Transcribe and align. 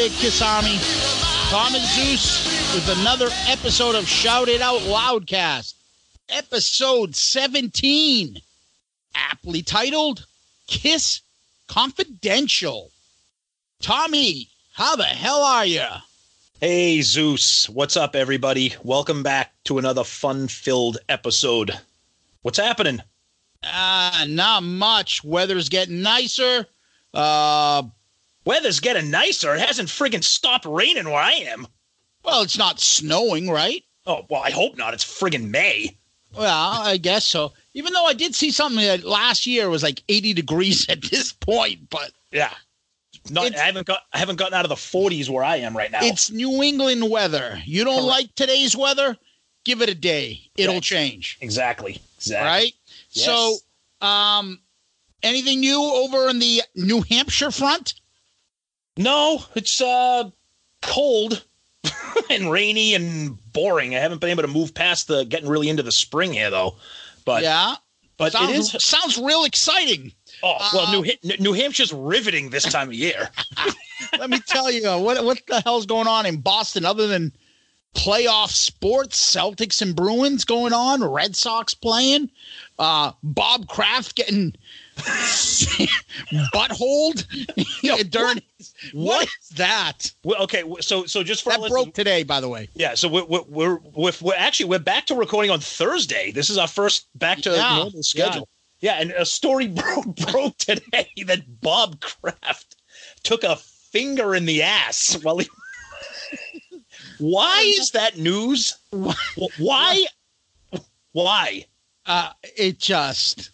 Up 0.00 0.10
Kiss 0.12 0.40
Army? 0.40 0.78
Tom 1.50 1.74
and 1.74 1.84
Zeus 1.84 2.74
with 2.74 2.98
another 3.00 3.28
episode 3.48 3.94
of 3.94 4.08
Shout 4.08 4.48
It 4.48 4.62
Out 4.62 4.80
Loudcast. 4.80 5.74
Episode 6.30 7.14
17. 7.14 8.38
Aptly 9.14 9.60
titled 9.60 10.24
Kiss 10.66 11.20
Confidential. 11.68 12.90
Tommy, 13.82 14.48
how 14.72 14.96
the 14.96 15.04
hell 15.04 15.42
are 15.42 15.66
you? 15.66 15.84
Hey 16.60 17.02
Zeus, 17.02 17.68
what's 17.68 17.98
up 17.98 18.16
everybody? 18.16 18.74
Welcome 18.82 19.22
back 19.22 19.52
to 19.64 19.78
another 19.78 20.04
fun-filled 20.04 20.96
episode. 21.10 21.78
What's 22.40 22.58
happening? 22.58 23.00
Ah, 23.64 24.24
not 24.26 24.62
much. 24.62 25.22
Weather's 25.22 25.68
getting 25.68 26.00
nicer. 26.00 26.66
Uh, 27.12 27.82
Weather's 28.50 28.80
getting 28.80 29.12
nicer. 29.12 29.54
It 29.54 29.60
hasn't 29.60 29.88
friggin' 29.88 30.24
stopped 30.24 30.64
raining 30.64 31.04
where 31.04 31.22
I 31.22 31.34
am. 31.34 31.68
well, 32.24 32.42
it's 32.42 32.58
not 32.58 32.80
snowing, 32.80 33.48
right? 33.48 33.84
Oh, 34.06 34.26
well, 34.28 34.42
I 34.42 34.50
hope 34.50 34.76
not. 34.76 34.92
It's 34.92 35.04
friggin' 35.04 35.50
May. 35.50 35.96
Well, 36.36 36.82
I 36.82 36.96
guess 36.96 37.24
so. 37.24 37.52
Even 37.74 37.92
though 37.92 38.06
I 38.06 38.12
did 38.12 38.34
see 38.34 38.50
something 38.50 38.84
that 38.84 39.04
last 39.04 39.46
year 39.46 39.70
was 39.70 39.84
like 39.84 40.02
80 40.08 40.32
degrees 40.32 40.88
at 40.88 41.00
this 41.00 41.32
point, 41.32 41.88
but 41.90 42.10
Yeah. 42.32 42.52
Not, 43.30 43.54
I 43.54 43.66
haven't 43.66 43.86
got 43.86 44.00
I 44.12 44.18
haven't 44.18 44.36
gotten 44.36 44.54
out 44.54 44.64
of 44.64 44.68
the 44.68 44.74
40s 44.74 45.28
where 45.30 45.44
I 45.44 45.58
am 45.58 45.76
right 45.76 45.92
now. 45.92 46.00
it's 46.02 46.32
New 46.32 46.60
England 46.60 47.08
weather. 47.08 47.62
You 47.64 47.84
don't 47.84 48.02
Correct. 48.02 48.06
like 48.08 48.34
today's 48.34 48.76
weather? 48.76 49.16
Give 49.64 49.80
it 49.80 49.88
a 49.88 49.94
day. 49.94 50.40
It'll 50.56 50.80
change, 50.80 51.38
exactly. 51.40 52.00
Exactly. 52.16 52.48
right? 52.48 52.72
Yes. 53.12 53.26
So, 53.26 53.56
um 54.04 54.58
anything 55.22 55.60
new 55.60 55.80
over 55.80 56.28
in 56.28 56.40
the 56.40 56.62
New 56.74 57.02
Hampshire 57.02 57.52
front? 57.52 57.94
No, 58.96 59.42
it's 59.54 59.80
uh 59.80 60.30
cold 60.82 61.44
and 62.30 62.50
rainy 62.50 62.94
and 62.94 63.38
boring. 63.52 63.94
I 63.94 63.98
haven't 63.98 64.20
been 64.20 64.30
able 64.30 64.42
to 64.42 64.48
move 64.48 64.74
past 64.74 65.08
the 65.08 65.24
getting 65.24 65.48
really 65.48 65.68
into 65.68 65.82
the 65.82 65.92
spring 65.92 66.32
here 66.32 66.50
though. 66.50 66.76
But 67.24 67.42
yeah. 67.42 67.76
but 68.16 68.32
sounds, 68.32 68.50
it 68.50 68.56
is 68.76 68.84
sounds 68.84 69.18
real 69.18 69.44
exciting. 69.44 70.12
Oh 70.42 70.56
well, 70.72 70.86
Uh, 70.86 71.02
New 71.02 71.36
New 71.38 71.52
Hampshire's 71.52 71.92
riveting 71.92 72.50
this 72.50 72.64
time 72.64 72.88
of 72.88 72.94
year. 72.94 73.30
Let 74.18 74.30
me 74.30 74.40
tell 74.46 74.70
you, 74.70 74.88
what 74.98 75.22
what 75.24 75.40
the 75.46 75.60
hell's 75.60 75.86
going 75.86 76.08
on 76.08 76.26
in 76.26 76.38
Boston 76.38 76.84
other 76.84 77.06
than 77.06 77.32
playoff 77.94 78.50
sports, 78.50 79.34
Celtics 79.34 79.82
and 79.82 79.94
Bruins 79.96 80.44
going 80.44 80.72
on, 80.72 81.02
Red 81.04 81.36
Sox 81.36 81.74
playing, 81.74 82.30
uh, 82.78 83.12
Bob 83.22 83.66
Kraft 83.68 84.14
getting 84.14 84.54
buttholed 86.54 87.26
during. 88.10 88.40
what 88.92 89.28
is 89.42 89.48
that? 89.56 90.12
Well, 90.24 90.42
okay, 90.42 90.64
so 90.80 91.04
so 91.06 91.22
just 91.22 91.42
for 91.42 91.50
That 91.50 91.68
broke 91.68 91.94
today, 91.94 92.22
by 92.22 92.40
the 92.40 92.48
way. 92.48 92.68
Yeah, 92.74 92.94
so 92.94 93.08
we're 93.08 93.24
we're, 93.24 93.42
we're 93.48 93.78
we're 93.94 94.12
we're 94.20 94.34
actually 94.36 94.66
we're 94.66 94.78
back 94.78 95.06
to 95.06 95.14
recording 95.14 95.50
on 95.50 95.60
Thursday. 95.60 96.30
This 96.30 96.50
is 96.50 96.58
our 96.58 96.68
first 96.68 97.06
back 97.18 97.38
to 97.42 97.50
Yeah, 97.50 97.76
normal 97.76 98.02
schedule. 98.02 98.48
Yeah. 98.80 99.00
and 99.00 99.10
a 99.12 99.26
story 99.26 99.68
broke 99.68 100.16
broke 100.16 100.56
today 100.58 101.10
that 101.26 101.60
Bob 101.60 102.00
Kraft 102.00 102.76
took 103.22 103.44
a 103.44 103.56
finger 103.56 104.34
in 104.34 104.46
the 104.46 104.62
ass 104.62 105.18
while 105.22 105.38
he. 105.38 105.48
Why 107.18 107.74
is 107.78 107.90
that 107.90 108.16
news? 108.16 108.78
Why? 109.58 110.06
Why? 111.12 111.66
Uh, 112.06 112.30
it 112.56 112.78
just, 112.78 113.50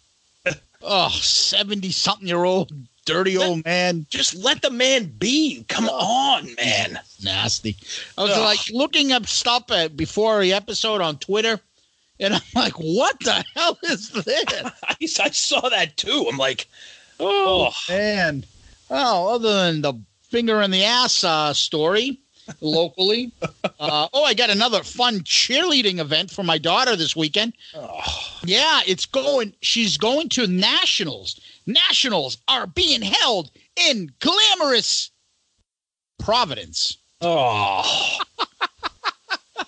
oh, 0.81 1.09
70 1.09 1.91
something 1.91 2.27
year 2.27 2.43
old 2.43 2.71
dirty 3.05 3.37
old 3.37 3.63
man. 3.65 4.05
Just 4.09 4.35
let 4.35 4.61
the 4.61 4.69
man 4.69 5.05
be. 5.17 5.63
Come 5.69 5.87
on, 5.89 6.53
man. 6.55 6.99
Nasty. 7.23 7.77
I 8.17 8.23
was 8.23 8.31
Ugh. 8.31 8.43
like 8.43 8.59
looking 8.71 9.11
up 9.13 9.27
stuff 9.27 9.63
uh, 9.69 9.87
before 9.87 10.41
the 10.41 10.53
episode 10.53 11.01
on 11.01 11.17
Twitter, 11.17 11.59
and 12.19 12.33
I'm 12.35 12.41
like, 12.53 12.73
what 12.73 13.17
the 13.21 13.45
hell 13.55 13.77
is 13.83 14.09
this? 14.09 14.43
I, 14.83 14.95
I 14.99 15.29
saw 15.29 15.69
that 15.69 15.95
too. 15.95 16.27
I'm 16.29 16.37
like, 16.37 16.67
Oh, 17.19 17.69
oh, 17.71 17.93
man. 17.93 18.45
Oh, 18.89 19.35
other 19.35 19.53
than 19.53 19.81
the 19.81 19.93
finger 20.29 20.61
in 20.61 20.71
the 20.71 20.83
ass 20.83 21.23
uh, 21.23 21.53
story 21.53 22.19
locally. 22.61 23.31
Uh, 23.79 24.07
oh, 24.13 24.23
I 24.23 24.33
got 24.33 24.49
another 24.49 24.83
fun 24.83 25.19
cheerleading 25.21 25.99
event 25.99 26.31
for 26.31 26.43
my 26.43 26.57
daughter 26.57 26.95
this 26.95 27.15
weekend. 27.15 27.53
Yeah, 28.43 28.81
it's 28.87 29.05
going. 29.05 29.53
She's 29.61 29.97
going 29.97 30.29
to 30.29 30.47
nationals. 30.47 31.39
Nationals 31.65 32.37
are 32.47 32.67
being 32.67 33.01
held 33.01 33.51
in 33.75 34.11
glamorous 34.19 35.11
Providence. 36.19 36.97
oh, 37.21 38.17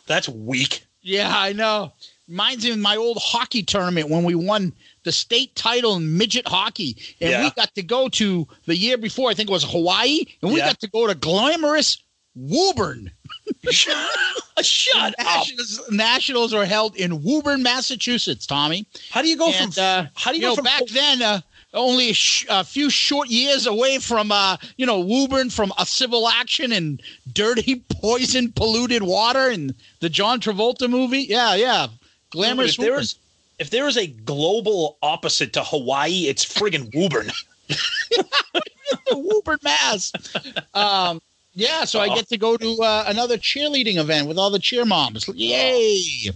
that's 0.07 0.27
weak. 0.29 0.85
Yeah, 1.01 1.31
I 1.35 1.53
know. 1.53 1.93
Reminds 2.27 2.63
me 2.65 2.71
of 2.71 2.77
my 2.79 2.95
old 2.95 3.17
hockey 3.21 3.63
tournament 3.63 4.09
when 4.09 4.23
we 4.23 4.35
won 4.35 4.73
the 5.03 5.11
state 5.11 5.55
title 5.55 5.95
in 5.95 6.17
midget 6.17 6.47
hockey. 6.47 6.97
And 7.21 7.43
we 7.43 7.51
got 7.51 7.73
to 7.75 7.81
go 7.81 8.07
to 8.09 8.47
the 8.65 8.75
year 8.75 8.97
before, 8.97 9.29
I 9.31 9.33
think 9.33 9.49
it 9.49 9.53
was 9.53 9.63
Hawaii, 9.63 10.25
and 10.41 10.51
we 10.51 10.59
Yeah. 10.59 10.67
got 10.67 10.79
to 10.81 10.87
go 10.89 11.07
to 11.07 11.15
glamorous 11.15 11.97
Woburn. 12.35 13.11
Shut 14.61 15.13
up. 15.19 15.47
Nationals, 15.47 15.81
nationals 15.91 16.53
are 16.53 16.65
held 16.65 16.95
in 16.95 17.23
Woburn, 17.23 17.63
Massachusetts, 17.63 18.45
Tommy. 18.45 18.85
How 19.09 19.21
do 19.21 19.27
you 19.29 19.37
go 19.37 19.51
and 19.51 19.73
from? 19.73 19.83
uh, 19.83 20.05
how 20.15 20.31
do 20.31 20.37
you, 20.37 20.43
you 20.43 20.47
go 20.47 20.51
know, 20.51 20.55
from? 20.55 20.65
back 20.65 20.87
then, 20.87 21.21
uh, 21.21 21.41
only 21.73 22.09
a, 22.09 22.13
sh- 22.13 22.45
a 22.49 22.63
few 22.63 22.89
short 22.89 23.29
years 23.29 23.67
away 23.67 23.99
from, 23.99 24.31
uh, 24.31 24.57
you 24.77 24.85
know, 24.85 24.99
Woburn 24.99 25.49
from 25.49 25.71
a 25.77 25.85
civil 25.85 26.27
action 26.27 26.71
and 26.71 27.01
dirty, 27.33 27.83
poison, 28.01 28.51
polluted 28.51 29.03
water 29.03 29.49
and 29.49 29.73
the 29.99 30.09
John 30.09 30.39
Travolta 30.39 30.89
movie. 30.89 31.23
Yeah, 31.29 31.55
yeah. 31.55 31.87
Glamorous 32.31 32.71
if 32.71 32.77
there 32.77 32.99
is, 32.99 33.15
if 33.59 33.69
there 33.69 33.87
is 33.87 33.97
a 33.97 34.07
global 34.07 34.97
opposite 35.01 35.53
to 35.53 35.63
Hawaii, 35.63 36.27
it's 36.27 36.45
friggin' 36.45 36.93
Woburn. 36.95 37.29
Woburn, 39.11 39.59
Mass. 39.63 40.11
Um, 40.73 41.21
yeah, 41.59 41.85
so 41.85 41.99
I 41.99 42.07
Oh. 42.07 42.15
get 42.15 42.27
to 42.29 42.37
go 42.37 42.57
to 42.57 42.81
uh, 42.81 43.03
another 43.07 43.37
cheerleading 43.37 43.97
event 43.97 44.27
with 44.27 44.37
all 44.37 44.49
the 44.49 44.59
cheer 44.59 44.85
moms. 44.85 45.27
Yay! 45.27 46.31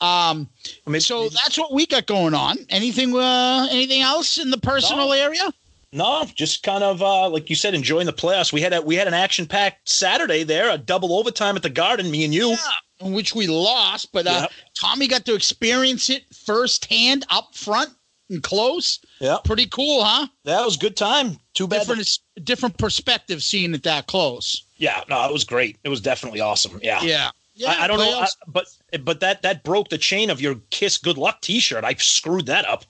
Um, 0.00 0.48
I 0.86 0.90
mean, 0.90 1.00
so 1.00 1.28
that's 1.30 1.56
what 1.56 1.72
we 1.72 1.86
got 1.86 2.06
going 2.06 2.34
on. 2.34 2.58
Anything? 2.68 3.16
Uh, 3.16 3.66
anything 3.70 4.02
else 4.02 4.36
in 4.38 4.50
the 4.50 4.58
personal 4.58 5.06
No. 5.08 5.12
area? 5.12 5.52
No, 5.92 6.26
just 6.34 6.62
kind 6.62 6.84
of 6.84 7.00
uh, 7.00 7.30
like 7.30 7.48
you 7.48 7.56
said, 7.56 7.72
enjoying 7.74 8.04
the 8.06 8.12
playoffs. 8.12 8.52
We 8.52 8.60
had 8.60 8.74
a 8.74 8.82
we 8.82 8.96
had 8.96 9.08
an 9.08 9.14
action 9.14 9.46
packed 9.46 9.88
Saturday 9.88 10.42
there, 10.42 10.68
a 10.70 10.76
double 10.76 11.14
overtime 11.18 11.56
at 11.56 11.62
the 11.62 11.70
Garden. 11.70 12.10
Me 12.10 12.24
and 12.24 12.34
you. 12.34 12.50
Yeah, 12.50 13.06
in 13.06 13.12
which 13.12 13.34
we 13.34 13.46
lost, 13.46 14.12
but 14.12 14.26
uh, 14.26 14.40
Yep. 14.42 14.52
Tommy 14.78 15.06
got 15.08 15.24
to 15.24 15.34
experience 15.34 16.10
it 16.10 16.24
firsthand, 16.34 17.24
up 17.30 17.54
front 17.54 17.90
and 18.30 18.42
close. 18.42 18.98
Yeah, 19.20 19.38
Pretty 19.44 19.66
cool, 19.66 20.02
huh? 20.04 20.26
that 20.44 20.64
was 20.64 20.76
a 20.76 20.78
good 20.78 20.96
time. 20.96 21.38
Too 21.54 21.66
bad. 21.66 21.80
Different, 21.86 22.18
different 22.44 22.78
perspective 22.78 23.42
seeing 23.42 23.74
it 23.74 23.82
that 23.84 24.06
close. 24.06 24.64
yeah, 24.76 25.02
no, 25.08 25.24
it 25.26 25.32
was 25.32 25.44
great. 25.44 25.76
It 25.84 25.88
was 25.88 26.00
definitely 26.00 26.40
awesome. 26.40 26.78
Yeah. 26.82 27.00
Yeah, 27.02 27.30
yeah. 27.54 27.70
I, 27.78 27.84
I 27.84 27.86
don't 27.86 27.98
know, 27.98 28.20
I, 28.20 28.26
but 28.48 28.66
but 29.04 29.20
that 29.20 29.42
that 29.42 29.62
broke 29.64 29.88
the 29.88 29.98
chain 29.98 30.28
of 30.30 30.40
your 30.40 30.56
Kiss 30.70 30.98
Good 30.98 31.16
Luck 31.18 31.40
T-shirt. 31.40 31.84
I 31.84 31.94
screwed 31.94 32.46
that 32.46 32.66
up. 32.68 32.84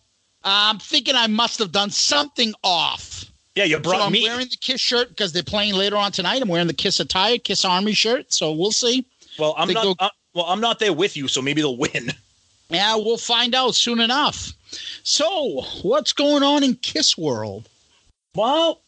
I'm 0.44 0.79
thinking 0.79 1.15
I 1.17 1.27
must 1.27 1.59
have 1.59 1.73
done 1.73 1.91
something 1.91 2.55
off. 2.62 3.25
Yeah, 3.56 3.65
you 3.65 3.77
So 3.77 3.81
brought 3.82 4.00
I'm 4.03 4.12
me. 4.12 4.23
wearing 4.23 4.49
the 4.49 4.56
Kiss 4.61 4.81
shirt 4.81 5.09
because 5.09 5.32
they're 5.32 5.43
playing 5.43 5.75
later 5.75 5.97
on 5.97 6.12
tonight. 6.12 6.43
I'm 6.43 6.49
wearing 6.49 6.67
the 6.67 6.75
Kiss 6.75 7.00
attire, 7.00 7.39
Kiss 7.39 7.65
Army 7.65 7.94
shirt. 7.94 8.32
So 8.32 8.53
we'll 8.53 8.71
see. 8.73 9.06
well, 9.39 9.55
I'm 9.59 9.67
they 9.69 9.75
not. 9.75 9.85
go- 9.85 9.94
uh, 9.99 10.09
well, 10.35 10.44
I'm 10.47 10.61
not 10.61 10.79
there 10.79 10.93
with 10.93 11.17
you, 11.17 11.29
so 11.29 11.41
maybe 11.41 11.62
they'll 11.62 11.77
win. 11.77 12.12
Yeah, 12.69 12.97
we'll 12.97 13.17
find 13.17 13.55
out 13.55 13.75
soon 13.77 14.00
enough. 14.00 14.53
So, 15.03 15.63
what's 15.83 16.13
going 16.13 16.43
on 16.43 16.63
in 16.63 16.75
Kiss 16.77 17.17
World? 17.17 17.69
Well, 18.35 18.83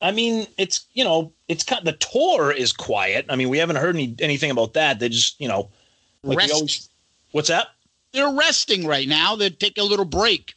I 0.00 0.10
mean, 0.10 0.46
it's 0.58 0.86
you 0.92 1.04
know, 1.04 1.32
it's 1.48 1.64
kind. 1.64 1.84
The 1.86 1.92
tour 1.92 2.52
is 2.52 2.72
quiet. 2.72 3.26
I 3.28 3.36
mean, 3.36 3.48
we 3.48 3.58
haven't 3.58 3.76
heard 3.76 3.94
any 3.94 4.14
anything 4.18 4.50
about 4.50 4.74
that. 4.74 4.98
They 4.98 5.08
just 5.08 5.40
you 5.40 5.48
know, 5.48 5.70
like 6.22 6.38
Rest- 6.38 6.52
always. 6.52 6.88
What's 7.32 7.48
that? 7.48 7.68
They're 8.12 8.32
resting 8.32 8.86
right 8.86 9.08
now. 9.08 9.34
They're 9.34 9.50
taking 9.50 9.82
a 9.82 9.86
little 9.86 10.04
break. 10.04 10.54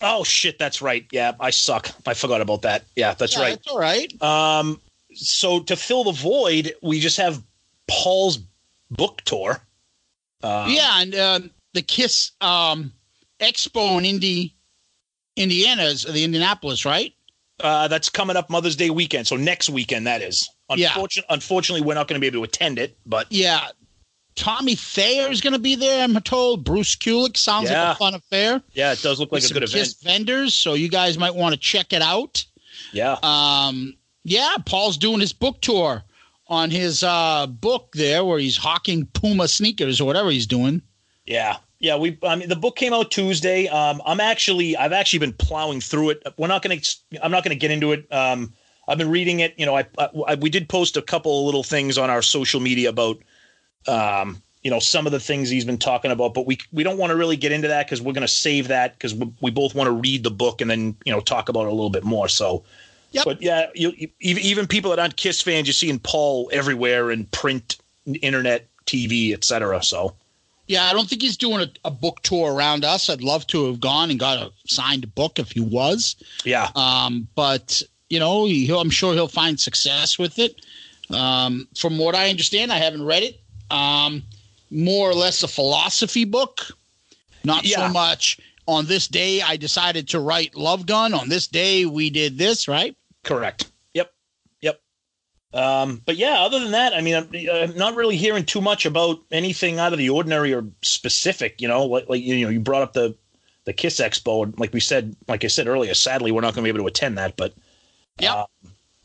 Oh 0.00 0.24
shit, 0.24 0.58
that's 0.58 0.80
right. 0.80 1.06
Yeah, 1.12 1.32
I 1.40 1.50
suck. 1.50 1.90
I 2.06 2.14
forgot 2.14 2.40
about 2.40 2.62
that. 2.62 2.84
Yeah, 2.96 3.14
that's 3.14 3.36
Yeah, 3.36 3.42
right. 3.42 3.50
That's 3.50 3.68
all 3.68 3.78
right. 3.78 4.22
Um, 4.22 4.80
so 5.14 5.60
to 5.60 5.76
fill 5.76 6.04
the 6.04 6.12
void, 6.12 6.74
we 6.82 7.00
just 7.00 7.16
have 7.16 7.42
Paul's 7.88 8.38
book 8.90 9.22
tour. 9.24 9.60
Uh, 10.42 10.66
yeah, 10.68 11.00
and 11.00 11.14
uh, 11.14 11.40
the 11.72 11.82
Kiss 11.82 12.32
um, 12.40 12.92
Expo 13.40 13.98
in 13.98 14.04
Indy, 14.04 14.54
Indiana 15.36 15.84
is 15.84 16.02
the 16.04 16.24
Indianapolis, 16.24 16.84
right? 16.84 17.12
uh, 17.60 17.88
that's 17.88 18.08
coming 18.08 18.36
up 18.36 18.48
Mother's 18.50 18.76
Day 18.76 18.88
weekend. 18.90 19.26
So 19.26 19.34
next 19.36 19.68
weekend, 19.68 20.06
that 20.06 20.22
is. 20.22 20.48
Yeah. 20.76 20.88
Unfortunately, 20.90 21.26
unfortunately, 21.34 21.84
we're 21.86 21.94
not 21.94 22.06
going 22.06 22.14
to 22.14 22.20
be 22.20 22.28
able 22.28 22.38
to 22.40 22.44
attend 22.44 22.78
it. 22.78 22.96
But 23.04 23.26
Yeah. 23.30 23.68
Tommy 24.36 24.76
Thayer 24.76 25.28
is 25.28 25.40
going 25.40 25.54
to 25.54 25.58
be 25.58 25.74
there. 25.74 26.04
I'm 26.04 26.14
told. 26.20 26.62
Bruce 26.64 26.94
Kulick 26.94 27.36
sounds 27.36 27.68
like 27.68 27.76
a 27.76 27.94
fun 27.96 28.14
affair. 28.14 28.62
yeah, 28.74 28.92
it 28.92 29.02
does 29.02 29.18
look 29.18 29.32
like 29.32 29.42
With 29.42 29.50
a 29.50 29.54
good 29.54 29.64
event. 29.64 29.94
vendors, 30.04 30.54
so 30.54 30.74
you 30.74 30.88
guys 30.88 31.18
might 31.18 31.34
want 31.34 31.52
to 31.54 31.60
check 31.60 31.92
it 31.92 32.00
out. 32.02 32.44
Yeah. 32.92 33.16
Um, 33.24 33.94
yeah, 34.22 34.54
Paul's 34.64 34.96
doing 34.96 35.18
his 35.18 35.32
book 35.32 35.60
tour 35.60 36.04
on 36.46 36.70
his 36.70 37.02
uh, 37.02 37.48
book 37.48 37.90
there, 37.94 38.24
where 38.24 38.38
he's 38.38 38.56
hawking 38.56 39.06
Puma 39.06 39.48
sneakers 39.48 40.00
or 40.00 40.04
whatever 40.04 40.30
he's 40.30 40.46
doing. 40.46 40.82
Yeah, 41.26 41.56
yeah. 41.80 41.96
We, 41.96 42.18
I 42.22 42.36
mean, 42.36 42.48
the 42.48 42.56
book 42.56 42.76
came 42.76 42.92
out 42.92 43.10
Tuesday. 43.10 43.68
Um, 43.68 44.02
I'm 44.04 44.20
actually, 44.20 44.76
I've 44.76 44.92
actually 44.92 45.20
been 45.20 45.32
plowing 45.32 45.80
through 45.80 46.10
it. 46.10 46.22
We're 46.36 46.48
not 46.48 46.62
going 46.62 46.80
to, 46.80 46.98
I'm 47.22 47.30
not 47.30 47.44
going 47.44 47.54
to 47.54 47.60
get 47.60 47.70
into 47.70 47.92
it. 47.92 48.12
Um, 48.12 48.52
I've 48.88 48.98
been 48.98 49.10
reading 49.10 49.40
it. 49.40 49.54
You 49.56 49.66
know, 49.66 49.76
I, 49.76 49.86
I, 50.26 50.34
we 50.36 50.50
did 50.50 50.68
post 50.68 50.96
a 50.96 51.02
couple 51.02 51.40
of 51.40 51.44
little 51.44 51.62
things 51.62 51.98
on 51.98 52.10
our 52.10 52.22
social 52.22 52.58
media 52.58 52.88
about, 52.88 53.18
um, 53.86 54.42
you 54.62 54.70
know, 54.70 54.80
some 54.80 55.06
of 55.06 55.12
the 55.12 55.20
things 55.20 55.50
he's 55.50 55.64
been 55.64 55.78
talking 55.78 56.10
about, 56.10 56.34
but 56.34 56.46
we 56.46 56.58
we 56.72 56.82
don't 56.82 56.98
want 56.98 57.10
to 57.10 57.16
really 57.16 57.36
get 57.36 57.52
into 57.52 57.68
that 57.68 57.86
because 57.86 58.02
we're 58.02 58.12
going 58.12 58.22
to 58.22 58.28
save 58.28 58.68
that 58.68 58.94
because 58.94 59.14
we, 59.14 59.32
we 59.40 59.50
both 59.50 59.74
want 59.74 59.86
to 59.86 59.92
read 59.92 60.24
the 60.24 60.30
book 60.30 60.60
and 60.60 60.70
then 60.70 60.96
you 61.04 61.12
know 61.12 61.20
talk 61.20 61.48
about 61.48 61.62
it 61.62 61.68
a 61.68 61.72
little 61.72 61.90
bit 61.90 62.04
more. 62.04 62.28
So. 62.28 62.64
Yep. 63.12 63.24
But 63.24 63.40
yeah, 63.40 63.68
you, 63.74 63.94
you, 63.96 64.10
even 64.20 64.42
even 64.42 64.66
people 64.66 64.90
that 64.90 64.98
aren't 64.98 65.16
Kiss 65.16 65.40
fans, 65.40 65.66
you're 65.66 65.72
seeing 65.72 65.98
Paul 65.98 66.50
everywhere 66.52 67.10
in 67.10 67.24
print, 67.24 67.78
internet, 68.20 68.68
TV, 68.84 69.32
etc. 69.32 69.82
So 69.82 70.14
Yeah, 70.68 70.84
I 70.84 70.92
don't 70.92 71.08
think 71.08 71.22
he's 71.22 71.36
doing 71.36 71.60
a, 71.62 71.88
a 71.88 71.90
book 71.90 72.20
tour 72.22 72.52
around 72.52 72.84
us. 72.84 73.08
I'd 73.10 73.22
love 73.22 73.46
to 73.48 73.66
have 73.66 73.80
gone 73.80 74.10
and 74.10 74.20
got 74.20 74.38
a 74.38 74.52
signed 74.66 75.12
book 75.14 75.38
if 75.38 75.50
he 75.52 75.60
was. 75.60 76.14
yeah, 76.44 76.70
Um, 76.76 77.26
but 77.34 77.82
you 78.10 78.18
know, 78.20 78.46
he'll, 78.46 78.80
I'm 78.80 78.90
sure 78.90 79.14
he'll 79.14 79.28
find 79.28 79.58
success 79.58 80.18
with 80.18 80.38
it. 80.38 80.60
Um, 81.10 81.66
from 81.76 81.98
what 81.98 82.14
I 82.14 82.30
understand, 82.30 82.70
I 82.72 82.76
haven't 82.78 83.04
read 83.04 83.22
it. 83.22 83.40
Um, 83.70 84.22
more 84.70 85.08
or 85.10 85.14
less 85.14 85.42
a 85.42 85.48
philosophy 85.48 86.24
book, 86.24 86.66
not 87.44 87.64
Yeah. 87.64 87.86
so 87.86 87.92
much. 87.92 88.38
On 88.66 88.84
this 88.84 89.08
day, 89.08 89.40
I 89.40 89.56
decided 89.56 90.08
to 90.08 90.20
write 90.20 90.54
Love 90.54 90.84
Gun. 90.84 91.14
On 91.14 91.30
this 91.30 91.46
day, 91.46 91.86
we 91.86 92.10
did 92.10 92.36
this. 92.36 92.68
Right? 92.68 92.94
Correct. 93.24 93.66
Yep. 95.52 95.60
Yep. 95.60 95.64
Um, 95.64 96.02
but 96.04 96.16
yeah, 96.16 96.40
other 96.40 96.60
than 96.60 96.72
that, 96.72 96.94
I 96.94 97.00
mean, 97.00 97.14
I'm, 97.14 97.28
I'm 97.50 97.76
not 97.76 97.94
really 97.94 98.16
hearing 98.16 98.44
too 98.44 98.60
much 98.60 98.86
about 98.86 99.18
anything 99.30 99.78
out 99.78 99.92
of 99.92 99.98
the 99.98 100.10
ordinary 100.10 100.52
or 100.52 100.64
specific. 100.82 101.60
You 101.60 101.68
know, 101.68 101.84
like, 101.84 102.08
like 102.08 102.22
you 102.22 102.44
know, 102.44 102.50
you 102.50 102.60
brought 102.60 102.82
up 102.82 102.92
the 102.92 103.16
the 103.64 103.72
Kiss 103.72 104.00
Expo, 104.00 104.44
and 104.44 104.58
like 104.58 104.72
we 104.72 104.80
said, 104.80 105.16
like 105.26 105.44
I 105.44 105.48
said 105.48 105.66
earlier, 105.66 105.94
sadly, 105.94 106.32
we're 106.32 106.40
not 106.40 106.54
going 106.54 106.64
to 106.64 106.72
be 106.72 106.76
able 106.76 106.84
to 106.84 106.88
attend 106.88 107.18
that. 107.18 107.36
But 107.36 107.54
yeah, 108.18 108.34
uh, 108.34 108.46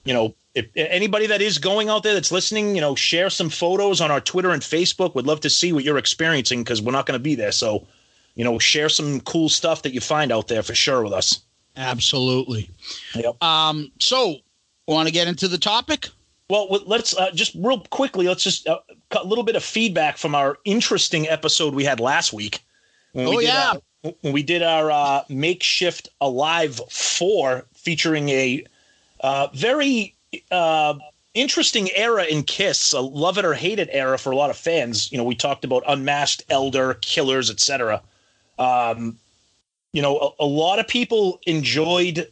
you 0.04 0.14
know, 0.14 0.36
if 0.54 0.68
anybody 0.76 1.28
that 1.28 1.42
is 1.42 1.58
going 1.58 1.90
out 1.90 2.04
there 2.04 2.14
that's 2.14 2.32
listening, 2.32 2.76
you 2.76 2.82
know, 2.82 2.96
share 2.96 3.30
some 3.30 3.50
photos 3.50 4.02
on 4.02 4.12
our 4.12 4.22
Twitter 4.22 4.52
and 4.52 4.62
Facebook. 4.62 5.16
We'd 5.16 5.26
love 5.26 5.42
to 5.42 5.50
see 5.50 5.74
what 5.74 5.84
you're 5.84 5.98
experiencing 5.98 6.64
because 6.64 6.82
we're 6.82 6.92
not 6.92 7.06
going 7.06 7.18
to 7.18 7.24
be 7.24 7.36
there. 7.36 7.52
So, 7.52 7.88
you 8.36 8.44
know, 8.44 8.60
share 8.60 8.90
some 8.90 9.22
cool 9.22 9.50
stuff 9.50 9.82
that 9.84 9.94
you 9.94 10.02
find 10.02 10.32
out 10.32 10.48
there 10.48 10.64
for 10.64 10.76
sure 10.76 11.04
with 11.04 11.14
us. 11.14 11.42
Absolutely. 11.76 12.70
Yep. 13.16 13.42
Um, 13.42 13.92
so, 14.00 14.36
want 14.88 15.08
to 15.08 15.14
get 15.14 15.28
into 15.28 15.48
the 15.48 15.58
topic? 15.58 16.10
Well, 16.50 16.68
let's 16.86 17.16
uh, 17.18 17.32
just 17.32 17.56
real 17.56 17.80
quickly. 17.80 18.28
Let's 18.28 18.44
just 18.44 18.68
uh, 18.68 18.80
cut 19.10 19.24
a 19.24 19.28
little 19.28 19.44
bit 19.44 19.56
of 19.56 19.64
feedback 19.64 20.18
from 20.18 20.36
our 20.36 20.58
interesting 20.66 21.28
episode 21.28 21.74
we 21.74 21.86
had 21.86 22.00
last 22.00 22.34
week. 22.34 22.60
Oh, 23.16 23.38
we 23.38 23.46
yeah. 23.46 23.74
our- 23.74 23.82
when 24.22 24.34
we 24.34 24.44
did 24.44 24.62
our 24.62 24.92
uh, 24.92 25.24
makeshift 25.30 26.10
alive 26.20 26.82
four, 26.90 27.66
featuring 27.74 28.30
a 28.30 28.66
uh, 29.22 29.48
very 29.54 30.14
uh, 30.52 30.96
interesting 31.34 31.90
era 31.96 32.26
in 32.26 32.44
Kiss, 32.44 32.92
a 32.92 33.00
love 33.00 33.38
it 33.38 33.46
or 33.46 33.54
hate 33.54 33.80
it 33.80 33.90
era 33.92 34.18
for 34.18 34.32
a 34.32 34.36
lot 34.36 34.50
of 34.50 34.58
fans. 34.58 35.12
You 35.12 35.18
know, 35.18 35.24
we 35.24 35.36
talked 35.36 35.64
about 35.64 35.84
unmasked 35.88 36.44
elder 36.50 36.96
killers, 36.96 37.50
etc. 37.50 38.02
Um, 38.60 39.18
you 39.94 40.02
know, 40.02 40.36
a, 40.40 40.44
a 40.44 40.46
lot 40.46 40.80
of 40.80 40.88
people 40.88 41.40
enjoyed 41.48 42.30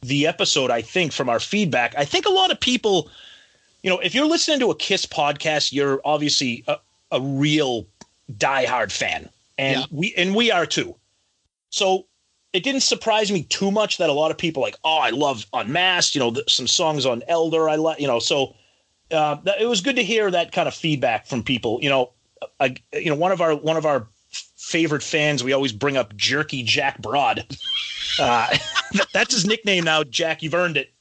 the 0.00 0.26
episode. 0.26 0.70
I 0.70 0.82
think 0.82 1.12
from 1.12 1.28
our 1.28 1.38
feedback, 1.38 1.94
I 1.96 2.04
think 2.04 2.26
a 2.26 2.30
lot 2.32 2.50
of 2.50 2.58
people 2.58 3.08
you 3.82 3.90
know, 3.90 3.98
if 3.98 4.14
you're 4.14 4.26
listening 4.26 4.60
to 4.60 4.70
a 4.70 4.76
Kiss 4.76 5.06
podcast, 5.06 5.72
you're 5.72 6.00
obviously 6.04 6.64
a, 6.68 6.76
a 7.10 7.20
real 7.20 7.86
diehard 8.36 8.92
fan, 8.92 9.28
and 9.58 9.80
Yeah. 9.80 9.86
we 9.90 10.14
and 10.16 10.34
we 10.34 10.50
are 10.50 10.66
too. 10.66 10.96
So 11.70 12.06
it 12.52 12.62
didn't 12.62 12.82
surprise 12.82 13.32
me 13.32 13.44
too 13.44 13.70
much 13.70 13.96
that 13.98 14.10
a 14.10 14.12
lot 14.12 14.30
of 14.30 14.36
people 14.38 14.62
like, 14.62 14.76
oh, 14.84 14.98
I 14.98 15.10
love 15.10 15.46
Unmasked. 15.52 16.14
You 16.14 16.20
know, 16.20 16.32
th- 16.32 16.52
some 16.52 16.66
songs 16.66 17.06
on 17.06 17.22
Elder. 17.28 17.68
I 17.68 17.76
like, 17.76 17.98
you 17.98 18.06
know, 18.06 18.18
so 18.18 18.54
uh, 19.10 19.36
th- 19.36 19.56
it 19.60 19.66
was 19.66 19.80
good 19.80 19.96
to 19.96 20.02
hear 20.04 20.30
that 20.30 20.52
kind 20.52 20.68
of 20.68 20.74
feedback 20.74 21.26
from 21.26 21.42
people. 21.42 21.78
You 21.82 21.88
know, 21.88 22.10
I, 22.60 22.76
you 22.92 23.06
know, 23.08 23.14
one 23.16 23.32
of 23.32 23.40
our 23.40 23.54
one 23.54 23.76
of 23.76 23.86
our 23.86 24.06
favorite 24.56 25.02
fans, 25.02 25.42
we 25.42 25.52
always 25.52 25.72
bring 25.72 25.96
up 25.96 26.14
Jerky 26.16 26.62
Jack 26.62 26.98
Broad. 27.00 27.44
Uh, 28.18 28.54
that's 29.14 29.32
his 29.32 29.46
nickname 29.46 29.84
now. 29.84 30.04
Jack, 30.04 30.42
you've 30.42 30.52
earned 30.52 30.76
it. 30.76 30.92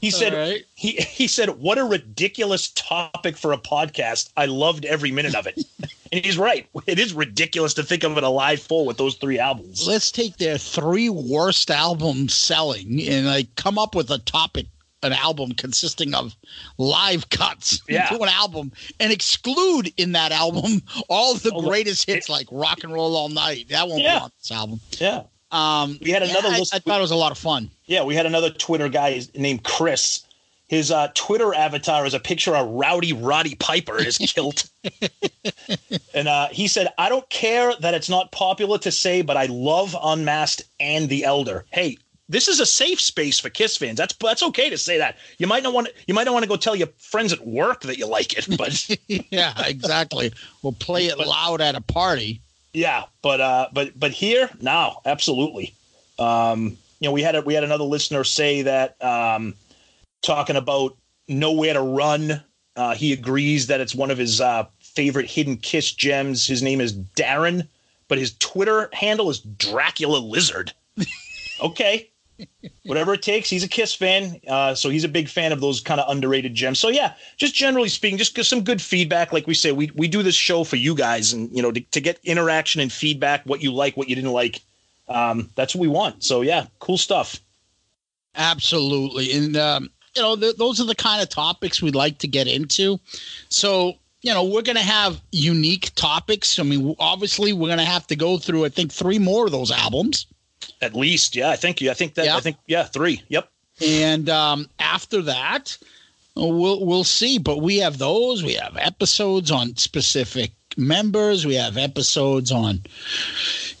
He 0.00 0.10
said, 0.10 0.32
right. 0.32 0.64
he 0.74 0.92
he 0.92 1.26
said, 1.28 1.50
"What 1.60 1.78
a 1.78 1.84
ridiculous 1.84 2.70
topic 2.70 3.36
for 3.36 3.52
a 3.52 3.58
podcast. 3.58 4.30
I 4.36 4.46
loved 4.46 4.84
every 4.84 5.10
minute 5.12 5.34
of 5.34 5.46
it." 5.46 5.58
and 6.12 6.24
he's 6.24 6.38
right. 6.38 6.66
It 6.86 6.98
is 6.98 7.12
ridiculous 7.12 7.74
to 7.74 7.82
think 7.82 8.02
of 8.04 8.16
it 8.16 8.24
a 8.24 8.28
live 8.28 8.62
full 8.62 8.86
with 8.86 8.96
those 8.96 9.16
three 9.16 9.38
albums. 9.38 9.86
Let's 9.86 10.10
take 10.10 10.36
their 10.38 10.56
three 10.58 11.08
worst 11.10 11.70
albums 11.70 12.34
selling 12.34 13.00
and 13.06 13.26
like 13.26 13.54
come 13.56 13.78
up 13.78 13.94
with 13.94 14.10
a 14.10 14.18
topic, 14.18 14.66
an 15.02 15.12
album 15.12 15.52
consisting 15.52 16.14
of 16.14 16.34
live 16.78 17.28
cuts 17.30 17.82
Yeah. 17.88 18.10
into 18.10 18.22
an 18.22 18.30
album 18.30 18.72
and 19.00 19.12
exclude 19.12 19.92
in 19.98 20.12
that 20.12 20.32
album 20.32 20.82
all 21.08 21.34
the 21.34 21.52
Oh, 21.54 21.60
greatest 21.62 22.06
hits 22.08 22.28
like 22.28 22.46
Rock 22.50 22.84
and 22.84 22.92
Roll 22.92 23.14
All 23.16 23.28
Night. 23.28 23.68
That 23.68 23.86
won't 23.88 24.02
Yeah. 24.02 24.18
be 24.20 24.24
on 24.24 24.30
this 24.38 24.50
album. 24.50 24.80
Yeah, 24.98 25.22
Um, 25.52 25.98
We 26.02 26.10
had 26.10 26.22
another 26.22 26.48
yeah, 26.48 26.54
I- 26.54 26.58
list- 26.58 26.74
I, 26.74 26.78
thought 26.78 26.98
it 26.98 27.02
was 27.02 27.10
a 27.10 27.16
lot 27.16 27.32
of 27.32 27.38
fun. 27.38 27.70
yeah. 27.86 28.02
We 28.04 28.14
had 28.14 28.26
another 28.26 28.50
Twitter 28.50 28.88
guy 28.88 29.20
named 29.34 29.64
Chris. 29.64 30.24
His 30.68 30.92
uh, 30.92 31.08
Twitter 31.14 31.52
avatar 31.52 32.06
is 32.06 32.14
a 32.14 32.20
picture 32.20 32.54
of 32.54 32.68
Rowdy 32.68 33.12
Roddy 33.12 33.56
Piper 33.56 33.98
in 33.98 34.04
his 34.04 34.18
kilt. 34.34 34.70
and 36.14 36.28
uh, 36.28 36.48
he 36.52 36.68
said, 36.68 36.88
I 36.98 37.08
don't 37.08 37.28
care 37.28 37.72
that 37.80 37.94
it's 37.94 38.08
not 38.08 38.30
popular 38.32 38.78
to 38.78 38.92
say, 38.92 39.22
but 39.22 39.36
I 39.36 39.46
love 39.46 39.96
Unmasked 40.00 40.62
and 40.78 41.08
The 41.08 41.24
Elder. 41.24 41.64
Hey, 41.70 41.98
this 42.28 42.46
is 42.46 42.60
a 42.60 42.66
safe 42.66 43.00
space 43.00 43.40
for 43.40 43.50
Kiss 43.50 43.76
fans. 43.76 43.96
That's 43.98 44.14
that's 44.14 44.44
okay 44.44 44.70
to 44.70 44.78
say 44.78 44.98
that. 44.98 45.16
You 45.38 45.48
might 45.48 45.64
not 45.64 45.72
want 45.72 45.88
to, 45.88 45.92
you 46.06 46.14
might 46.14 46.24
not 46.24 46.32
want 46.34 46.44
to 46.44 46.48
go 46.48 46.54
tell 46.56 46.76
your 46.76 46.88
friends 46.98 47.32
at 47.32 47.44
work 47.44 47.80
that 47.82 47.98
you 47.98 48.06
like 48.06 48.34
it, 48.38 48.56
but 48.56 48.88
yeah, 49.32 49.52
exactly. 49.66 50.32
We'll 50.62 50.72
play 50.74 51.06
it 51.06 51.18
loud 51.18 51.60
at 51.60 51.74
a 51.74 51.80
party. 51.80 52.40
Yeah, 52.72 53.04
but 53.22 53.40
uh, 53.40 53.68
but 53.72 53.98
but 53.98 54.12
here, 54.12 54.50
now, 54.60 55.00
absolutely. 55.04 55.74
Um, 56.18 56.76
you 57.00 57.08
know, 57.08 57.12
we 57.12 57.22
had 57.22 57.34
a, 57.34 57.42
we 57.42 57.54
had 57.54 57.64
another 57.64 57.84
listener 57.84 58.24
say 58.24 58.62
that 58.62 59.02
um, 59.02 59.54
talking 60.22 60.56
about 60.56 60.96
nowhere 61.28 61.74
to 61.74 61.80
run. 61.80 62.42
Uh, 62.76 62.94
he 62.94 63.12
agrees 63.12 63.66
that 63.66 63.80
it's 63.80 63.94
one 63.94 64.10
of 64.10 64.18
his 64.18 64.40
uh, 64.40 64.66
favorite 64.78 65.28
hidden 65.30 65.56
Kiss 65.56 65.92
gems. 65.92 66.46
His 66.46 66.62
name 66.62 66.80
is 66.80 66.94
Darren, 66.94 67.66
but 68.08 68.18
his 68.18 68.34
Twitter 68.38 68.90
handle 68.92 69.30
is 69.30 69.40
Dracula 69.40 70.18
Lizard. 70.18 70.72
okay. 71.62 72.09
Whatever 72.84 73.14
it 73.14 73.22
takes. 73.22 73.48
He's 73.48 73.62
a 73.62 73.68
Kiss 73.68 73.94
fan, 73.94 74.40
uh, 74.48 74.74
so 74.74 74.90
he's 74.90 75.04
a 75.04 75.08
big 75.08 75.28
fan 75.28 75.52
of 75.52 75.60
those 75.60 75.80
kind 75.80 76.00
of 76.00 76.10
underrated 76.10 76.54
gems. 76.54 76.78
So 76.78 76.88
yeah, 76.88 77.14
just 77.36 77.54
generally 77.54 77.88
speaking, 77.88 78.18
just 78.18 78.42
some 78.44 78.62
good 78.62 78.82
feedback. 78.82 79.32
Like 79.32 79.46
we 79.46 79.54
say, 79.54 79.72
we 79.72 79.90
we 79.94 80.08
do 80.08 80.22
this 80.22 80.34
show 80.34 80.64
for 80.64 80.76
you 80.76 80.94
guys, 80.94 81.32
and 81.32 81.50
you 81.52 81.62
know 81.62 81.72
to, 81.72 81.80
to 81.80 82.00
get 82.00 82.18
interaction 82.24 82.80
and 82.80 82.92
feedback, 82.92 83.44
what 83.44 83.62
you 83.62 83.72
like, 83.72 83.96
what 83.96 84.08
you 84.08 84.14
didn't 84.14 84.32
like. 84.32 84.60
Um, 85.08 85.50
that's 85.56 85.74
what 85.74 85.80
we 85.80 85.88
want. 85.88 86.24
So 86.24 86.40
yeah, 86.40 86.66
cool 86.78 86.98
stuff. 86.98 87.40
Absolutely. 88.34 89.32
And, 89.32 89.56
um, 89.56 89.90
you 90.14 90.22
know, 90.22 90.36
th- 90.36 90.56
those 90.56 90.80
are 90.80 90.84
the 90.84 90.94
kind 90.94 91.22
of 91.22 91.28
topics 91.28 91.82
we'd 91.82 91.94
like 91.94 92.18
to 92.18 92.28
get 92.28 92.46
into. 92.46 92.98
So, 93.48 93.94
you 94.22 94.32
know, 94.32 94.44
we're 94.44 94.62
going 94.62 94.76
to 94.76 94.82
have 94.82 95.20
unique 95.32 95.92
topics. 95.94 96.58
I 96.58 96.62
mean, 96.62 96.94
obviously, 96.98 97.52
we're 97.52 97.68
going 97.68 97.78
to 97.78 97.84
have 97.84 98.06
to 98.08 98.16
go 98.16 98.38
through, 98.38 98.64
I 98.64 98.68
think, 98.68 98.92
three 98.92 99.18
more 99.18 99.46
of 99.46 99.52
those 99.52 99.70
albums. 99.70 100.26
At 100.82 100.94
least, 100.94 101.36
yeah, 101.36 101.50
I 101.50 101.56
think 101.56 101.80
you. 101.80 101.90
I 101.90 101.94
think 101.94 102.14
that. 102.14 102.26
Yeah. 102.26 102.36
I 102.36 102.40
think 102.40 102.56
yeah, 102.66 102.84
three. 102.84 103.22
Yep. 103.28 103.48
And 103.86 104.28
um, 104.28 104.68
after 104.78 105.22
that, 105.22 105.76
we'll 106.36 106.84
we'll 106.84 107.04
see. 107.04 107.38
But 107.38 107.58
we 107.58 107.78
have 107.78 107.98
those. 107.98 108.42
We 108.42 108.54
have 108.54 108.76
episodes 108.76 109.50
on 109.50 109.76
specific 109.76 110.52
members. 110.76 111.46
We 111.46 111.54
have 111.54 111.76
episodes 111.76 112.52
on, 112.52 112.80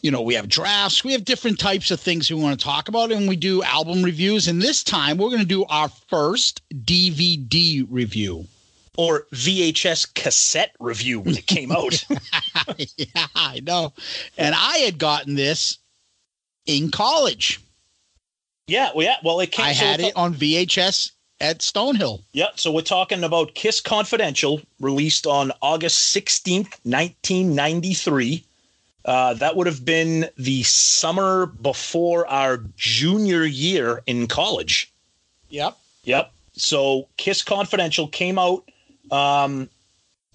you 0.02 0.10
know, 0.10 0.22
we 0.22 0.34
have 0.34 0.48
drafts. 0.48 1.04
We 1.04 1.12
have 1.12 1.24
different 1.24 1.58
types 1.58 1.90
of 1.90 2.00
things 2.00 2.30
we 2.30 2.40
want 2.40 2.58
to 2.58 2.64
talk 2.64 2.88
about, 2.88 3.12
and 3.12 3.28
we 3.28 3.36
do 3.36 3.62
album 3.62 4.02
reviews. 4.02 4.48
And 4.48 4.60
this 4.60 4.82
time, 4.82 5.18
we're 5.18 5.28
going 5.28 5.40
to 5.40 5.46
do 5.46 5.64
our 5.66 5.88
first 5.88 6.62
DVD 6.84 7.86
review. 7.88 8.46
Or 8.96 9.26
VHS 9.32 10.12
cassette 10.14 10.74
review 10.78 11.20
when 11.20 11.36
it 11.36 11.46
came 11.46 11.72
out. 11.72 12.04
yeah, 12.96 13.26
I 13.34 13.60
know. 13.60 13.94
And 14.36 14.54
I 14.54 14.78
had 14.78 14.98
gotten 14.98 15.36
this 15.36 15.78
in 16.70 16.90
college. 16.90 17.60
yeah, 18.66 18.90
well, 18.94 19.04
yeah. 19.04 19.16
Well, 19.24 19.40
it 19.40 19.50
came. 19.52 19.66
I 19.66 19.72
so 19.72 19.84
had 19.84 20.00
it 20.00 20.16
on 20.16 20.34
VHS 20.34 21.12
at 21.40 21.58
Stonehill. 21.58 22.22
Yeah, 22.32 22.48
so 22.54 22.70
we're 22.70 22.82
talking 22.82 23.24
about 23.24 23.54
Kiss 23.54 23.80
Confidential, 23.80 24.60
released 24.78 25.26
on 25.26 25.52
August 25.60 26.14
16th, 26.14 26.78
1993. 26.84 28.44
Uh, 29.04 29.34
that 29.34 29.56
would 29.56 29.66
have 29.66 29.84
been 29.84 30.28
the 30.36 30.62
summer 30.62 31.46
before 31.46 32.26
our 32.28 32.62
junior 32.76 33.44
year 33.44 34.02
in 34.06 34.26
college. 34.26 34.92
Yep. 35.48 35.76
Yep. 36.04 36.32
So 36.52 37.08
Kiss 37.16 37.42
Confidential 37.42 38.06
came 38.06 38.38
out. 38.38 38.70
Um, 39.10 39.68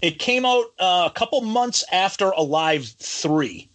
it 0.02 0.18
came 0.18 0.44
out 0.44 0.64
uh, 0.78 1.04
a 1.06 1.10
couple 1.14 1.40
months 1.40 1.84
after 1.92 2.30
Alive 2.30 2.86
3. 2.98 3.68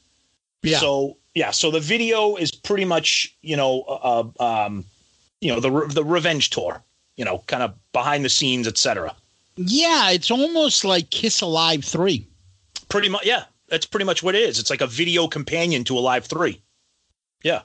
Yeah. 0.63 0.77
So 0.77 1.17
yeah, 1.35 1.51
so 1.51 1.71
the 1.71 1.79
video 1.79 2.35
is 2.35 2.51
pretty 2.51 2.85
much 2.85 3.35
you 3.41 3.55
know 3.55 3.83
uh, 3.83 4.43
um, 4.43 4.85
you 5.39 5.51
know 5.53 5.59
the 5.59 5.71
re- 5.71 5.87
the 5.87 6.03
revenge 6.03 6.49
tour, 6.49 6.81
you 7.17 7.25
know, 7.25 7.43
kind 7.47 7.63
of 7.63 7.73
behind 7.93 8.25
the 8.25 8.29
scenes, 8.29 8.67
etc. 8.67 9.15
Yeah, 9.55 10.11
it's 10.11 10.31
almost 10.31 10.85
like 10.85 11.09
Kiss 11.09 11.41
Alive 11.41 11.83
3. 11.83 12.25
Pretty 12.89 13.09
much, 13.09 13.25
yeah, 13.25 13.43
that's 13.67 13.85
pretty 13.85 14.05
much 14.05 14.23
what 14.23 14.33
it 14.33 14.41
is. 14.41 14.59
It's 14.59 14.69
like 14.69 14.81
a 14.81 14.87
video 14.87 15.27
companion 15.27 15.83
to 15.85 15.97
Alive 15.97 16.25
Three. 16.25 16.61
Yeah. 17.43 17.61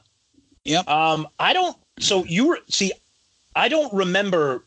Yeah. 0.65 0.83
Um, 0.87 1.29
I 1.39 1.53
don't. 1.53 1.77
So 1.99 2.25
you 2.25 2.49
were 2.49 2.61
see, 2.69 2.93
I 3.55 3.69
don't 3.69 3.93
remember 3.93 4.65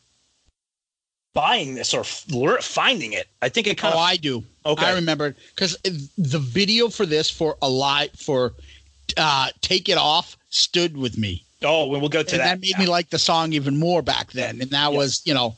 buying 1.32 1.74
this 1.74 1.94
or 1.94 2.04
finding 2.04 3.12
it. 3.12 3.28
I 3.40 3.48
think 3.48 3.66
it 3.66 3.78
kind 3.78 3.94
Oh, 3.94 3.98
of 3.98 4.04
I 4.04 4.16
do. 4.16 4.44
Okay. 4.66 4.84
I 4.84 4.94
remember 4.94 5.34
because 5.54 5.76
the 6.18 6.38
video 6.38 6.88
for 6.88 7.06
this 7.06 7.30
for 7.30 7.56
Alive 7.62 8.10
for 8.16 8.52
uh, 9.16 9.48
Take 9.60 9.88
It 9.88 9.98
Off 9.98 10.36
stood 10.50 10.96
with 10.96 11.16
me. 11.18 11.44
Oh, 11.62 11.86
well, 11.86 12.00
we'll 12.00 12.08
go 12.08 12.22
to 12.22 12.24
that. 12.24 12.32
and 12.32 12.40
that. 12.40 12.60
that 12.60 12.78
made 12.78 12.78
me 12.78 12.86
like 12.90 13.10
the 13.10 13.18
song 13.18 13.52
even 13.52 13.78
more 13.78 14.02
back 14.02 14.32
then. 14.32 14.60
And 14.62 14.70
that 14.70 14.92
was, 14.92 15.20
you 15.24 15.34
know, 15.34 15.54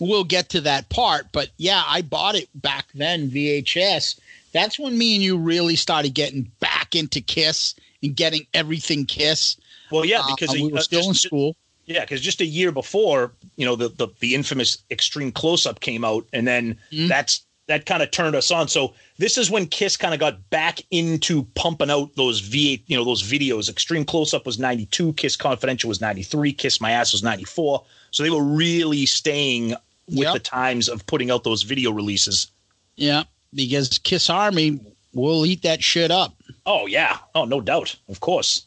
we'll 0.00 0.24
get 0.24 0.48
to 0.50 0.60
that 0.62 0.88
part. 0.88 1.26
But 1.32 1.50
yeah, 1.56 1.82
I 1.86 2.02
bought 2.02 2.34
it 2.34 2.48
back 2.54 2.86
then, 2.94 3.30
VHS. 3.30 4.18
That's 4.52 4.78
when 4.78 4.96
me 4.98 5.14
and 5.14 5.22
you 5.22 5.36
really 5.38 5.76
started 5.76 6.14
getting 6.14 6.50
back 6.60 6.94
into 6.94 7.20
Kiss 7.20 7.74
and 8.02 8.16
getting 8.16 8.46
everything 8.54 9.06
Kiss. 9.06 9.56
well, 9.92 10.04
yeah, 10.04 10.20
Uh, 10.20 10.34
because 10.34 10.54
we 10.54 10.64
uh, 10.64 10.74
were 10.74 10.80
still 10.80 11.00
just- 11.00 11.08
in 11.08 11.28
school. 11.28 11.56
Yeah, 11.88 12.00
because 12.00 12.20
just 12.20 12.40
a 12.40 12.44
year 12.44 12.72
before, 12.72 13.30
you 13.56 13.64
know, 13.64 13.76
the 13.76 13.88
the, 13.88 14.08
the 14.18 14.34
infamous 14.34 14.78
Extreme 14.90 15.30
Close 15.30 15.66
Up 15.66 15.78
came 15.78 16.04
out, 16.04 16.26
and 16.32 16.44
then 16.44 16.76
Mhm. 16.90 17.06
that's 17.06 17.42
that 17.68 17.84
kind 17.86 18.02
of 18.02 18.10
turned 18.10 18.36
us 18.36 18.50
on. 18.50 18.68
So 18.68 18.94
this 19.18 19.36
is 19.36 19.50
when 19.50 19.66
Kiss 19.66 19.96
kind 19.96 20.14
of 20.14 20.20
got 20.20 20.50
back 20.50 20.80
into 20.90 21.44
pumping 21.54 21.90
out 21.90 22.14
those 22.14 22.40
V8, 22.40 22.82
you 22.86 22.96
know, 22.96 23.04
those 23.04 23.22
videos. 23.22 23.68
Extreme 23.68 24.04
Close 24.04 24.32
Up 24.34 24.46
was 24.46 24.58
ninety 24.58 24.86
two, 24.86 25.12
Kiss 25.14 25.36
Confidential 25.36 25.88
was 25.88 26.00
ninety 26.00 26.22
three, 26.22 26.52
Kiss 26.52 26.80
My 26.80 26.92
Ass 26.92 27.12
was 27.12 27.22
ninety 27.22 27.44
four. 27.44 27.84
So 28.12 28.22
they 28.22 28.30
were 28.30 28.42
really 28.44 29.06
staying 29.06 29.70
with 30.08 30.18
Yep. 30.24 30.34
the 30.34 30.40
times 30.40 30.88
of 30.88 31.04
putting 31.06 31.30
out 31.32 31.42
those 31.44 31.62
video 31.64 31.90
releases. 31.90 32.50
Yeah, 32.94 33.24
because 33.52 33.98
Kiss 33.98 34.30
Army 34.30 34.78
will 35.12 35.44
eat 35.44 35.62
that 35.62 35.82
shit 35.82 36.10
up. 36.12 36.34
Oh 36.66 36.86
yeah, 36.86 37.18
oh 37.34 37.44
no 37.44 37.60
doubt, 37.60 37.96
of 38.08 38.20
course. 38.20 38.66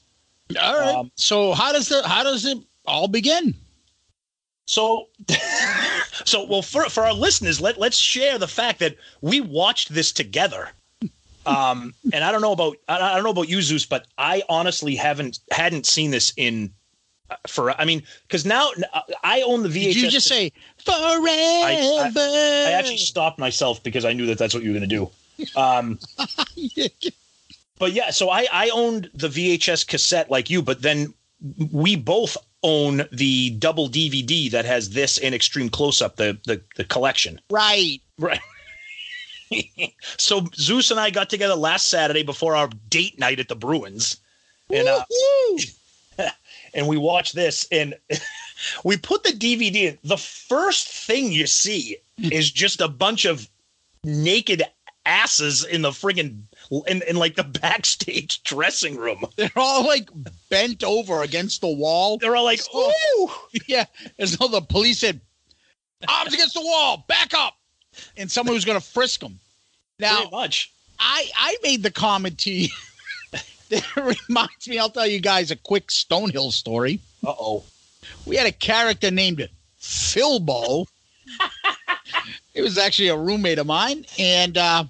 All 0.62 0.79
right. 0.79 0.96
Um, 0.96 1.12
so 1.15 1.53
how 1.53 1.72
does 1.72 1.88
the 1.89 2.06
how 2.08 2.24
does 2.24 2.46
it 2.46 2.58
all 2.86 3.08
begin? 3.08 3.53
So, 4.70 5.08
so 6.26 6.46
well 6.46 6.62
for 6.62 6.84
for 6.90 7.04
our 7.04 7.14
listeners, 7.14 7.60
let 7.60 7.80
let's 7.80 7.98
share 7.98 8.38
the 8.38 8.48
fact 8.48 8.78
that 8.80 8.98
we 9.22 9.42
watched 9.42 9.92
this 9.92 10.12
together. 10.12 10.70
Um, 11.48 11.96
and 12.14 12.24
I 12.24 12.32
don't 12.32 12.42
know 12.42 12.52
about 12.52 12.78
I 12.88 12.98
I 12.98 13.16
don't 13.16 13.24
know 13.24 13.32
about 13.32 13.50
you, 13.50 13.64
Zeus, 13.64 13.88
but 13.88 14.06
I 14.20 14.44
honestly 14.48 14.96
haven't 14.96 15.40
hadn't 15.50 15.88
seen 15.88 16.12
this 16.12 16.34
in 16.38 16.72
uh, 17.32 17.36
for. 17.48 17.72
I 17.82 17.86
mean, 17.86 18.04
because 18.28 18.46
now 18.46 18.70
uh, 18.94 19.02
I 19.24 19.42
own 19.42 19.64
the 19.64 19.70
VHS. 19.70 19.94
Did 19.94 19.96
you 19.96 20.10
just 20.12 20.28
say 20.28 20.52
forever? 20.86 21.28
I 21.28 22.72
actually 22.78 22.98
stopped 22.98 23.40
myself 23.40 23.82
because 23.82 24.06
I 24.06 24.14
knew 24.14 24.28
that 24.28 24.38
that's 24.38 24.54
what 24.54 24.62
you 24.62 24.70
were 24.70 24.78
going 24.78 24.88
to 24.88 24.96
do. 24.96 25.60
Um, 25.60 25.98
but 27.80 27.94
yeah, 27.94 28.12
so 28.12 28.30
I 28.30 28.46
I 28.54 28.70
owned 28.70 29.10
the 29.16 29.30
VHS 29.30 29.88
cassette 29.88 30.30
like 30.30 30.52
you, 30.52 30.62
but 30.62 30.84
then 30.84 31.12
we 31.72 31.96
both 31.96 32.38
own 32.63 33.08
the 33.12 33.51
double 33.51 33.89
DVD 33.89 34.51
that 34.51 34.66
has 34.66 34.89
this 34.89 35.18
and 35.18 35.34
Extreme 35.34 35.70
Close 35.70 36.01
Up, 36.01 36.16
the 36.18 36.38
the 36.46 36.62
the 36.75 36.84
collection. 36.84 37.39
right. 37.50 38.01
Right. 38.18 38.39
so 40.18 40.46
Zeus 40.56 40.92
and 40.92 41.00
I 41.00 41.10
got 41.10 41.30
together 41.30 41.56
last 41.56 41.88
Saturday 41.88 42.24
before 42.24 42.56
our 42.56 42.70
date 42.89 43.18
night 43.18 43.39
at 43.39 43.48
the 43.48 43.56
Bruins, 43.56 44.18
and 44.70 44.88
uh, 44.88 45.04
and 46.74 46.88
we 46.88 46.98
watched 46.98 47.34
this, 47.34 47.68
and 47.72 47.98
we 48.84 48.98
put 48.98 49.24
the 49.24 49.32
DVD. 49.32 49.75
in. 49.75 49.98
The 50.04 50.18
first 50.18 50.88
thing 50.88 51.32
you 51.32 51.48
see 51.48 51.98
is 52.18 52.51
just 52.51 52.82
a 52.82 52.88
bunch 52.88 53.25
of 53.25 53.50
naked 54.04 54.63
asses 55.06 55.63
in 55.63 55.82
the 55.82 55.92
friggin' 55.92 56.44
in, 56.88 57.02
in 57.08 57.16
like 57.16 57.36
the 57.36 57.44
backstage 57.44 58.44
dressing 58.44 58.98
room. 58.98 59.26
They're 59.36 59.52
all 59.56 59.86
like 59.86 60.10
bent 60.50 60.84
over 60.84 61.24
against 61.24 61.62
the 61.62 61.68
wall. 61.68 62.18
They're 62.18 62.36
all 62.36 62.46
like, 62.46 62.62
Oh. 62.74 63.48
Yeah, 63.68 63.86
as 64.18 64.38
though 64.38 64.48
the 64.48 64.62
police 64.62 65.00
said, 65.00 65.20
"Arms 66.08 66.34
against 66.34 66.54
the 66.54 66.62
wall, 66.62 67.04
back 67.08 67.34
up," 67.34 67.56
and 68.18 68.32
someone 68.32 68.56
was 68.56 68.66
going 68.66 68.80
to 68.80 68.86
frisk 68.86 69.20
them. 69.20 69.40
Now, 70.00 70.18
pretty 70.18 70.32
much. 70.32 70.72
I 71.00 71.30
I 71.36 71.58
made 71.64 71.84
the 71.84 71.92
comment 71.92 72.38
to 72.40 72.52
you. 72.52 72.70
that 73.70 73.96
reminds 73.96 74.68
me. 74.68 74.80
I'll 74.80 74.90
tell 74.90 75.08
you 75.08 75.20
guys 75.20 75.52
a 75.52 75.56
quick 75.56 75.88
Stonehill 75.88 76.52
story. 76.52 77.00
Uh 77.26 77.34
oh. 77.38 77.64
We 78.26 78.36
had 78.36 78.48
a 78.48 78.52
character 78.52 79.12
named 79.12 79.48
Philbo. 79.82 80.86
it 82.54 82.62
was 82.62 82.78
actually 82.78 83.10
a 83.10 83.18
roommate 83.18 83.60
of 83.60 83.68
mine, 83.68 84.06
and 84.18 84.58
uh, 84.58 84.86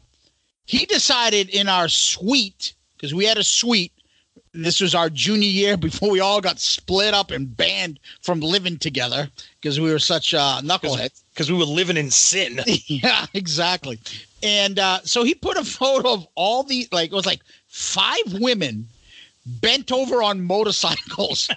he 0.70 0.86
decided 0.86 1.50
in 1.50 1.68
our 1.68 1.90
suite 1.90 2.74
because 2.96 3.12
we 3.12 3.26
had 3.26 3.40
a 3.40 3.44
suite. 3.44 3.92
This 4.54 4.80
was 4.80 4.94
our 4.94 5.10
junior 5.10 5.50
year 5.50 5.78
before 5.88 6.12
we 6.12 6.20
all 6.20 6.42
got 6.42 6.60
split 6.60 7.16
up 7.16 7.32
and 7.32 7.58
banned 7.58 8.00
from 8.22 8.40
living 8.40 8.78
together 8.78 9.30
because 9.60 9.80
we 9.80 9.92
were 9.92 9.98
such 9.98 10.36
uh, 10.36 10.62
knuckleheads. 10.62 11.24
Because 11.34 11.50
we 11.50 11.58
were 11.58 11.64
living 11.64 11.96
in 11.96 12.12
sin. 12.12 12.60
yeah, 12.88 13.26
exactly. 13.34 13.98
And 14.44 14.78
uh, 14.78 15.00
so 15.06 15.24
he 15.24 15.34
put 15.34 15.56
a 15.56 15.64
photo 15.64 16.12
of 16.14 16.28
all 16.36 16.64
the 16.64 16.86
like 16.92 17.12
it 17.12 17.16
was 17.16 17.26
like 17.26 17.40
five 17.68 18.34
women 18.34 18.86
bent 19.46 19.90
over 19.90 20.22
on 20.22 20.42
motorcycles 20.42 21.50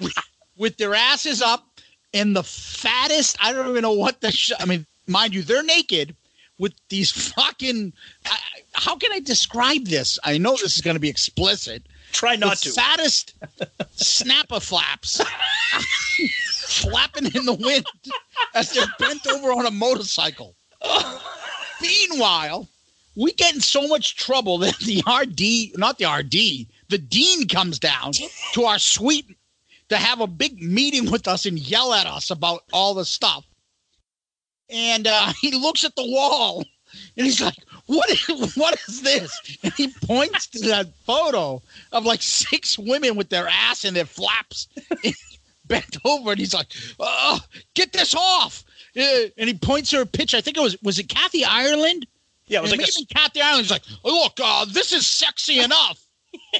with, 0.00 0.14
with 0.56 0.76
their 0.76 0.92
asses 0.92 1.40
up 1.40 1.68
and 2.12 2.34
the 2.34 2.42
fattest. 2.42 3.36
I 3.40 3.52
don't 3.52 3.70
even 3.70 3.82
know 3.82 3.92
what 3.92 4.20
the. 4.20 4.32
Sh- 4.32 4.50
I 4.58 4.64
mean, 4.64 4.84
mind 5.06 5.34
you, 5.34 5.42
they're 5.42 5.62
naked 5.62 6.16
with 6.58 6.74
these 6.88 7.10
fucking. 7.10 7.92
I, 8.26 8.38
how 8.74 8.96
can 8.96 9.12
I 9.12 9.20
describe 9.20 9.86
this? 9.86 10.18
I 10.24 10.38
know 10.38 10.52
this 10.52 10.76
is 10.76 10.82
going 10.82 10.96
to 10.96 11.00
be 11.00 11.08
explicit. 11.08 11.82
Try 12.12 12.36
not 12.36 12.58
the 12.58 12.70
to. 12.70 12.72
fattest 12.72 13.34
snapper 13.96 14.60
flaps 14.60 15.20
flapping 16.66 17.26
in 17.34 17.44
the 17.44 17.52
wind 17.52 17.86
as 18.54 18.72
they're 18.72 18.86
bent 18.98 19.26
over 19.26 19.52
on 19.52 19.66
a 19.66 19.70
motorcycle. 19.70 20.54
Meanwhile, 21.80 22.68
we 23.16 23.32
get 23.32 23.54
in 23.54 23.60
so 23.60 23.86
much 23.88 24.16
trouble 24.16 24.58
that 24.58 24.78
the 24.78 25.02
RD, 25.06 25.78
not 25.78 25.98
the 25.98 26.06
RD, 26.06 26.66
the 26.88 26.98
dean 26.98 27.48
comes 27.48 27.78
down 27.78 28.12
to 28.52 28.64
our 28.64 28.78
suite 28.78 29.36
to 29.88 29.96
have 29.96 30.20
a 30.20 30.26
big 30.26 30.62
meeting 30.62 31.10
with 31.10 31.26
us 31.26 31.46
and 31.46 31.58
yell 31.58 31.92
at 31.92 32.06
us 32.06 32.30
about 32.30 32.64
all 32.72 32.94
the 32.94 33.04
stuff. 33.04 33.44
And 34.70 35.06
uh, 35.06 35.32
he 35.40 35.52
looks 35.52 35.84
at 35.84 35.96
the 35.96 36.04
wall 36.04 36.64
and 37.16 37.26
he's 37.26 37.40
like, 37.40 37.56
"What 37.86 38.08
is 38.10 38.56
what 38.56 38.78
is 38.88 39.02
this?" 39.02 39.58
And 39.62 39.72
he 39.74 39.88
points 39.88 40.46
to 40.48 40.60
that 40.68 40.88
photo 41.04 41.62
of 41.92 42.04
like 42.04 42.22
six 42.22 42.78
women 42.78 43.16
with 43.16 43.28
their 43.28 43.48
ass 43.48 43.84
in 43.84 43.94
their 43.94 44.06
flaps 44.06 44.68
bent 45.66 45.96
over, 46.04 46.30
and 46.30 46.40
he's 46.40 46.54
like, 46.54 46.68
"Oh, 46.98 47.40
get 47.74 47.92
this 47.92 48.14
off!" 48.14 48.64
Uh, 48.96 49.28
and 49.36 49.48
he 49.48 49.54
points 49.54 49.90
to 49.90 49.98
her 49.98 50.06
picture. 50.06 50.36
I 50.36 50.40
think 50.40 50.56
it 50.56 50.62
was 50.62 50.80
was 50.82 50.98
it 50.98 51.08
Kathy 51.08 51.44
Ireland? 51.44 52.06
Yeah, 52.46 52.60
it 52.60 52.62
was 52.62 52.72
And 52.72 52.80
like 52.80 52.88
a, 52.88 52.92
maybe 52.96 53.06
Kathy 53.06 53.40
Ireland's 53.40 53.70
like, 53.70 53.82
"Look, 54.04 54.38
uh, 54.42 54.64
this 54.66 54.92
is 54.92 55.06
sexy 55.06 55.60
enough." 55.60 56.07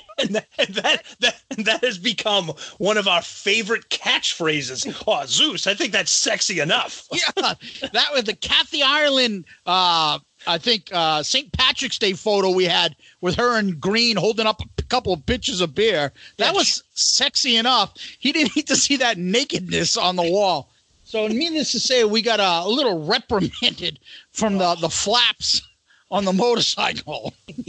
and 0.18 0.30
that, 0.30 0.46
and 0.58 0.74
that 0.74 1.02
that 1.20 1.42
that 1.58 1.84
has 1.84 1.98
become 1.98 2.52
one 2.78 2.96
of 2.96 3.08
our 3.08 3.22
favorite 3.22 3.88
catchphrases. 3.88 5.04
Oh, 5.06 5.24
Zeus, 5.26 5.66
I 5.66 5.74
think 5.74 5.92
that's 5.92 6.10
sexy 6.12 6.60
enough. 6.60 7.06
yeah, 7.12 7.54
that 7.92 8.08
was 8.12 8.24
the 8.24 8.34
Kathy 8.34 8.82
Ireland. 8.82 9.44
Uh, 9.66 10.18
I 10.46 10.58
think 10.58 10.88
uh, 10.92 11.22
St. 11.22 11.52
Patrick's 11.52 11.98
Day 11.98 12.12
photo 12.12 12.50
we 12.50 12.64
had 12.64 12.94
with 13.20 13.34
her 13.36 13.58
in 13.58 13.78
green 13.78 14.16
holding 14.16 14.46
up 14.46 14.62
a 14.78 14.82
couple 14.84 15.12
of 15.12 15.26
pitchers 15.26 15.60
of 15.60 15.74
beer. 15.74 16.12
That 16.38 16.52
Yeah, 16.52 16.58
was 16.58 16.82
sexy 16.94 17.56
enough. 17.56 17.94
He 18.18 18.32
didn't 18.32 18.54
need 18.56 18.68
to 18.68 18.76
see 18.76 18.96
that 18.96 19.18
nakedness 19.18 19.96
on 19.96 20.16
the 20.16 20.22
wall. 20.22 20.70
So, 21.04 21.26
needless 21.26 21.72
to 21.72 21.80
say, 21.80 22.04
we 22.04 22.20
got 22.20 22.38
a, 22.38 22.66
a 22.66 22.68
little 22.68 23.04
reprimanded 23.06 23.98
from 24.30 24.58
the, 24.58 24.74
the 24.74 24.90
flaps 24.90 25.62
on 26.10 26.24
the 26.24 26.32
motorcycle. 26.32 27.32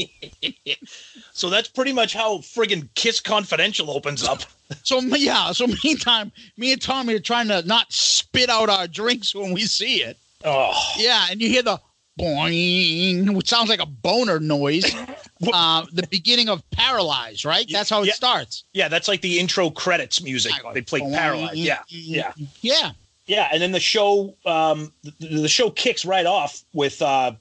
So 1.39 1.50
that's 1.50 1.69
pretty 1.69 1.93
much 1.93 2.13
how 2.13 2.39
friggin' 2.39 2.89
Kiss 2.96 3.19
Confidential 3.19 3.89
opens 3.91 4.24
up. 4.24 4.41
So, 4.84 5.00
yeah. 5.00 5.51
So, 5.51 5.65
meantime, 5.84 6.31
me 6.55 6.72
and 6.74 6.79
Tommy 6.79 7.15
are 7.15 7.19
trying 7.19 7.48
to 7.48 7.63
not 7.65 7.91
spit 7.91 8.51
out 8.51 8.69
our 8.69 8.86
drinks 8.88 9.34
when 9.34 9.51
we 9.51 9.62
see 9.62 10.03
it. 10.03 10.15
Oh, 10.46 10.72
Yeah, 10.96 11.25
and 11.31 11.41
you 11.41 11.50
hear 11.50 11.63
the 11.63 11.79
boing, 12.19 13.34
which 13.36 13.48
sounds 13.50 13.67
like 13.69 13.79
a 13.81 13.86
boner 13.88 14.39
noise. 14.39 14.86
uh, 15.53 15.86
the 15.91 16.05
beginning 16.12 16.50
of 16.50 16.62
Paralyzed, 16.69 17.46
right? 17.46 17.65
That's 17.72 17.89
how 17.89 18.03
it 18.03 18.08
Yeah. 18.10 18.13
starts. 18.13 18.63
yeah, 18.74 18.88
that's 18.89 19.08
like 19.08 19.22
the 19.22 19.39
intro 19.39 19.72
credits 19.72 20.22
music. 20.22 20.51
They 20.75 20.81
play 20.81 21.00
Paralyzed. 21.00 21.55
Yeah, 21.58 21.79
yeah, 21.88 22.34
Yeah. 22.62 22.91
yeah. 23.25 23.50
And 23.51 23.60
then 23.62 23.72
the 23.72 23.79
show, 23.79 24.36
um, 24.46 24.93
the, 25.01 25.39
the 25.41 25.50
show 25.50 25.72
kicks 25.72 26.05
right 26.05 26.27
off 26.27 26.63
with, 26.74 27.01
uh, 27.01 27.31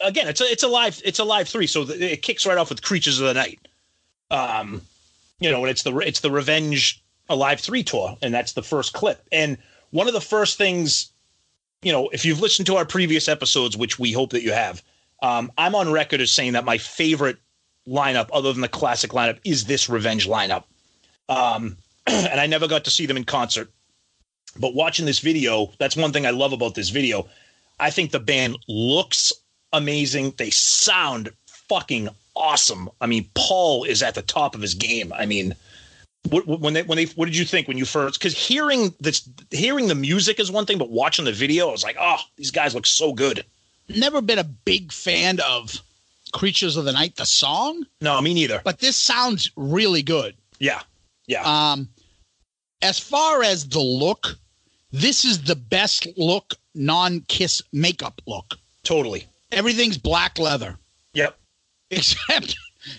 again, 0.00 0.28
it's 0.28 0.40
a 0.40 0.44
it's 0.44 0.62
a 0.62 0.68
live 0.68 1.00
it's 1.04 1.18
a 1.18 1.24
live 1.24 1.48
three, 1.48 1.66
so 1.66 1.84
the, 1.84 2.12
it 2.12 2.22
kicks 2.22 2.46
right 2.46 2.58
off 2.58 2.70
with 2.70 2.82
Creatures 2.82 3.20
of 3.20 3.26
the 3.26 3.34
Night. 3.34 3.58
Um, 4.30 4.82
you 5.40 5.50
know, 5.50 5.60
and 5.60 5.70
it's 5.70 5.82
the 5.82 5.96
it's 5.98 6.20
the 6.20 6.30
Revenge 6.30 7.02
Alive 7.28 7.60
three 7.60 7.82
tour, 7.82 8.16
and 8.22 8.32
that's 8.32 8.52
the 8.52 8.62
first 8.62 8.92
clip. 8.92 9.22
And 9.32 9.58
one 9.90 10.06
of 10.06 10.14
the 10.14 10.20
first 10.20 10.58
things, 10.58 11.10
you 11.82 11.92
know, 11.92 12.08
if 12.08 12.24
you've 12.24 12.40
listened 12.40 12.66
to 12.66 12.76
our 12.76 12.84
previous 12.84 13.28
episodes, 13.28 13.76
which 13.76 13.98
we 13.98 14.12
hope 14.12 14.30
that 14.30 14.42
you 14.42 14.52
have, 14.52 14.82
um, 15.22 15.52
I'm 15.58 15.74
on 15.74 15.92
record 15.92 16.20
as 16.20 16.30
saying 16.30 16.52
that 16.52 16.64
my 16.64 16.78
favorite 16.78 17.38
lineup, 17.86 18.28
other 18.32 18.52
than 18.52 18.62
the 18.62 18.68
classic 18.68 19.12
lineup, 19.12 19.38
is 19.44 19.64
this 19.64 19.88
Revenge 19.88 20.26
lineup. 20.26 20.64
Um, 21.28 21.76
and 22.06 22.40
I 22.40 22.46
never 22.46 22.68
got 22.68 22.84
to 22.84 22.90
see 22.90 23.06
them 23.06 23.16
in 23.16 23.24
concert, 23.24 23.70
but 24.58 24.74
watching 24.74 25.06
this 25.06 25.18
video, 25.18 25.70
that's 25.78 25.96
one 25.96 26.12
thing 26.12 26.26
I 26.26 26.30
love 26.30 26.52
about 26.52 26.74
this 26.74 26.88
video. 26.88 27.28
I 27.80 27.90
think 27.90 28.10
the 28.10 28.20
band 28.20 28.58
looks 28.66 29.32
amazing. 29.72 30.34
They 30.36 30.50
sound 30.50 31.30
fucking 31.68 32.08
awesome. 32.34 32.88
I 33.00 33.06
mean, 33.06 33.28
Paul 33.34 33.84
is 33.84 34.02
at 34.02 34.14
the 34.14 34.22
top 34.22 34.54
of 34.54 34.60
his 34.62 34.74
game. 34.74 35.12
I 35.12 35.26
mean, 35.26 35.54
what, 36.30 36.46
when 36.46 36.74
they 36.74 36.82
when 36.82 36.96
they 36.96 37.06
what 37.06 37.26
did 37.26 37.36
you 37.36 37.44
think 37.44 37.68
when 37.68 37.78
you 37.78 37.84
first? 37.84 38.18
Because 38.18 38.36
hearing 38.36 38.92
this, 39.00 39.28
hearing 39.50 39.88
the 39.88 39.94
music 39.94 40.38
is 40.40 40.50
one 40.50 40.66
thing, 40.66 40.78
but 40.78 40.90
watching 40.90 41.24
the 41.24 41.32
video, 41.32 41.68
I 41.68 41.72
was 41.72 41.84
like, 41.84 41.96
oh, 41.98 42.18
these 42.36 42.50
guys 42.50 42.74
look 42.74 42.86
so 42.86 43.12
good. 43.12 43.44
Never 43.88 44.20
been 44.20 44.38
a 44.38 44.44
big 44.44 44.92
fan 44.92 45.38
of 45.40 45.80
Creatures 46.34 46.76
of 46.76 46.84
the 46.84 46.92
Night, 46.92 47.16
the 47.16 47.24
song, 47.24 47.84
No, 48.02 48.20
me 48.20 48.34
neither. 48.34 48.60
but 48.64 48.80
this 48.80 48.96
sounds 48.96 49.50
really 49.56 50.02
good. 50.02 50.34
Yeah, 50.58 50.82
yeah, 51.26 51.42
Um, 51.44 51.88
as 52.82 52.98
far 52.98 53.42
as 53.42 53.66
the 53.66 53.80
look, 53.80 54.36
this 54.92 55.24
is 55.24 55.42
the 55.44 55.56
best 55.56 56.06
look 56.18 56.54
non 56.74 57.20
kiss 57.28 57.62
makeup 57.72 58.20
look. 58.26 58.56
totally. 58.84 59.26
Everything's 59.52 59.98
black 59.98 60.38
leather. 60.38 60.76
Yep. 61.14 61.38
Except, 61.90 62.54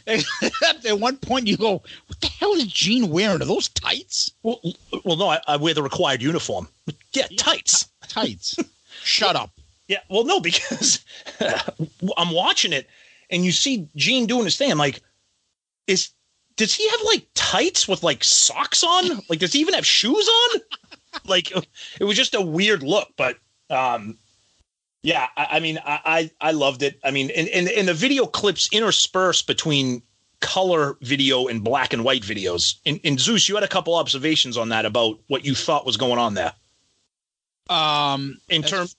except 0.07 0.85
at 0.85 0.99
one 0.99 1.17
point 1.17 1.45
you 1.45 1.55
go, 1.55 1.73
what 2.07 2.19
the 2.21 2.27
hell 2.27 2.53
is 2.53 2.65
Gene 2.65 3.09
wearing? 3.09 3.39
Are 3.39 3.45
those 3.45 3.67
tights? 3.69 4.31
Well, 4.41 4.59
well, 5.05 5.15
no, 5.15 5.29
I, 5.29 5.39
I 5.47 5.57
wear 5.57 5.75
the 5.75 5.83
required 5.83 6.23
uniform. 6.23 6.67
Yeah, 7.13 7.27
tights. 7.37 7.87
Tights. 8.07 8.57
Shut 9.03 9.35
up. 9.35 9.51
Yeah, 9.87 9.99
well, 10.09 10.25
no, 10.25 10.39
because 10.39 11.05
I'm 12.17 12.31
watching 12.31 12.73
it 12.73 12.89
and 13.29 13.45
you 13.45 13.51
see 13.51 13.87
Gene 13.95 14.25
doing 14.25 14.45
his 14.45 14.57
thing. 14.57 14.71
I'm 14.71 14.77
like, 14.77 15.01
is 15.87 16.09
does 16.55 16.73
he 16.73 16.89
have 16.89 17.01
like 17.05 17.27
tights 17.35 17.87
with 17.87 18.03
like 18.03 18.23
socks 18.23 18.83
on? 18.83 19.21
Like, 19.29 19.39
does 19.39 19.53
he 19.53 19.59
even 19.59 19.75
have 19.75 19.85
shoes 19.85 20.27
on? 20.27 20.61
like, 21.25 21.51
it 21.99 22.03
was 22.03 22.17
just 22.17 22.35
a 22.35 22.41
weird 22.41 22.83
look, 22.83 23.09
but 23.17 23.37
um, 23.69 24.17
yeah, 25.03 25.27
I, 25.37 25.47
I 25.51 25.59
mean, 25.59 25.79
I, 25.85 25.99
I 26.05 26.49
I 26.49 26.51
loved 26.51 26.83
it. 26.83 26.99
I 27.03 27.11
mean, 27.11 27.29
and, 27.35 27.47
and 27.49 27.67
and 27.69 27.87
the 27.87 27.93
video 27.93 28.25
clips 28.25 28.69
interspersed 28.71 29.47
between 29.47 30.01
color 30.41 30.97
video 31.01 31.47
and 31.47 31.63
black 31.63 31.91
and 31.93 32.03
white 32.03 32.21
videos. 32.23 32.75
And, 32.85 32.99
in 33.03 33.17
Zeus, 33.17 33.49
you 33.49 33.55
had 33.55 33.63
a 33.63 33.67
couple 33.67 33.95
observations 33.95 34.57
on 34.57 34.69
that 34.69 34.85
about 34.85 35.19
what 35.27 35.43
you 35.45 35.53
thought 35.55 35.85
was 35.85 35.97
going 35.97 36.17
on 36.17 36.33
there 36.33 36.53
Um, 37.69 38.39
in 38.49 38.63
terms 38.63 38.95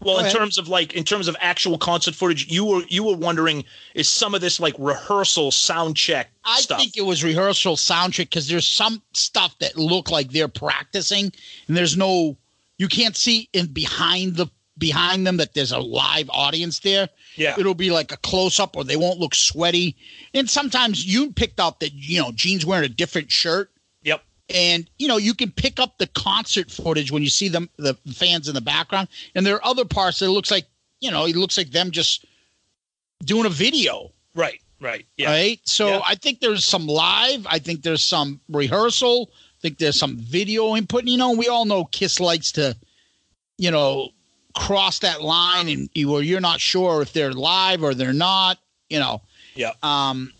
well 0.00 0.18
in 0.18 0.26
ahead. 0.26 0.36
terms 0.36 0.58
of 0.58 0.68
like 0.68 0.94
in 0.94 1.04
terms 1.04 1.28
of 1.28 1.36
actual 1.40 1.76
concert 1.76 2.14
footage 2.14 2.46
you 2.50 2.64
were 2.64 2.82
you 2.88 3.04
were 3.04 3.16
wondering 3.16 3.62
is 3.94 4.08
some 4.08 4.34
of 4.34 4.40
this 4.40 4.58
like 4.58 4.74
rehearsal 4.78 5.50
sound 5.50 5.94
check 5.96 6.30
I 6.44 6.60
stuff 6.60 6.80
think 6.80 6.96
it 6.96 7.02
was 7.02 7.22
rehearsal 7.22 7.76
sound 7.76 8.14
check 8.14 8.30
because 8.30 8.48
there's 8.48 8.66
some 8.66 9.02
stuff 9.12 9.58
that 9.58 9.76
look 9.76 10.10
like 10.10 10.30
they're 10.30 10.48
practicing, 10.48 11.30
and 11.68 11.76
there's 11.76 11.96
no, 11.98 12.36
you 12.78 12.88
can't 12.88 13.14
see 13.16 13.48
in 13.52 13.66
behind 13.66 14.36
the 14.36 14.46
behind 14.80 15.24
them 15.24 15.36
that 15.36 15.54
there's 15.54 15.70
a 15.70 15.78
live 15.78 16.28
audience 16.30 16.80
there. 16.80 17.08
yeah 17.36 17.54
It'll 17.56 17.74
be 17.76 17.90
like 17.92 18.10
a 18.10 18.16
close 18.16 18.58
up, 18.58 18.76
or 18.76 18.82
they 18.82 18.96
won't 18.96 19.20
look 19.20 19.36
sweaty. 19.36 19.96
And 20.34 20.50
sometimes 20.50 21.06
you 21.06 21.30
picked 21.30 21.60
up 21.60 21.78
that 21.78 21.92
you 21.92 22.20
know 22.20 22.32
Gene's 22.32 22.66
wearing 22.66 22.84
a 22.84 22.88
different 22.88 23.30
shirt, 23.30 23.70
yep 24.02 24.24
and 24.52 24.90
you 24.98 25.06
know 25.06 25.16
you 25.18 25.34
can 25.34 25.52
pick 25.52 25.78
up 25.78 25.98
the 25.98 26.08
concert 26.08 26.70
footage 26.72 27.12
when 27.12 27.22
you 27.22 27.30
see 27.30 27.48
them 27.48 27.70
the 27.76 27.94
fans 28.12 28.48
in 28.48 28.54
the 28.56 28.60
background, 28.60 29.06
and 29.36 29.46
there 29.46 29.54
are 29.54 29.64
other 29.64 29.84
parts 29.84 30.18
that 30.18 30.26
it 30.26 30.30
looks 30.30 30.50
like 30.50 30.66
you 31.00 31.10
know 31.12 31.26
it 31.26 31.36
looks 31.36 31.56
like 31.56 31.70
them 31.70 31.92
just 31.92 32.24
doing 33.24 33.46
a 33.46 33.50
video. 33.50 34.10
right 34.34 34.60
right 34.80 35.06
yeah 35.16 35.28
Right. 35.30 35.60
So 35.64 35.88
Yeah. 35.88 36.02
I 36.06 36.14
think 36.14 36.40
there's 36.40 36.64
some 36.64 36.86
live. 36.86 37.46
I 37.46 37.58
think 37.58 37.82
there's 37.82 38.02
some 38.02 38.40
rehearsal. 38.48 39.30
I 39.30 39.60
think 39.60 39.76
there's 39.78 39.98
some 39.98 40.16
video 40.16 40.74
input. 40.74 41.04
You 41.04 41.18
know, 41.18 41.32
we 41.32 41.48
all 41.48 41.66
know 41.66 41.84
Kiss 41.84 42.18
likes 42.18 42.50
to, 42.52 42.74
you 43.58 43.70
know, 43.70 44.08
cross 44.54 44.98
that 45.00 45.22
line 45.22 45.68
and 45.68 45.88
you 45.94 46.10
where 46.10 46.22
you're 46.22 46.40
not 46.40 46.60
sure 46.60 47.02
if 47.02 47.12
they're 47.12 47.32
live 47.32 47.82
or 47.82 47.94
they're 47.94 48.12
not. 48.12 48.58
You 48.88 48.98
know. 48.98 49.22
Yeah. 49.54 49.72
Um. 49.82 50.32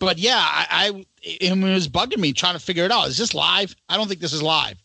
But 0.00 0.18
yeah, 0.18 0.38
I, 0.38 0.66
I 0.70 1.06
it 1.22 1.56
was 1.56 1.88
bugging 1.88 2.18
me 2.18 2.32
trying 2.32 2.54
to 2.54 2.60
figure 2.60 2.84
it 2.84 2.90
out. 2.90 3.08
Is 3.08 3.16
this 3.16 3.34
live? 3.34 3.74
I 3.88 3.96
don't 3.96 4.08
think 4.08 4.20
this 4.20 4.32
is 4.32 4.42
live. 4.42 4.80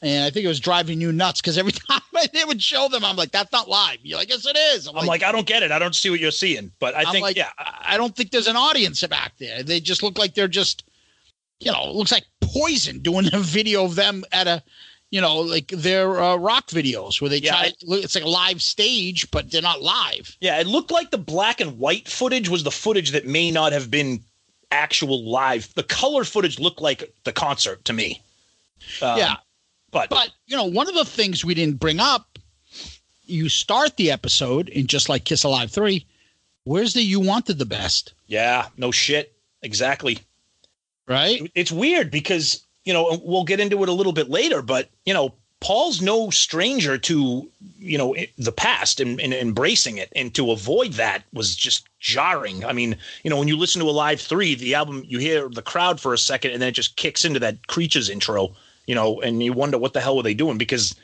And 0.00 0.24
I 0.24 0.30
think 0.30 0.44
it 0.44 0.48
was 0.48 0.60
driving 0.60 1.00
you 1.00 1.10
nuts 1.10 1.40
because 1.40 1.58
every 1.58 1.72
time 1.90 2.00
they 2.32 2.44
would 2.44 2.62
show 2.62 2.88
them, 2.88 3.04
I'm 3.04 3.16
like, 3.16 3.32
"That's 3.32 3.50
not 3.50 3.68
live." 3.68 3.98
You're 4.02 4.18
like, 4.18 4.28
"Yes, 4.28 4.46
it 4.46 4.56
is." 4.56 4.86
i'm 4.86 5.06
like 5.06 5.24
i 5.24 5.32
don't 5.32 5.46
get 5.46 5.62
it 5.62 5.72
i 5.72 5.78
don't 5.78 5.94
see 5.94 6.08
what 6.10 6.20
you're 6.20 6.30
seeing 6.30 6.70
but 6.78 6.94
i 6.94 7.00
I'm 7.00 7.06
think 7.06 7.22
like, 7.22 7.36
yeah 7.36 7.50
I 7.58 7.78
I 7.88 7.96
don't 7.96 8.14
think 8.14 8.30
there's 8.30 8.46
an 8.46 8.56
audience 8.56 9.04
back 9.06 9.32
there. 9.38 9.62
They 9.62 9.80
just 9.80 10.02
look 10.02 10.18
like 10.18 10.34
they're 10.34 10.46
just, 10.46 10.84
you 11.58 11.72
know, 11.72 11.84
it 11.84 11.94
looks 11.94 12.12
like 12.12 12.26
Poison 12.42 12.98
doing 13.00 13.32
a 13.32 13.38
video 13.38 13.84
of 13.84 13.94
them 13.94 14.24
at 14.30 14.46
a, 14.46 14.62
you 15.10 15.20
know, 15.20 15.38
like 15.40 15.68
their 15.68 16.20
uh, 16.22 16.36
rock 16.36 16.66
videos 16.68 17.20
where 17.20 17.30
they 17.30 17.38
Yeah, 17.38 17.52
try. 17.52 17.60
I- 17.66 17.72
it's 17.96 18.14
like 18.14 18.24
a 18.24 18.28
live 18.28 18.60
stage, 18.60 19.30
but 19.30 19.50
they're 19.50 19.62
not 19.62 19.80
live. 19.82 20.36
yeah 20.40 20.60
it 20.60 20.66
looked 20.66 20.90
like 20.90 21.10
the 21.10 21.18
black 21.18 21.60
and 21.60 21.78
white 21.78 22.08
footage 22.08 22.48
was 22.48 22.62
the 22.62 22.70
footage 22.70 23.10
that 23.12 23.26
may 23.26 23.50
not 23.50 23.72
have 23.72 23.90
been 23.90 24.20
actual 24.70 25.24
live 25.24 25.72
the 25.74 25.82
color 25.82 26.24
footage 26.24 26.58
looked 26.58 26.80
like 26.82 27.10
the 27.24 27.32
concert 27.32 27.82
to 27.86 27.92
me 27.94 28.20
Um, 29.00 29.16
yeah. 29.18 29.36
but 29.90 30.10
But 30.10 30.30
you 30.46 30.56
know, 30.56 30.66
one 30.66 30.88
of 30.88 30.94
the 30.94 31.04
things 31.06 31.42
we 31.44 31.54
didn't 31.54 31.78
bring 31.80 32.00
up, 32.00 32.38
you 33.24 33.48
start 33.48 33.96
the 33.96 34.10
episode 34.10 34.68
in 34.68 34.86
just 34.86 35.08
like 35.08 35.24
Kiss 35.24 35.42
Alive 35.44 35.70
three. 35.70 36.04
Where's 36.64 36.92
the 36.92 37.02
you 37.02 37.18
wanted 37.20 37.58
the 37.58 37.64
best, 37.64 38.12
yeah, 38.26 38.66
no 38.76 38.90
shit, 38.90 39.32
exactly. 39.62 40.18
right? 41.06 41.50
It's 41.54 41.72
weird 41.72 42.10
because 42.10 42.62
you 42.88 42.94
know 42.94 43.20
we'll 43.22 43.44
get 43.44 43.60
into 43.60 43.82
it 43.82 43.88
a 43.90 43.92
little 43.92 44.14
bit 44.14 44.30
later, 44.30 44.62
but 44.62 44.88
you 45.04 45.12
know 45.12 45.34
Paul's 45.60 46.00
no 46.00 46.30
stranger 46.30 46.96
to 46.96 47.46
you 47.78 47.98
know 47.98 48.16
the 48.38 48.50
past 48.50 48.98
and, 48.98 49.20
and 49.20 49.34
embracing 49.34 49.98
it, 49.98 50.10
and 50.16 50.34
to 50.34 50.50
avoid 50.50 50.94
that 50.94 51.22
was 51.34 51.54
just 51.54 51.86
jarring. 52.00 52.64
I 52.64 52.72
mean, 52.72 52.96
you 53.24 53.28
know, 53.28 53.38
when 53.38 53.46
you 53.46 53.58
listen 53.58 53.82
to 53.82 53.90
Alive 53.90 54.22
three, 54.22 54.54
the 54.54 54.74
album, 54.74 55.04
you 55.06 55.18
hear 55.18 55.50
the 55.50 55.60
crowd 55.60 56.00
for 56.00 56.14
a 56.14 56.18
second, 56.18 56.52
and 56.52 56.62
then 56.62 56.70
it 56.70 56.76
just 56.76 56.96
kicks 56.96 57.26
into 57.26 57.38
that 57.40 57.66
Creatures 57.66 58.08
intro, 58.08 58.54
you 58.86 58.94
know, 58.94 59.20
and 59.20 59.42
you 59.42 59.52
wonder 59.52 59.76
what 59.76 59.92
the 59.92 60.00
hell 60.00 60.16
were 60.16 60.22
they 60.22 60.34
doing 60.34 60.58
because. 60.58 60.94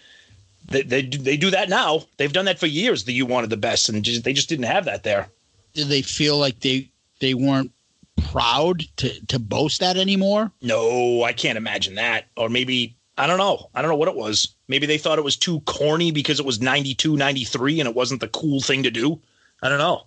They, 0.67 0.81
they, 0.81 1.03
do- 1.03 1.19
they 1.19 1.37
do 1.37 1.51
that 1.51 1.69
now. 1.69 2.05
They've 2.17 2.33
done 2.33 2.47
that 2.47 2.59
for 2.59 2.67
years. 2.67 3.05
The 3.05 3.13
you 3.13 3.27
wanted 3.27 3.51
the 3.51 3.59
best, 3.59 3.91
and 3.91 4.03
just, 4.03 4.25
they 4.25 4.33
just 4.33 4.49
didn't 4.49 4.65
have 4.65 4.87
that 4.87 5.03
there. 5.03 5.29
Did 5.75 5.89
they 5.89 6.01
feel 6.01 6.39
like 6.39 6.61
they 6.61 6.89
they 7.21 7.35
weren't 7.35 7.71
proud 8.17 8.85
to 8.97 9.27
to 9.27 9.39
boast 9.39 9.81
that 9.81 9.97
anymore? 9.97 10.53
No, 10.63 11.23
I 11.23 11.33
can't 11.33 11.59
imagine 11.59 11.95
that. 11.97 12.27
Or 12.37 12.49
maybe, 12.49 12.97
I 13.17 13.27
don't 13.27 13.39
know. 13.39 13.71
I 13.75 13.83
don't 13.83 13.91
know 13.91 13.97
what 13.97 14.09
it 14.09 14.17
was. 14.17 14.55
Maybe 14.69 14.87
they 14.87 14.99
thought 14.99 15.19
it 15.19 15.25
was 15.25 15.37
too 15.37 15.61
corny 15.61 16.11
because 16.11 16.41
it 16.41 16.47
was 16.47 16.61
92, 16.61 17.17
93 17.17 17.81
and 17.81 17.89
it 17.89 17.95
wasn't 17.95 18.21
the 18.21 18.29
cool 18.29 18.61
thing 18.61 18.83
to 18.83 18.91
do. 18.91 19.21
I 19.63 19.69
don't 19.69 19.79
know. 19.79 20.07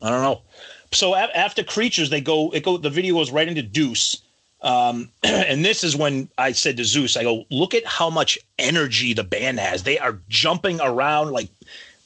I 0.00 0.10
don't 0.10 0.22
know. 0.22 0.42
So 0.92 1.14
a- 1.14 1.36
after 1.36 1.62
Creatures, 1.64 2.10
they 2.10 2.20
go, 2.20 2.50
it 2.50 2.62
go, 2.62 2.76
the 2.76 2.90
video 2.90 3.14
goes 3.14 3.30
right 3.30 3.48
into 3.48 3.62
Deuce. 3.62 4.22
Um, 4.60 5.10
and 5.22 5.64
this 5.64 5.84
is 5.84 5.96
when 5.96 6.28
I 6.38 6.52
said 6.52 6.76
to 6.76 6.84
Zeus, 6.84 7.16
I 7.16 7.22
go, 7.22 7.44
look 7.50 7.74
at 7.74 7.86
how 7.86 8.10
much 8.10 8.38
energy 8.58 9.12
the 9.12 9.24
band 9.24 9.60
has. 9.60 9.82
They 9.82 9.98
are 9.98 10.20
jumping 10.28 10.80
around 10.80 11.30
like, 11.32 11.50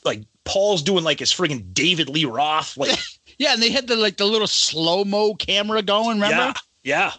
like 0.04 0.22
Paul's 0.44 0.82
doing 0.82 1.04
like 1.04 1.18
his 1.20 1.32
friggin' 1.32 1.74
David 1.74 2.08
Lee 2.08 2.24
Roth. 2.24 2.76
Like, 2.76 2.98
Yeah, 3.38 3.52
and 3.52 3.62
they 3.62 3.70
had 3.70 3.86
the 3.86 3.96
like 3.96 4.16
the 4.16 4.24
little 4.24 4.46
slow 4.46 5.04
mo 5.04 5.34
camera 5.34 5.82
going. 5.82 6.20
Remember? 6.20 6.54
yeah, 6.82 7.12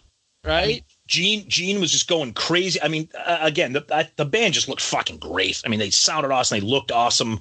yeah. 0.43 0.49
Right? 0.49 0.83
Gene 1.07 1.47
Gene 1.47 1.79
was 1.79 1.91
just 1.91 2.07
going 2.07 2.33
crazy. 2.33 2.81
I 2.81 2.87
mean, 2.87 3.09
uh, 3.25 3.39
again, 3.41 3.73
the 3.73 3.85
I, 3.91 4.09
the 4.15 4.25
band 4.25 4.53
just 4.53 4.69
looked 4.69 4.81
fucking 4.81 5.17
great. 5.17 5.61
I 5.65 5.69
mean, 5.69 5.79
they 5.79 5.89
sounded 5.89 6.31
awesome. 6.31 6.59
They 6.59 6.65
looked 6.65 6.91
awesome. 6.91 7.39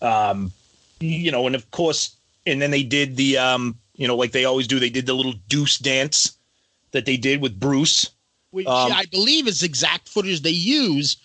Um, 0.00 0.52
you 1.00 1.30
know, 1.32 1.46
and 1.46 1.56
of 1.56 1.70
course, 1.70 2.16
and 2.46 2.62
then 2.62 2.70
they 2.70 2.82
did 2.82 3.16
the 3.16 3.38
um, 3.38 3.76
you 3.94 4.06
know, 4.06 4.16
like 4.16 4.32
they 4.32 4.44
always 4.44 4.66
do. 4.66 4.78
They 4.78 4.90
did 4.90 5.06
the 5.06 5.14
little 5.14 5.34
deuce 5.48 5.78
dance 5.78 6.38
that 6.92 7.06
they 7.06 7.16
did 7.16 7.42
with 7.42 7.58
Bruce. 7.58 8.10
Which 8.50 8.66
Um, 8.66 8.92
I 8.92 9.04
believe 9.10 9.46
is 9.46 9.62
exact 9.62 10.08
footage 10.08 10.40
they 10.40 10.50
use 10.50 11.16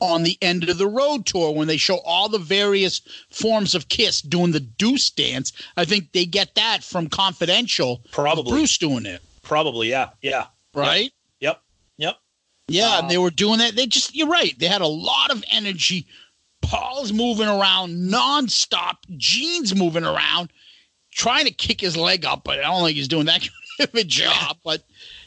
on 0.00 0.22
the 0.22 0.36
end 0.42 0.68
of 0.68 0.78
the 0.78 0.86
road 0.86 1.26
tour 1.26 1.52
when 1.52 1.68
they 1.68 1.76
show 1.76 1.98
all 2.04 2.28
the 2.28 2.38
various 2.38 3.00
forms 3.30 3.74
of 3.74 3.88
Kiss 3.88 4.20
doing 4.20 4.52
the 4.52 4.60
Deuce 4.60 5.10
dance. 5.10 5.52
I 5.76 5.84
think 5.84 6.12
they 6.12 6.26
get 6.26 6.54
that 6.54 6.84
from 6.84 7.08
Confidential. 7.08 8.02
Probably. 8.12 8.52
Bruce 8.52 8.78
doing 8.78 9.06
it, 9.06 9.22
Probably, 9.42 9.88
yeah, 9.88 10.10
yeah, 10.22 10.46
right? 10.74 11.10
yep, 11.40 11.62
yep. 11.96 12.16
Yeah, 12.68 12.98
and 12.98 13.08
they 13.08 13.16
um, 13.16 13.22
were 13.22 13.30
doing 13.30 13.58
that. 13.58 13.76
They 13.76 13.86
just, 13.86 14.14
you're 14.14 14.28
right. 14.28 14.58
They 14.58 14.66
had 14.66 14.82
a 14.82 14.86
lot 14.86 15.30
of 15.30 15.44
energy. 15.50 16.06
Paul's 16.62 17.12
moving 17.12 17.46
around 17.46 17.92
nonstop. 18.10 18.96
Gene's 19.16 19.74
moving 19.74 20.04
around, 20.04 20.52
trying 21.12 21.44
to 21.44 21.52
kick 21.52 21.80
his 21.80 21.96
leg 21.96 22.24
up, 22.24 22.42
but 22.44 22.58
I 22.58 22.62
don't 22.62 22.84
think 22.84 22.96
he's 22.96 23.08
doing 23.08 23.26
that 23.26 23.40
good 23.78 23.88
of 23.88 23.94
a 23.94 24.04
job. 24.04 24.56
But 24.64 24.82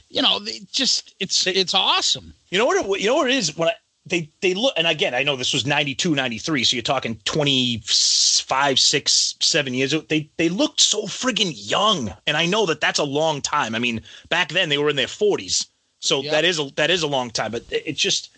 you 0.10 0.22
know, 0.22 0.40
they 0.40 0.60
just 0.72 1.16
it's 1.20 1.48
it's 1.48 1.74
awesome. 1.74 2.34
You 2.50 2.58
know 2.58 2.66
what? 2.66 2.86
It, 2.86 3.02
you 3.02 3.08
know 3.08 3.16
what 3.16 3.30
it 3.30 3.36
is 3.36 3.56
when 3.56 3.70
I, 3.70 3.74
they 4.10 4.30
they 4.41 4.54
look. 4.54 4.74
And 4.78 4.88
again, 4.88 5.13
I 5.13 5.24
know 5.24 5.36
this 5.36 5.54
was 5.54 5.65
92, 5.65 6.15
93, 6.15 6.63
so 6.63 6.76
you're 6.76 6.84
talking 6.84 7.15
25, 7.26 8.80
six, 8.80 9.36
seven 9.39 9.74
years. 9.74 9.91
They 10.08 10.30
they 10.38 10.50
looked 10.50 10.82
so 10.82 11.04
friggin' 11.04 11.54
young, 11.56 12.13
and 12.28 12.36
I 12.38 12.45
know 12.45 12.65
that 12.65 12.82
that's 12.82 13.00
a 13.00 13.04
long 13.04 13.41
time. 13.41 13.76
I 13.76 13.80
mean, 13.80 14.02
back 14.30 14.50
then 14.50 14.69
they 14.69 14.78
were 14.78 14.89
in 14.89 14.95
their 14.95 15.08
forties, 15.08 15.67
so 16.00 16.22
Yeah. 16.24 16.32
that 16.32 16.45
is 16.45 16.60
a 16.60 16.69
that 16.76 16.89
is 16.89 17.04
a 17.04 17.08
long 17.08 17.30
time. 17.32 17.52
But 17.52 17.63
it- 17.72 17.84
it's 17.86 18.02
just, 18.02 18.30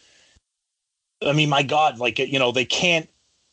I 1.26 1.34
mean, 1.34 1.50
my 1.50 1.64
God, 1.64 2.00
like 2.00 2.20
you 2.20 2.40
know, 2.40 2.52
they 2.52 2.66
can't. 2.66 3.08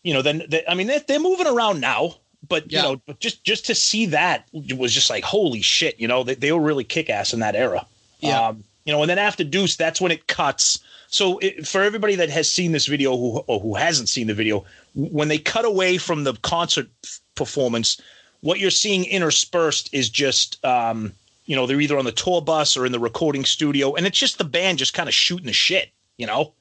You 0.05 0.15
know, 0.15 0.23
then 0.23 0.45
they, 0.49 0.65
I 0.67 0.75
mean, 0.75 0.87
they're, 0.87 1.01
they're 1.01 1.19
moving 1.21 1.47
around 1.49 1.81
now, 1.81 2.15
but 2.49 2.71
Yeah. 2.71 2.79
you 2.79 2.89
know, 2.89 3.03
but 3.07 3.19
just 3.21 3.45
just 3.45 3.67
to 3.67 3.75
see 3.75 4.07
that 4.07 4.47
was 4.53 4.93
just 4.95 5.11
like 5.11 5.25
holy 5.25 5.61
shit. 5.61 5.99
You 6.01 6.09
know, 6.09 6.23
they 6.23 6.35
they 6.35 6.53
were 6.53 6.61
really 6.61 6.85
kick 6.85 7.11
ass 7.11 7.33
in 7.33 7.41
that 7.41 7.57
era. 7.57 7.85
Yeah. 8.21 8.49
Um, 8.49 8.65
you 8.85 8.93
know, 8.93 9.03
and 9.03 9.11
then 9.11 9.19
after 9.19 9.45
Deuce, 9.45 9.77
that's 9.77 10.01
when 10.01 10.13
it 10.13 10.27
cuts. 10.29 10.79
So 11.09 11.39
it, 11.39 11.67
for 11.67 11.83
everybody 11.83 12.15
that 12.17 12.31
has 12.31 12.51
seen 12.51 12.73
this 12.73 12.87
video 12.87 13.17
who 13.17 13.39
or 13.47 13.61
who 13.61 13.75
hasn't 13.75 14.09
seen 14.09 14.27
the 14.27 14.35
video, 14.35 14.65
when 14.95 15.29
they 15.29 15.39
cut 15.39 15.65
away 15.65 15.99
from 15.99 16.25
the 16.25 16.35
concert 16.43 16.89
performance, 17.35 18.01
what 18.41 18.61
you're 18.61 18.71
seeing 18.71 19.05
interspersed 19.07 19.93
is 19.93 20.11
just, 20.11 20.63
um, 20.65 21.13
you 21.47 21.57
know, 21.57 21.67
they're 21.67 21.81
either 21.81 21.99
on 21.99 22.05
the 22.05 22.13
tour 22.13 22.43
bus 22.43 22.77
or 22.77 22.85
in 22.85 22.93
the 22.93 22.99
recording 22.99 23.45
studio, 23.45 23.95
and 23.95 24.07
it's 24.07 24.19
just 24.19 24.39
the 24.39 24.45
band 24.45 24.79
just 24.79 24.95
kind 24.95 25.09
of 25.09 25.15
shooting 25.15 25.47
the 25.47 25.53
shit. 25.53 25.91
You 26.19 26.27
know, 26.27 26.53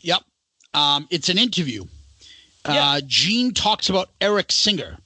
Yep. 0.00 0.22
Um, 0.74 1.06
it's 1.10 1.28
an 1.28 1.38
interview. 1.38 1.84
Yeah. 2.66 2.90
Uh, 2.90 3.00
Gene 3.06 3.52
talks 3.52 3.88
about 3.88 4.10
Eric 4.20 4.52
Singer 4.52 4.98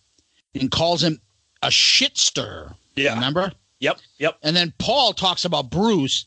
and 0.55 0.71
calls 0.71 1.03
him 1.03 1.21
a 1.63 1.71
shit 1.71 2.19
stirrer. 2.19 2.75
Remember? 3.15 3.53
Yep. 3.81 3.99
Yep. 4.19 4.39
And 4.43 4.57
then 4.57 4.73
Paul 4.79 5.13
talks 5.13 5.45
about 5.45 5.71
Bruce 5.71 6.27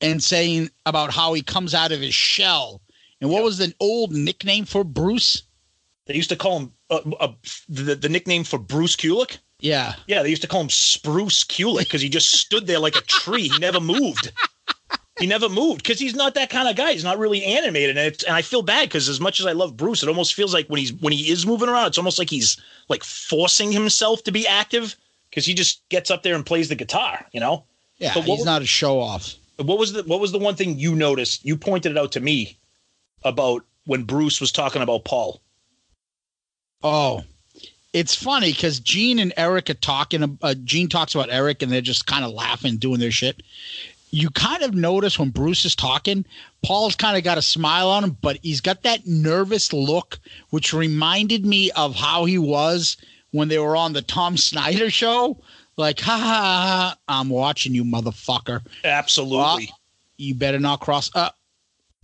and 0.00 0.22
saying 0.22 0.70
about 0.86 1.12
how 1.12 1.32
he 1.32 1.42
comes 1.42 1.74
out 1.74 1.92
of 1.92 2.00
his 2.00 2.14
shell. 2.14 2.80
And 3.20 3.30
what 3.30 3.42
was 3.42 3.58
the 3.58 3.74
old 3.80 4.12
nickname 4.12 4.64
for 4.64 4.84
Bruce? 4.84 5.42
They 6.06 6.14
used 6.14 6.30
to 6.30 6.36
call 6.36 6.60
him 6.60 6.72
uh, 6.90 7.00
uh, 7.20 7.32
the 7.68 7.94
the 7.94 8.08
nickname 8.08 8.44
for 8.44 8.58
Bruce 8.58 8.96
Kulick. 8.96 9.38
Yeah. 9.60 9.94
Yeah, 10.06 10.22
they 10.22 10.30
used 10.30 10.42
to 10.42 10.48
call 10.48 10.60
him 10.60 10.70
Spruce 10.70 11.44
Kulick 11.44 11.80
because 11.80 12.00
he 12.00 12.08
just 12.08 12.30
stood 12.30 12.66
there 12.66 12.78
like 12.78 12.96
a 12.96 13.00
tree. 13.02 13.48
He 13.48 13.58
never 13.58 13.80
moved. 13.80 14.32
He 15.18 15.26
never 15.26 15.48
moved 15.48 15.82
because 15.82 15.98
he's 15.98 16.14
not 16.14 16.34
that 16.34 16.48
kind 16.48 16.68
of 16.68 16.76
guy. 16.76 16.92
He's 16.92 17.02
not 17.02 17.18
really 17.18 17.42
animated, 17.42 17.98
and, 17.98 18.06
it's, 18.06 18.22
and 18.22 18.36
I 18.36 18.42
feel 18.42 18.62
bad 18.62 18.88
because 18.88 19.08
as 19.08 19.20
much 19.20 19.40
as 19.40 19.46
I 19.46 19.52
love 19.52 19.76
Bruce, 19.76 20.04
it 20.04 20.08
almost 20.08 20.34
feels 20.34 20.54
like 20.54 20.68
when 20.68 20.78
he's 20.78 20.92
when 20.92 21.12
he 21.12 21.28
is 21.28 21.44
moving 21.44 21.68
around, 21.68 21.88
it's 21.88 21.98
almost 21.98 22.20
like 22.20 22.30
he's 22.30 22.56
like 22.88 23.02
forcing 23.02 23.72
himself 23.72 24.22
to 24.24 24.32
be 24.32 24.46
active 24.46 24.94
because 25.28 25.44
he 25.44 25.54
just 25.54 25.86
gets 25.88 26.08
up 26.10 26.22
there 26.22 26.36
and 26.36 26.46
plays 26.46 26.68
the 26.68 26.76
guitar. 26.76 27.26
You 27.32 27.40
know. 27.40 27.64
Yeah. 27.98 28.14
But 28.14 28.24
he's 28.24 28.38
was- 28.38 28.46
not 28.46 28.62
a 28.62 28.66
show 28.66 29.00
off. 29.00 29.34
What 29.58 29.78
was 29.78 29.92
the 29.92 30.02
what 30.04 30.20
was 30.20 30.32
the 30.32 30.38
one 30.38 30.54
thing 30.54 30.78
you 30.78 30.94
noticed? 30.94 31.44
You 31.44 31.56
pointed 31.56 31.92
it 31.92 31.98
out 31.98 32.12
to 32.12 32.20
me 32.20 32.56
about 33.24 33.64
when 33.86 34.04
Bruce 34.04 34.40
was 34.40 34.52
talking 34.52 34.82
about 34.82 35.04
Paul. 35.04 35.40
Oh, 36.82 37.22
it's 37.92 38.14
funny 38.14 38.52
because 38.52 38.78
Gene 38.78 39.18
and 39.18 39.32
Eric 39.36 39.70
are 39.70 39.74
talking. 39.74 40.38
Uh, 40.42 40.54
Gene 40.62 40.88
talks 40.88 41.14
about 41.14 41.30
Eric, 41.30 41.62
and 41.62 41.72
they're 41.72 41.80
just 41.80 42.06
kind 42.06 42.24
of 42.24 42.32
laughing, 42.32 42.76
doing 42.76 43.00
their 43.00 43.10
shit. 43.10 43.42
You 44.10 44.30
kind 44.30 44.62
of 44.62 44.74
notice 44.74 45.18
when 45.18 45.30
Bruce 45.30 45.64
is 45.64 45.74
talking, 45.74 46.24
Paul's 46.62 46.94
kind 46.94 47.16
of 47.16 47.24
got 47.24 47.36
a 47.36 47.42
smile 47.42 47.90
on 47.90 48.04
him, 48.04 48.16
but 48.22 48.38
he's 48.42 48.60
got 48.60 48.82
that 48.84 49.06
nervous 49.06 49.72
look, 49.72 50.18
which 50.50 50.72
reminded 50.72 51.44
me 51.44 51.70
of 51.72 51.94
how 51.94 52.24
he 52.24 52.38
was 52.38 52.96
when 53.32 53.48
they 53.48 53.58
were 53.58 53.76
on 53.76 53.92
the 53.92 54.02
Tom 54.02 54.36
Snyder 54.36 54.90
show. 54.90 55.42
Like, 55.78 56.00
ha 56.00 56.18
ha, 56.18 56.24
ha, 56.26 56.96
I'm 57.06 57.28
watching 57.28 57.72
you, 57.72 57.84
motherfucker. 57.84 58.66
Absolutely, 58.82 59.72
You 60.18 60.34
better 60.34 60.58
not 60.58 60.80
cross 60.80 61.08
up. 61.14 61.38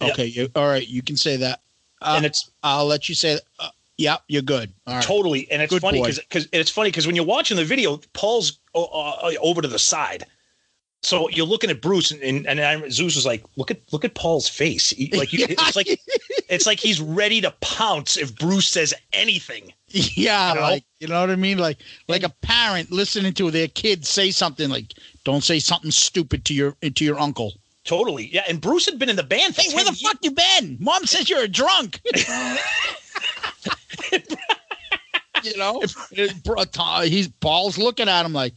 Yep. 0.01 0.13
Okay, 0.13 0.27
you, 0.27 0.49
all 0.55 0.69
right, 0.69 0.87
you 0.87 1.03
can 1.03 1.17
say 1.17 1.37
that. 1.37 1.61
Uh, 2.01 2.15
and 2.17 2.25
it's 2.25 2.51
I'll 2.63 2.87
let 2.87 3.09
you 3.09 3.17
say 3.17 3.35
that. 3.35 3.43
Uh, 3.59 3.71
yep, 3.99 4.23
you're 4.29 4.43
good. 4.43 4.73
All 4.87 4.95
right. 4.95 5.03
Totally, 5.03 5.51
and 5.51 5.61
it's 5.61 5.73
Good 5.73 5.83
funny 5.83 6.01
because 6.03 6.49
it's 6.53 6.71
funny 6.71 6.91
because 6.91 7.09
when 7.09 7.17
you're 7.17 7.25
watching 7.25 7.57
the 7.57 7.65
video, 7.65 8.01
Paul's 8.13 8.61
uh, 8.77 8.83
uh, 8.85 9.33
over 9.43 9.61
to 9.61 9.69
the 9.69 9.79
side, 9.79 10.25
so 11.03 11.29
you're 11.31 11.45
looking 11.45 11.71
at 11.71 11.81
Bruce, 11.81 12.13
and 12.13 12.47
and, 12.47 12.61
and 12.61 12.93
Zeus 12.93 13.17
was 13.17 13.27
like, 13.27 13.45
"Look 13.57 13.73
at 13.73 13.81
look 13.93 14.05
at 14.05 14.15
Paul's 14.15 14.49
face. 14.49 14.91
He, 14.91 15.11
like 15.17 15.33
you, 15.33 15.47
it's 15.51 15.75
like 15.75 15.89
it's 16.49 16.67
like 16.67 16.79
he's 16.79 17.01
ready 17.01 17.41
to 17.41 17.51
pounce 17.61 18.17
if 18.17 18.37
Bruce 18.37 18.69
says 18.69 18.95
anything." 19.13 19.73
Yeah, 20.17 20.49
You 20.51 20.55
know? 20.57 20.61
like 20.61 20.85
you 20.99 21.07
know 21.09 21.21
what 21.21 21.31
I 21.31 21.37
mean, 21.37 21.59
like 21.59 21.79
like 22.09 22.25
a 22.25 22.29
parent 22.29 22.91
listening 22.91 23.33
to 23.35 23.51
their 23.51 23.69
kid 23.69 24.05
say 24.05 24.33
something 24.33 24.69
like, 24.69 24.95
"Don't 25.25 25.45
say 25.45 25.61
something 25.61 25.93
stupid 25.93 26.45
to 26.47 26.55
your 26.55 26.73
to 26.83 27.05
your 27.05 27.19
uncle." 27.19 27.53
Totally, 27.85 28.27
yeah. 28.33 28.43
And 28.49 28.61
Bruce 28.61 28.87
had 28.87 28.99
been 28.99 29.09
in 29.09 29.17
the 29.17 29.23
band. 29.23 29.55
For 29.55 29.63
Hey, 29.63 29.73
where 29.75 29.85
10 29.85 29.93
the 29.93 30.01
fuck 30.01 30.17
you 30.23 30.31
been? 30.33 30.79
Mom 30.81 31.07
says 31.07 31.31
you're 31.31 31.45
a 31.45 31.49
drunk. 31.49 32.01
you 35.45 35.57
know, 35.57 35.81
brought- 36.45 37.05
he's 37.05 37.29
Paul's 37.29 37.79
looking 37.79 38.09
at 38.09 38.25
him 38.27 38.33
like, 38.33 38.55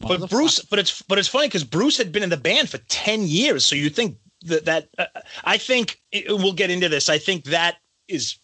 But. 0.00 0.28
Bruce, 0.30 0.60
but 0.60 0.78
it's 0.78 1.02
but 1.02 1.18
it's 1.18 1.28
funny 1.28 1.46
because 1.46 1.64
Bruce 1.64 1.98
had 1.98 2.10
been 2.10 2.22
in 2.22 2.30
the 2.30 2.36
band 2.36 2.68
for 2.68 2.78
ten 2.88 3.22
years, 3.22 3.64
so 3.64 3.76
you 3.76 3.90
think 3.90 4.16
that 4.46 4.64
that 4.64 4.88
uh, 4.98 5.06
I 5.44 5.56
think 5.58 6.00
it, 6.10 6.26
we'll 6.28 6.52
get 6.54 6.70
into 6.70 6.88
this. 6.88 7.08
I 7.08 7.18
think 7.18 7.44
that 7.44 7.76
is 8.08 8.38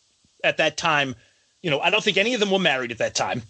at 0.44 0.58
that 0.58 0.76
time, 0.76 1.16
you 1.66 1.70
know, 1.72 1.80
I 1.80 1.90
don't 1.90 2.04
think 2.04 2.16
any 2.16 2.32
of 2.32 2.38
them 2.38 2.52
were 2.52 2.60
married 2.60 2.92
at 2.92 2.98
that 2.98 3.16
time. 3.16 3.42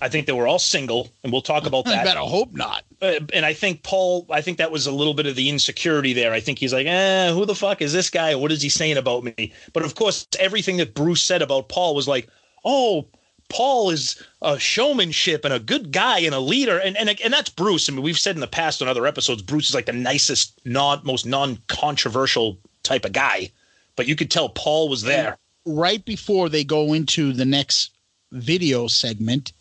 I 0.00 0.08
think 0.08 0.28
they 0.28 0.32
were 0.32 0.46
all 0.46 0.60
single, 0.60 1.08
and 1.24 1.32
we'll 1.32 1.42
talk 1.42 1.66
about 1.66 1.84
that. 1.86 1.98
I 1.98 2.04
better 2.04 2.20
hope 2.20 2.52
not. 2.52 2.84
Uh, 3.02 3.18
and 3.32 3.44
I 3.44 3.54
think 3.54 3.82
Paul, 3.82 4.24
I 4.30 4.40
think 4.40 4.58
that 4.58 4.70
was 4.70 4.86
a 4.86 4.92
little 4.92 5.14
bit 5.14 5.26
of 5.26 5.34
the 5.34 5.48
insecurity 5.48 6.12
there. 6.12 6.32
I 6.32 6.38
think 6.38 6.60
he's 6.60 6.72
like, 6.72 6.86
eh, 6.86 7.32
who 7.32 7.44
the 7.44 7.56
fuck 7.56 7.82
is 7.82 7.92
this 7.92 8.08
guy? 8.08 8.36
What 8.36 8.52
is 8.52 8.62
he 8.62 8.68
saying 8.68 8.98
about 8.98 9.24
me? 9.24 9.52
But 9.72 9.84
of 9.84 9.96
course, 9.96 10.28
everything 10.38 10.76
that 10.76 10.94
Bruce 10.94 11.22
said 11.22 11.42
about 11.42 11.68
Paul 11.68 11.96
was 11.96 12.06
like, 12.06 12.28
oh, 12.64 13.08
Paul 13.48 13.90
is 13.90 14.22
a 14.42 14.60
showmanship 14.60 15.44
and 15.44 15.52
a 15.52 15.58
good 15.58 15.90
guy 15.90 16.20
and 16.20 16.36
a 16.36 16.40
leader. 16.40 16.78
And, 16.78 16.96
and, 16.96 17.20
and 17.20 17.32
that's 17.32 17.50
Bruce. 17.50 17.90
I 17.90 17.92
mean, 17.92 18.02
we've 18.02 18.16
said 18.16 18.36
in 18.36 18.40
the 18.40 18.46
past 18.46 18.80
on 18.80 18.86
other 18.86 19.08
episodes, 19.08 19.42
Bruce 19.42 19.70
is 19.70 19.74
like 19.74 19.86
the 19.86 19.92
nicest, 19.92 20.60
non, 20.64 21.00
most 21.02 21.26
non 21.26 21.58
controversial 21.66 22.58
type 22.84 23.04
of 23.04 23.12
guy. 23.12 23.50
But 23.96 24.06
you 24.06 24.14
could 24.14 24.30
tell 24.30 24.50
Paul 24.50 24.88
was 24.88 25.02
there. 25.02 25.36
Right 25.66 26.04
before 26.04 26.48
they 26.48 26.64
go 26.64 26.92
into 26.92 27.32
the 27.32 27.44
next 27.44 27.90
video 28.32 28.86
segment, 28.86 29.52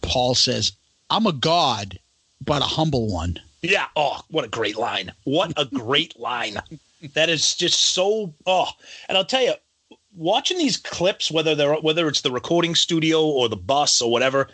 Paul 0.00 0.34
says, 0.34 0.72
I'm 1.10 1.26
a 1.26 1.32
god, 1.32 1.98
but 2.40 2.62
a 2.62 2.66
humble 2.66 3.12
one. 3.12 3.38
Yeah. 3.62 3.86
Oh, 3.94 4.20
what 4.30 4.44
a 4.44 4.48
great 4.48 4.76
line. 4.76 5.12
What 5.24 5.52
a 5.56 5.66
great 5.66 6.18
line. 6.20 6.56
That 7.14 7.28
is 7.28 7.54
just 7.54 7.80
so 7.80 8.34
oh. 8.46 8.68
And 9.08 9.18
I'll 9.18 9.24
tell 9.24 9.42
you, 9.42 9.54
watching 10.14 10.58
these 10.58 10.76
clips, 10.76 11.30
whether 11.30 11.54
they're 11.54 11.74
whether 11.74 12.08
it's 12.08 12.22
the 12.22 12.30
recording 12.30 12.74
studio 12.74 13.24
or 13.24 13.48
the 13.48 13.56
bus 13.56 14.00
or 14.00 14.10
whatever, 14.10 14.48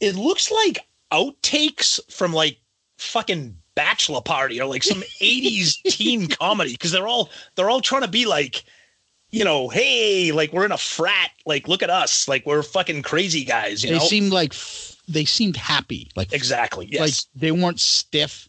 it 0.00 0.14
looks 0.14 0.50
like 0.50 0.86
outtakes 1.12 2.00
from 2.10 2.32
like 2.32 2.58
fucking 2.98 3.56
bachelor 3.74 4.20
party 4.20 4.60
or 4.60 4.66
like 4.66 4.82
some 4.82 5.00
80s 5.20 5.82
teen 5.82 6.28
comedy 6.28 6.72
because 6.72 6.92
they're 6.92 7.08
all 7.08 7.30
they're 7.54 7.70
all 7.70 7.80
trying 7.80 8.02
to 8.02 8.08
be 8.08 8.26
like 8.26 8.64
you 9.32 9.44
know 9.44 9.68
hey 9.68 10.30
like 10.30 10.52
we're 10.52 10.64
in 10.64 10.72
a 10.72 10.78
frat 10.78 11.30
like 11.46 11.66
look 11.66 11.82
at 11.82 11.90
us 11.90 12.28
like 12.28 12.44
we're 12.46 12.62
fucking 12.62 13.02
crazy 13.02 13.44
guys 13.44 13.82
you 13.82 13.90
they 13.90 13.96
know 13.98 14.04
seemed 14.04 14.32
like 14.32 14.52
f- 14.52 14.96
they 15.08 15.24
seemed 15.24 15.56
happy, 15.56 16.08
like 16.14 16.32
exactly 16.32 16.86
yes 16.86 17.00
like 17.00 17.14
they 17.40 17.50
weren't 17.50 17.80
stiff. 17.80 18.48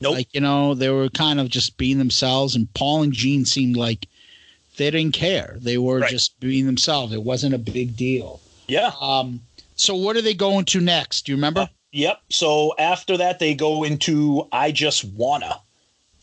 nope 0.00 0.14
Like 0.16 0.34
you 0.34 0.40
know, 0.40 0.74
they 0.74 0.90
were 0.90 1.08
kind 1.10 1.38
of 1.38 1.48
just 1.48 1.76
being 1.76 1.98
themselves. 1.98 2.56
And 2.56 2.66
Paul 2.74 3.02
and 3.04 3.12
Gene 3.12 3.44
seemed 3.44 3.76
like 3.76 4.08
they 4.78 4.90
didn't 4.90 5.14
care. 5.14 5.56
They 5.60 5.78
were 5.78 6.00
Right. 6.00 6.10
just 6.10 6.38
being 6.40 6.66
themselves. 6.66 7.12
It 7.12 7.22
wasn't 7.22 7.54
a 7.54 7.58
big 7.58 7.96
deal. 7.96 8.40
yeah 8.66 8.90
Um, 9.00 9.40
so 9.76 9.94
what 9.94 10.16
are 10.16 10.22
they 10.22 10.34
going 10.34 10.64
to 10.66 10.80
next? 10.80 11.26
Do 11.26 11.32
you 11.32 11.36
remember? 11.36 11.70
Yep. 11.92 12.20
So 12.30 12.74
after 12.78 13.16
that, 13.18 13.38
they 13.38 13.54
go 13.54 13.84
into 13.84 14.48
I 14.50 14.72
Just 14.72 15.04
Wanna. 15.04 15.60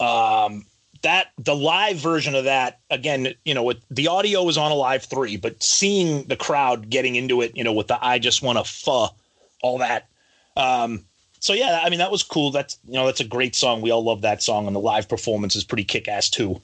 Um, 0.02 0.66
that 1.02 1.28
the 1.38 1.56
live 1.56 1.98
version 1.98 2.36
of 2.36 2.46
that 2.46 2.80
again, 2.90 3.34
you 3.46 3.54
know, 3.54 3.64
with 3.64 3.78
the 3.90 4.08
audio 4.08 4.48
is 4.48 4.58
on 4.58 4.72
a 4.72 4.76
live 4.76 5.04
three, 5.04 5.38
but 5.38 5.62
seeing 5.64 6.24
the 6.26 6.36
crowd 6.36 6.90
getting 6.90 7.16
into 7.16 7.42
it, 7.42 7.56
you 7.56 7.64
know, 7.64 7.74
with 7.74 7.88
the 7.88 8.04
I 8.04 8.20
Just 8.20 8.42
Wanna 8.42 8.64
Fuh, 8.64 9.10
all 9.62 9.78
that. 9.80 10.08
Um, 10.58 11.06
so 11.40 11.54
yeah, 11.54 11.82
I 11.84 11.90
mean 11.90 12.00
that 12.00 12.12
was 12.12 12.24
cool. 12.24 12.52
That's 12.52 12.78
you 12.88 12.94
know 12.94 13.06
that's 13.06 13.22
a 13.22 13.26
great 13.26 13.56
song. 13.56 13.82
We 13.82 13.92
all 13.92 14.04
love 14.04 14.22
that 14.22 14.44
song, 14.44 14.68
and 14.68 14.76
the 14.76 14.82
live 14.82 15.08
performance 15.08 15.56
is 15.56 15.64
pretty 15.64 15.86
kick 15.86 16.08
ass 16.08 16.30
too. 16.30 16.62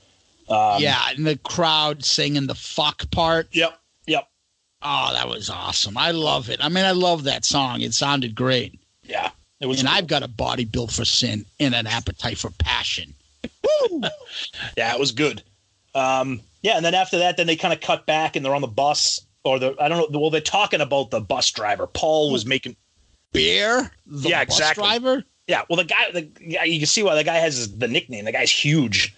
Um, 0.49 0.81
yeah, 0.81 1.01
and 1.09 1.25
the 1.25 1.37
crowd 1.37 2.03
singing 2.03 2.47
the 2.47 2.55
fuck 2.55 3.09
part. 3.11 3.47
Yep. 3.51 3.79
Yep. 4.07 4.27
Oh, 4.81 5.09
that 5.13 5.27
was 5.27 5.49
awesome. 5.49 5.97
I 5.97 6.11
love 6.11 6.49
it. 6.49 6.63
I 6.63 6.69
mean, 6.69 6.85
I 6.85 6.91
love 6.91 7.23
that 7.23 7.45
song. 7.45 7.81
It 7.81 7.93
sounded 7.93 8.35
great. 8.35 8.79
Yeah. 9.03 9.31
It 9.59 9.67
was. 9.67 9.79
and 9.79 9.89
I've 9.89 10.07
got 10.07 10.21
a 10.21 10.27
body 10.27 10.65
built 10.65 10.91
for 10.91 11.05
sin 11.05 11.45
and 11.59 11.73
an 11.73 11.87
appetite 11.87 12.37
for 12.37 12.51
passion. 12.59 13.15
Yeah, 14.77 14.93
it 14.93 14.99
was 14.99 15.11
good. 15.11 15.43
Um, 15.93 16.41
yeah, 16.61 16.75
and 16.77 16.85
then 16.85 16.93
after 16.93 17.17
that, 17.19 17.37
then 17.37 17.47
they 17.47 17.55
kind 17.55 17.73
of 17.73 17.79
cut 17.81 18.05
back 18.05 18.35
and 18.35 18.43
they're 18.45 18.55
on 18.55 18.61
the 18.61 18.67
bus, 18.67 19.21
or 19.43 19.59
the 19.59 19.75
I 19.79 19.87
don't 19.87 20.11
know. 20.11 20.19
Well, 20.19 20.29
they're 20.29 20.41
talking 20.41 20.81
about 20.81 21.11
the 21.11 21.21
bus 21.21 21.51
driver. 21.51 21.87
Paul 21.87 22.31
was 22.31 22.45
making. 22.45 22.75
beer. 23.31 23.91
the 24.05 24.29
Yeah, 24.29 24.43
bus 24.45 24.57
exactly. 24.59 24.81
driver. 24.83 25.23
Yeah, 25.47 25.61
well, 25.69 25.77
the 25.77 25.83
guy, 25.85 26.11
the 26.11 26.21
guy, 26.23 26.63
you 26.63 26.79
can 26.79 26.87
see 26.87 27.03
why 27.03 27.15
the 27.15 27.23
guy 27.23 27.35
has 27.35 27.77
the 27.77 27.87
nickname. 27.87 28.25
The 28.25 28.31
guy's 28.31 28.51
huge. 28.51 29.15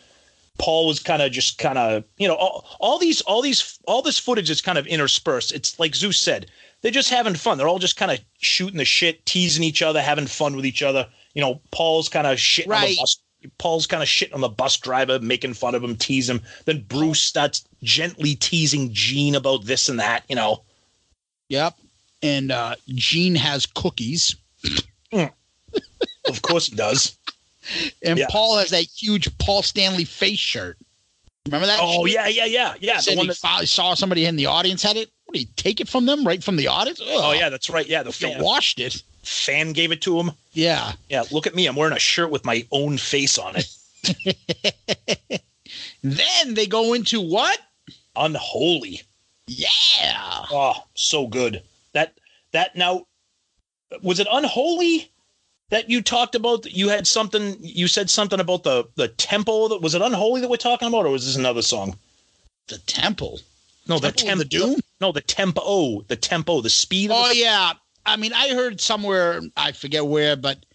Paul 0.60 0.88
was 0.88 1.00
kind 1.00 1.22
of 1.22 1.32
just 1.32 1.58
kind 1.60 1.78
of 1.78 2.04
you 2.18 2.28
know 2.28 2.36
all, 2.36 2.66
all 2.80 2.98
these 3.00 3.22
all 3.22 3.42
these 3.42 3.80
all 3.88 4.02
this 4.02 4.20
footage 4.20 4.50
is 4.50 4.62
kind 4.62 4.78
of 4.78 4.86
interspersed. 4.88 5.54
It's 5.54 5.80
like 5.80 5.96
Zeus 5.96 6.20
said, 6.20 6.48
they're 6.82 6.92
just 6.92 7.10
having 7.10 7.36
fun. 7.36 7.58
They're 7.58 7.68
all 7.68 7.80
just 7.80 7.96
kind 7.96 8.12
of 8.12 8.20
shooting 8.40 8.78
the 8.78 8.86
shit, 8.86 9.26
teasing 9.26 9.64
each 9.64 9.82
other, 9.82 10.02
having 10.02 10.28
fun 10.28 10.56
with 10.56 10.66
each 10.66 10.82
other. 10.84 11.08
You 11.34 11.42
know, 11.42 11.62
Paul's 11.72 12.10
kind 12.10 12.28
of 12.28 12.38
shitting 12.40 12.68
on 12.76 12.82
the 12.90 12.98
bus. 13.00 13.18
Paul's 13.58 13.88
kind 13.88 14.02
of 14.04 14.10
shitting 14.10 14.34
on 14.34 14.42
the 14.42 14.50
bus 14.50 14.78
driver, 14.78 15.20
making 15.20 15.54
fun 15.54 15.76
of 15.76 15.84
him, 15.84 15.96
tease 15.96 16.30
him. 16.30 16.42
Then 16.66 16.86
Bruce 16.88 17.22
starts 17.22 17.64
gently 17.84 18.36
teasing 18.36 18.92
Gene 18.94 19.36
about 19.36 19.66
this 19.66 19.90
and 19.90 20.00
that. 20.00 20.24
You 20.30 20.36
know, 20.36 20.64
Yep. 21.50 21.76
And 22.24 22.52
uh, 22.52 22.76
Gene 22.88 23.36
has 23.36 23.66
cookies, 23.68 24.36
of 25.14 26.42
course 26.42 26.68
he 26.68 26.76
does. 26.76 27.18
and 28.04 28.18
Yeah. 28.18 28.26
Paul 28.30 28.58
has 28.58 28.72
that 28.72 28.84
huge 28.84 29.36
Paul 29.38 29.62
Stanley 29.62 30.04
face 30.06 30.40
shirt. 30.40 30.78
Remember 31.46 31.68
that? 31.68 31.80
Oh 31.82 32.06
shit? 32.06 32.16
yeah, 32.16 32.28
yeah, 32.28 32.46
yeah, 32.46 32.74
yeah. 32.80 32.96
The 32.98 33.02
Said 33.04 33.18
one 33.18 33.28
that, 33.28 33.38
finally 33.38 33.68
saw 33.68 33.94
somebody 33.94 34.26
in 34.26 34.36
the 34.36 34.48
audience 34.48 34.84
had 34.84 34.98
it. 34.98 35.10
What 35.26 35.34
did 35.34 35.40
he 35.40 35.46
take 35.56 35.80
it 35.80 35.88
from 35.88 36.06
them? 36.06 36.26
Right 36.26 36.44
from 36.44 36.56
the 36.58 36.68
audience? 36.68 37.00
oh 37.04 37.32
yeah, 37.34 37.50
that's 37.50 37.70
right. 37.70 37.88
Yeah, 37.88 38.04
the 38.04 38.10
They 38.12 38.34
fan, 38.34 38.44
washed 38.44 38.80
it. 38.80 39.02
Fan 39.28 39.74
gave 39.74 39.92
it 39.92 40.02
to 40.04 40.20
him. 40.20 40.32
Yeah. 40.54 40.94
Yeah, 41.10 41.24
look 41.32 41.48
at 41.48 41.56
me. 41.56 41.68
I'm 41.68 41.76
wearing 41.76 41.96
a 41.96 42.00
shirt 42.00 42.32
with 42.32 42.46
my 42.46 42.66
own 42.72 42.98
face 42.98 43.38
on 43.38 43.56
it. 43.56 45.42
Then 46.04 46.54
they 46.54 46.68
go 46.68 46.94
into 46.94 47.20
what? 47.20 47.60
Unholy. 48.16 49.02
Yeah. 49.48 50.46
Oh, 50.52 50.84
so 50.94 51.28
good. 51.28 51.62
That 51.94 52.14
that 52.52 52.76
now 52.76 53.08
was 54.02 54.20
it 54.20 54.28
unholy 54.32 55.12
that 55.70 55.90
you 55.90 56.02
talked 56.02 56.36
about 56.36 56.66
you 56.72 56.90
had 56.90 57.08
something 57.08 57.58
you 57.60 57.88
said 57.88 58.10
something 58.10 58.40
about 58.40 58.64
the 58.64 58.88
the 58.96 59.08
tempo 59.10 59.68
that 59.70 59.82
was 59.82 59.96
it 59.96 60.02
unholy 60.02 60.42
that 60.42 60.50
we're 60.50 60.58
talking 60.58 60.88
about 60.88 61.06
or 61.06 61.12
was 61.12 61.26
this 61.26 61.36
another 61.36 61.62
song? 61.62 61.98
The 62.68 62.78
temple. 62.80 63.40
No, 63.88 64.00
the 64.00 64.12
Temple 64.12 64.22
of 64.22 64.28
tempo. 64.28 64.44
the 64.44 64.50
Doom? 64.50 64.80
No, 65.00 65.12
the 65.14 65.22
tempo, 65.22 66.02
the 66.10 66.18
tempo, 66.18 66.60
the 66.62 66.70
speed 66.70 67.10
of 67.10 67.18
Oh 67.18 67.30
the, 67.30 67.38
yeah. 67.38 67.74
I 68.08 68.16
mean, 68.16 68.34
I 68.34 68.50
heard 68.50 68.82
somewhere, 68.82 69.42
I 69.56 69.74
forget 69.74 70.06
where, 70.06 70.36
but 70.36 70.66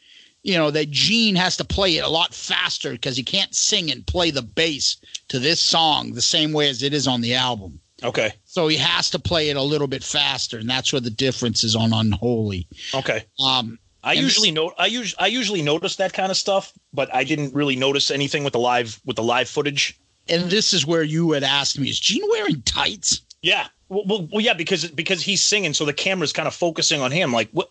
you 0.42 0.55
know, 0.59 0.71
that 0.71 0.90
Gene 0.90 1.37
has 1.37 1.57
to 1.57 1.64
play 1.64 1.97
it 1.97 2.05
a 2.05 2.09
lot 2.09 2.35
faster 2.35 2.92
because 2.92 3.16
he 3.16 3.23
can't 3.23 3.55
sing 3.55 3.90
and 3.90 4.07
play 4.07 4.31
the 4.31 4.42
bass 4.42 4.97
to 5.29 5.38
this 5.38 5.61
song 5.61 6.12
the 6.12 6.23
same 6.23 6.53
way 6.53 6.68
as 6.68 6.83
it 6.83 6.92
is 6.92 7.07
on 7.07 7.21
the 7.21 7.35
album. 7.35 7.81
Okay. 8.03 8.33
So 8.45 8.66
he 8.66 8.77
has 8.77 9.11
to 9.11 9.18
play 9.21 9.51
it 9.51 9.57
a 9.57 9.62
little 9.62 9.87
bit 9.87 10.03
faster, 10.03 10.59
and 10.59 10.68
that's 10.68 10.92
where 10.92 11.01
the 11.01 11.11
difference 11.11 11.62
is 11.62 11.77
on 11.77 11.92
Unholy. 11.92 12.66
Okay. 12.92 13.25
Um, 13.45 13.79
I 14.03 14.14
usually 14.14 14.51
know 14.51 14.73
I 14.79 14.87
usually 14.87 15.21
I 15.21 15.29
usually 15.29 15.62
notice 15.62 15.95
that 15.97 16.12
kind 16.12 16.33
of 16.33 16.37
stuff, 16.37 16.73
but 16.92 17.14
I 17.14 17.23
didn't 17.23 17.55
really 17.55 17.77
notice 17.77 18.11
anything 18.11 18.42
with 18.42 18.53
the 18.53 18.59
live 18.59 19.01
with 19.05 19.14
the 19.14 19.23
live 19.23 19.49
footage. 19.49 19.97
and 20.29 20.51
this 20.51 20.73
is 20.75 20.85
where 20.85 21.05
you 21.05 21.33
had 21.33 21.45
asked 21.45 21.79
me, 21.79 21.88
is 21.88 22.01
Gene 22.01 22.29
wearing 22.29 22.62
tights? 22.62 23.21
Yeah. 23.42 23.68
Well, 23.93 24.05
well, 24.07 24.29
well, 24.33 24.41
yeah, 24.41 24.55
because 24.55 24.87
because 24.87 25.23
he's 25.23 25.43
singing, 25.43 25.75
so 25.75 25.85
the 25.85 25.93
camera's 25.93 26.33
kind 26.33 26.49
of 26.49 26.55
focusing 26.55 27.01
on 27.03 27.11
him. 27.13 27.31
Like, 27.33 27.51
what, 27.53 27.69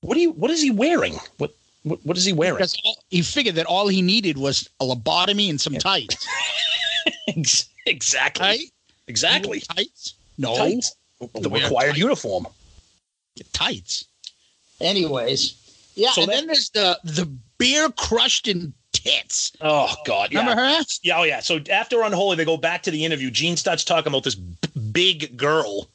what 0.00 0.14
do 0.14 0.20
you, 0.20 0.32
what 0.32 0.50
is 0.50 0.60
he 0.60 0.70
wearing? 0.72 1.14
What, 1.38 1.52
what, 1.84 2.04
what 2.04 2.16
is 2.16 2.24
he 2.24 2.32
wearing? 2.32 2.56
Because 2.56 2.76
he 3.10 3.22
figured 3.22 3.54
that 3.54 3.66
all 3.66 3.86
he 3.86 4.02
needed 4.02 4.38
was 4.38 4.68
a 4.80 4.84
lobotomy 4.84 5.48
and 5.50 5.60
some 5.60 5.74
tights. 5.74 6.26
Exactly, 7.86 8.44
Right? 8.46 8.60
exactly. 9.08 9.60
Tights? 9.60 10.14
No. 10.38 10.56
Tights. 10.56 10.94
The 11.40 11.48
Wear 11.48 11.62
required 11.64 11.88
tights. 11.90 11.98
uniform. 11.98 12.46
tights. 13.52 14.04
Anyways, 14.80 15.54
yeah, 15.96 16.10
So 16.12 16.22
and 16.22 16.30
that- 16.30 16.34
then 16.36 16.46
there's 16.46 16.70
the 16.70 16.98
the 17.04 17.26
beer 17.58 17.88
crushed 17.90 18.46
in 18.48 18.72
tits. 18.92 19.52
Oh 19.60 19.92
God, 20.04 20.30
yeah. 20.32 20.40
Remember 20.40 20.62
her? 20.62 20.82
Yeah, 21.02 21.18
oh 21.18 21.22
yeah. 21.24 21.40
So 21.40 21.58
after 21.70 22.02
Unholy, 22.02 22.36
they 22.36 22.44
go 22.44 22.56
back 22.56 22.82
to 22.84 22.90
the 22.92 23.04
interview. 23.04 23.30
Gene 23.30 23.56
starts 23.56 23.82
talking 23.84 24.12
about 24.12 24.22
this 24.24 24.34
b- 24.36 24.56
big 24.92 25.36
girl, 25.36 25.88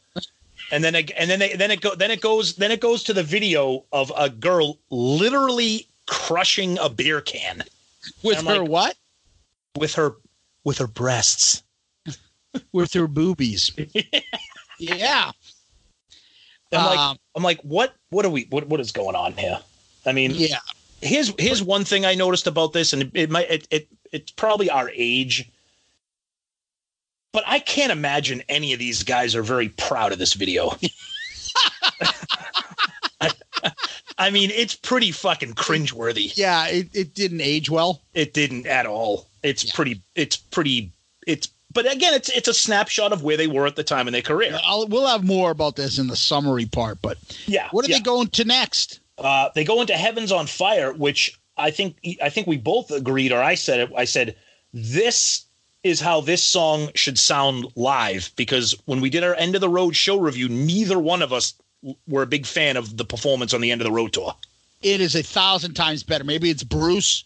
and 0.71 0.83
then 0.83 0.95
it, 0.95 1.11
and 1.17 1.29
then 1.29 1.39
they, 1.39 1.55
then 1.55 1.71
it 1.71 1.81
go 1.81 1.95
then 1.95 2.11
it 2.11 2.21
goes 2.21 2.55
then 2.55 2.71
it 2.71 2.79
goes 2.79 3.03
to 3.03 3.13
the 3.13 3.23
video 3.23 3.83
of 3.91 4.11
a 4.17 4.29
girl 4.29 4.77
literally 4.89 5.87
crushing 6.05 6.77
a 6.79 6.89
beer 6.89 7.21
can 7.21 7.63
With 8.23 8.37
her 8.45 8.59
like- 8.59 8.69
what? 8.69 8.95
with 9.77 9.93
her 9.95 10.15
with 10.63 10.77
her 10.79 10.87
breasts. 10.87 11.63
With 12.71 12.91
her 12.93 13.07
boobies. 13.07 13.71
yeah. 14.79 15.31
I'm 16.73 16.85
like 16.85 16.99
Um, 16.99 17.17
I'm 17.35 17.43
like 17.43 17.61
what 17.61 17.93
what 18.09 18.25
are 18.25 18.29
we 18.29 18.47
what 18.49 18.67
what 18.67 18.79
is 18.79 18.91
going 18.91 19.15
on 19.15 19.33
here? 19.33 19.59
I 20.05 20.11
mean, 20.13 20.31
yeah. 20.33 20.57
here's 21.01 21.33
here's 21.37 21.61
one 21.61 21.83
thing 21.85 22.05
I 22.05 22.15
noticed 22.15 22.47
about 22.47 22.73
this, 22.73 22.93
and 22.93 23.03
it, 23.03 23.11
it 23.13 23.29
might 23.29 23.49
it, 23.51 23.67
it 23.69 23.87
it's 24.11 24.31
probably 24.31 24.69
our 24.69 24.89
age, 24.93 25.49
but 27.31 27.43
I 27.47 27.59
can't 27.59 27.91
imagine 27.91 28.43
any 28.49 28.73
of 28.73 28.79
these 28.79 29.03
guys 29.03 29.35
are 29.35 29.43
very 29.43 29.69
proud 29.69 30.11
of 30.11 30.19
this 30.19 30.33
video. 30.33 30.71
I, 33.21 33.31
I 34.17 34.29
mean, 34.29 34.49
it's 34.51 34.75
pretty 34.75 35.11
fucking 35.11 35.53
cringeworthy. 35.53 36.35
Yeah, 36.35 36.67
it, 36.67 36.89
it 36.95 37.13
didn't 37.13 37.41
age 37.41 37.69
well. 37.69 38.01
It 38.13 38.33
didn't 38.33 38.67
at 38.67 38.85
all. 38.85 39.27
It's 39.43 39.65
Yeah. 39.65 39.71
pretty. 39.75 40.01
It's 40.15 40.37
pretty. 40.37 40.91
It's 41.25 41.47
but 41.73 41.91
again, 41.91 42.13
it's 42.13 42.29
it's 42.29 42.47
a 42.47 42.53
snapshot 42.53 43.11
of 43.13 43.23
where 43.23 43.37
they 43.37 43.47
were 43.47 43.67
at 43.67 43.75
the 43.75 43.83
time 43.83 44.07
in 44.07 44.13
their 44.13 44.21
career. 44.21 44.57
I'll, 44.65 44.87
we'll 44.87 45.07
have 45.07 45.23
more 45.23 45.51
about 45.51 45.75
this 45.75 45.99
in 45.99 46.07
the 46.07 46.15
summary 46.15 46.65
part, 46.65 47.01
but 47.01 47.17
Yeah. 47.45 47.67
what 47.71 47.85
are 47.85 47.89
yeah. 47.89 47.97
they 47.97 48.01
going 48.03 48.27
to 48.29 48.45
next? 48.45 48.99
Uh, 49.17 49.49
they 49.53 49.63
go 49.63 49.81
into 49.81 49.93
Heavens 49.93 50.31
on 50.31 50.47
Fire, 50.47 50.93
which 50.93 51.37
I 51.57 51.71
think 51.71 51.97
I 52.21 52.29
think 52.29 52.47
we 52.47 52.57
both 52.57 52.91
agreed, 52.91 53.31
or 53.31 53.41
I 53.41 53.55
said 53.55 53.79
it. 53.81 53.89
I 53.95 54.05
said 54.05 54.35
this 54.73 55.45
is 55.87 55.99
how 55.99 56.21
this 56.21 56.43
song 56.43 56.89
should 56.95 57.17
sound 57.17 57.65
live 57.75 58.31
because 58.35 58.75
when 58.85 59.01
we 59.01 59.09
did 59.09 59.23
our 59.23 59.35
end 59.35 59.55
of 59.55 59.61
the 59.61 59.69
road 59.69 59.95
show 59.95 60.19
review, 60.19 60.49
neither 60.49 60.99
one 60.99 61.21
of 61.21 61.33
us 61.33 61.53
were 62.07 62.21
a 62.21 62.27
big 62.27 62.45
fan 62.45 62.77
of 62.77 62.97
the 62.97 63.05
performance 63.05 63.53
on 63.53 63.61
the 63.61 63.71
end 63.71 63.81
of 63.81 63.85
the 63.85 63.91
road 63.91 64.13
tour. 64.13 64.35
It 64.81 65.01
is 65.01 65.15
a 65.15 65.23
thousand 65.23 65.73
times 65.73 66.03
better. 66.03 66.23
Maybe 66.23 66.49
it's 66.49 66.63
Bruce, 66.63 67.23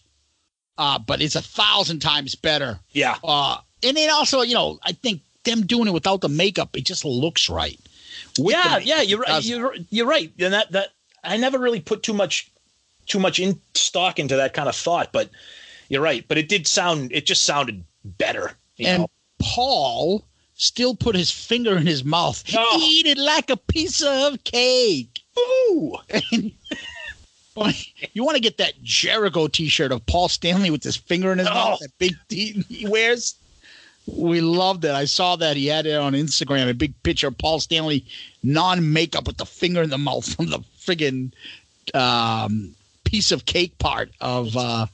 uh, 0.78 0.98
but 0.98 1.20
it's 1.20 1.36
a 1.36 1.42
thousand 1.42 2.00
times 2.00 2.34
better. 2.34 2.78
Yeah, 2.92 3.16
Uh, 3.22 3.58
and 3.82 3.96
then 3.96 4.10
also, 4.10 4.42
you 4.42 4.54
know, 4.54 4.78
I 4.82 4.92
think 4.92 5.22
them 5.44 5.66
doing 5.66 5.88
it 5.88 5.92
without 5.92 6.20
the 6.20 6.28
makeup, 6.28 6.76
it 6.76 6.84
just 6.84 7.04
looks 7.04 7.50
right. 7.50 7.78
With 8.38 8.54
yeah, 8.54 8.78
the 8.78 8.84
yeah. 8.84 9.02
You're 9.02 9.20
right. 9.20 9.44
You're 9.44 9.74
you're 9.90 10.06
right. 10.06 10.32
And 10.38 10.54
that 10.54 10.72
that 10.72 10.90
I 11.24 11.36
never 11.36 11.58
really 11.58 11.80
put 11.80 12.02
too 12.02 12.14
much 12.14 12.50
too 13.06 13.18
much 13.18 13.40
in 13.40 13.60
stock 13.74 14.18
into 14.18 14.36
that 14.36 14.54
kind 14.54 14.68
of 14.68 14.76
thought, 14.76 15.12
but 15.12 15.30
you're 15.88 16.02
right. 16.02 16.24
But 16.28 16.38
it 16.38 16.48
did 16.48 16.66
sound. 16.66 17.12
It 17.12 17.26
just 17.26 17.44
sounded 17.44 17.84
better. 18.04 18.52
And 18.78 19.02
know? 19.02 19.10
Paul 19.40 20.24
still 20.54 20.94
put 20.94 21.14
his 21.14 21.30
finger 21.30 21.76
in 21.76 21.86
his 21.86 22.04
mouth. 22.04 22.42
Oh. 22.56 22.80
Eat 22.82 23.06
it 23.06 23.18
like 23.18 23.50
a 23.50 23.56
piece 23.56 24.02
of 24.02 24.42
cake. 24.44 25.20
Ooh. 25.38 25.96
You 28.14 28.24
want 28.24 28.36
to 28.36 28.40
get 28.42 28.56
that 28.58 28.82
Jericho 28.82 29.46
T-shirt 29.46 29.92
of 29.92 30.04
Paul 30.06 30.28
Stanley 30.28 30.70
with 30.70 30.82
his 30.82 30.96
finger 30.96 31.32
in 31.32 31.38
his 31.38 31.48
Oh. 31.48 31.52
mouth, 31.54 31.80
that 31.80 31.90
big 31.98 32.14
T 32.28 32.64
he 32.68 32.86
wears. 32.88 33.34
We 34.06 34.40
loved 34.40 34.84
it. 34.86 34.92
I 34.92 35.04
saw 35.04 35.36
that 35.36 35.56
he 35.56 35.66
had 35.66 35.84
it 35.86 35.94
on 35.96 36.14
Instagram. 36.14 36.70
A 36.70 36.74
big 36.74 36.94
picture 37.02 37.28
of 37.28 37.36
Paul 37.36 37.60
Stanley, 37.60 38.06
non-makeup, 38.42 39.26
with 39.26 39.36
the 39.36 39.44
finger 39.46 39.82
in 39.82 39.90
the 39.90 39.98
mouth 39.98 40.34
from 40.34 40.46
the 40.48 40.60
friggin' 40.80 41.32
um, 41.94 42.74
piece 43.04 43.30
of 43.30 43.44
cake 43.44 43.78
part 43.78 44.10
of 44.20 44.56
uh, 44.56 44.86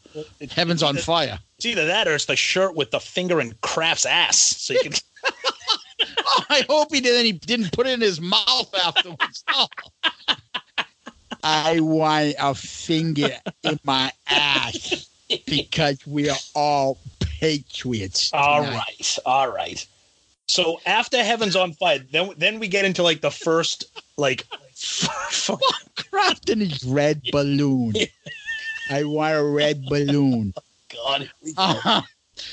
Heavens 0.50 0.82
on 0.82 0.96
Fire. 0.96 1.38
It's 1.58 1.66
either 1.66 1.86
that 1.86 2.06
or 2.06 2.14
it's 2.14 2.26
the 2.26 2.36
shirt 2.36 2.76
with 2.76 2.92
the 2.92 3.00
finger 3.00 3.40
in 3.40 3.52
Kraft's 3.62 4.06
ass. 4.06 4.38
So 4.38 4.74
you 4.74 4.80
can. 4.80 4.92
Oh, 5.24 5.30
I 6.50 6.64
hope 6.68 6.94
he 6.94 7.00
didn't. 7.00 7.24
He 7.24 7.32
didn't 7.32 7.72
put 7.72 7.88
it 7.88 7.94
in 7.94 8.00
his 8.00 8.20
mouth 8.20 8.72
afterwards. 8.74 9.42
Oh. 9.48 9.66
I 11.42 11.80
want 11.80 12.34
a 12.38 12.54
finger 12.54 13.30
in 13.64 13.78
my 13.84 14.12
ass 14.28 15.08
because 15.46 16.04
we 16.06 16.28
are 16.30 16.36
all 16.54 16.98
patriots. 17.20 18.30
all 18.32 18.64
tonight. 18.64 18.74
right, 18.76 19.18
all 19.26 19.50
right. 19.50 19.86
So 20.46 20.80
after 20.86 21.22
Heaven's 21.22 21.56
on 21.56 21.72
Fire, 21.74 21.98
then 22.12 22.30
then 22.36 22.58
we 22.60 22.68
get 22.68 22.84
into 22.84 23.02
like 23.02 23.20
the 23.20 23.30
first 23.30 23.84
like. 24.16 24.46
Kraft 25.96 26.50
in 26.50 26.60
his 26.60 26.84
red 26.84 27.20
balloon. 27.32 27.94
I 28.90 29.02
want 29.02 29.34
a 29.34 29.42
red 29.42 29.84
balloon. 29.86 30.54
God. 30.94 31.30
Uh-huh. 31.56 32.02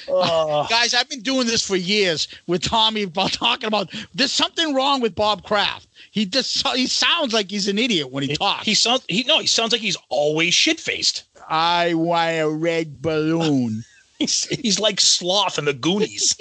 Oh, 0.07 0.67
Guys, 0.69 0.93
I've 0.93 1.09
been 1.09 1.21
doing 1.21 1.47
this 1.47 1.65
for 1.65 1.75
years 1.75 2.27
with 2.47 2.63
Tommy 2.63 3.03
about 3.03 3.33
talking 3.33 3.67
about 3.67 3.93
there's 4.13 4.31
something 4.33 4.73
wrong 4.73 5.01
with 5.01 5.15
Bob 5.15 5.43
Kraft. 5.43 5.87
He 6.11 6.25
just 6.25 6.65
he 6.75 6.87
sounds 6.87 7.33
like 7.33 7.51
he's 7.51 7.67
an 7.67 7.77
idiot 7.77 8.11
when 8.11 8.23
he 8.23 8.35
talks. 8.35 8.65
he 8.65 8.73
sounds 8.73 9.05
he 9.07 9.23
no 9.23 9.39
he 9.39 9.47
sounds 9.47 9.71
like 9.71 9.81
he's 9.81 9.97
always 10.09 10.53
shit 10.53 10.79
faced. 10.79 11.23
I 11.47 11.93
want 11.93 12.37
a 12.39 12.49
red 12.49 13.01
balloon. 13.01 13.83
He's, 14.17 14.45
he's 14.45 14.79
like 14.79 15.01
sloth 15.01 15.59
in 15.59 15.65
the 15.65 15.73
Goonies. 15.73 16.37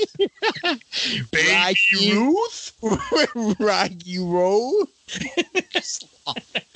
Baby 1.33 1.77
Ruth. 2.13 2.73
Rocky 3.59 4.21
Roll. 4.21 4.87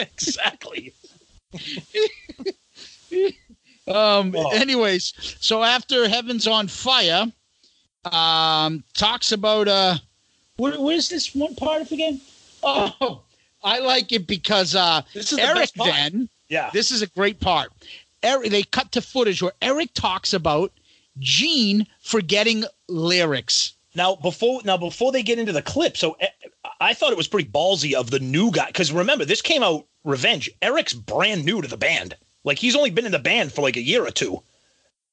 exactly. 0.01 0.93
Um. 3.89 4.35
Oh. 4.37 4.51
Anyways, 4.53 5.15
so 5.41 5.63
after 5.63 6.09
Heaven's 6.09 6.47
on 6.47 6.69
Fire, 6.69 7.27
um, 8.05 8.85
talks 8.95 9.33
about 9.33 9.69
uh, 9.69 9.97
what, 10.57 10.79
what 10.79 10.95
is 10.95 11.09
this 11.09 11.35
one 11.35 11.55
part 11.55 11.83
of 11.83 11.93
again? 11.93 12.21
Oh, 12.63 13.23
I 13.63 13.79
like 13.79 14.13
it 14.13 14.27
because 14.27 14.75
uh, 14.75 15.03
This 15.15 15.33
is 15.33 15.39
the 15.39 15.45
Eric 15.45 15.75
part. 15.75 15.91
then. 15.91 16.29
Yeah. 16.49 16.71
This 16.73 16.91
is 16.91 17.03
a 17.03 17.07
great 17.07 17.41
part. 17.41 17.71
Eric, 18.23 18.51
they 18.51 18.63
cut 18.65 18.91
to 18.93 19.01
footage 19.01 19.43
where 19.43 19.53
Eric 19.63 19.95
talks 19.95 20.33
about 20.33 20.73
Gene 21.19 21.87
forgetting 22.01 22.65
lyrics. 22.89 23.75
Now 23.95 24.17
before 24.17 24.61
now 24.65 24.77
before 24.77 25.13
they 25.13 25.23
get 25.23 25.39
into 25.39 25.53
the 25.53 25.63
clip, 25.63 25.97
so 25.97 26.17
eh, 26.21 26.29
I 26.81 26.95
thought 26.95 27.11
it 27.13 27.17
was 27.17 27.29
pretty 27.29 27.49
ballsy 27.49 27.95
of 27.95 28.11
the 28.11 28.21
new 28.21 28.51
guy 28.51 28.67
because 28.67 28.93
remember 28.93 29.25
this 29.25 29.43
came 29.43 29.63
out 29.63 29.87
Revenge. 30.05 30.51
Eric's 30.63 30.95
brand 30.95 31.45
new 31.45 31.61
to 31.61 31.69
the 31.69 31.77
band. 31.77 32.17
Like 32.45 32.59
he's 32.59 32.77
only 32.77 32.91
been 32.91 33.07
in 33.07 33.13
the 33.13 33.19
band 33.19 33.53
for 33.53 33.63
like 33.63 33.77
a 33.77 33.83
year 33.83 34.07
or 34.07 34.11
two. 34.11 34.43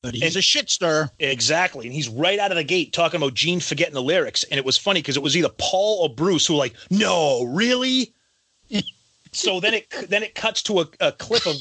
But 0.01 0.13
he's 0.13 0.23
And- 0.23 0.35
a 0.35 0.41
shit 0.41 0.69
stir. 0.69 1.09
Exactly, 1.19 1.85
and 1.87 1.93
he's 1.93 2.07
right 2.07 2.37
out 2.39 2.51
of 2.51 2.57
the 2.57 2.63
gate 2.63 2.93
talking 2.93 3.17
about 3.17 3.33
Gene 3.33 3.59
forgetting 3.59 3.93
the 3.95 4.01
lyrics, 4.03 4.43
and 4.45 4.57
it 4.57 4.65
was 4.65 4.77
funny 4.77 5.01
because 5.01 5.17
it 5.17 5.23
was 5.23 5.35
either 5.35 5.49
Paul 5.57 6.03
or 6.03 6.09
Bruce 6.13 6.45
who 6.45 6.53
were 6.53 6.59
like, 6.59 6.75
"No, 6.91 7.43
really." 7.43 8.13
so 9.31 9.59
then 9.59 9.73
it 9.73 9.87
then 10.09 10.23
it 10.23 10.35
cuts 10.35 10.61
to 10.63 10.81
a, 10.81 10.87
a 10.99 11.11
clip 11.11 11.45
of 11.47 11.55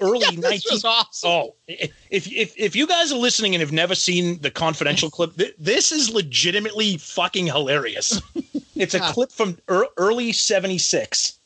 early 0.00 0.20
This 0.36 0.38
nineteen. 0.38 0.60
was 0.72 0.84
awesome. 0.84 1.30
Oh, 1.30 1.54
if 1.68 1.92
if 2.32 2.54
if 2.58 2.74
you 2.74 2.86
guys 2.86 3.12
are 3.12 3.18
listening 3.18 3.54
and 3.54 3.60
have 3.60 3.72
never 3.72 3.94
seen 3.94 4.40
the 4.40 4.50
confidential 4.50 5.10
clip, 5.16 5.36
th- 5.36 5.54
this 5.58 5.92
is 5.92 6.10
legitimately 6.10 6.96
fucking 6.96 7.46
hilarious. 7.46 8.20
It's 8.74 8.94
a 8.94 8.98
Yeah. 8.98 9.12
clip 9.12 9.30
from 9.30 9.58
ear 9.70 9.86
early 9.98 10.32
'76, 10.32 11.38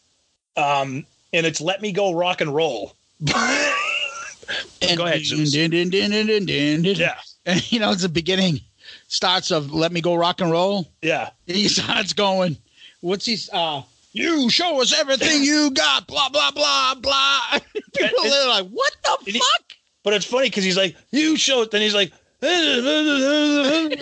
um, 0.56 1.04
and 1.32 1.44
it's 1.44 1.60
"Let 1.60 1.82
Me 1.82 1.90
Go 1.92 2.12
Rock 2.12 2.40
and 2.40 2.54
Roll." 2.54 2.95
And 4.82 4.96
Go 4.98 5.06
ahead, 5.06 5.24
Zeus. 5.24 5.52
dun, 5.52 5.70
dun, 5.70 5.88
dun. 5.90 6.84
Yeah, 6.84 7.16
And, 7.44 7.72
you 7.72 7.80
know, 7.80 7.90
it's 7.92 8.02
the 8.02 8.08
beginning. 8.08 8.60
Starts 9.08 9.50
of 9.50 9.72
"Let 9.72 9.90
Me 9.92 10.00
Go 10.00 10.14
Rock 10.14 10.40
and 10.40 10.50
Roll." 10.50 10.86
yeah. 11.02 11.30
He 11.46 11.68
starts 11.68 12.12
going. 12.12 12.56
What's 13.00 13.26
he? 13.26 13.36
Uh, 13.52 13.82
you 14.12 14.48
show 14.50 14.80
us 14.80 14.92
everything 14.98 15.42
you 15.50 15.70
got. 15.72 16.06
Blah 16.06 16.28
blah 16.28 16.50
blah 16.52 16.94
blah. 16.94 17.40
People 17.96 18.24
And- 18.24 18.32
are 18.32 18.48
like, 18.48 18.68
"What 18.68 18.92
the 19.02 19.16
and 19.26 19.34
he- 19.34 19.38
fuck?" 19.40 19.62
But 20.04 20.14
it's 20.14 20.24
funny 20.26 20.48
because 20.48 20.62
he's 20.64 20.76
like, 20.76 20.94
"You 21.10 21.36
show 21.36 21.62
it," 21.62 21.70
then 21.72 21.82
he's 21.82 21.94
like, 21.94 22.12
and 22.42 23.96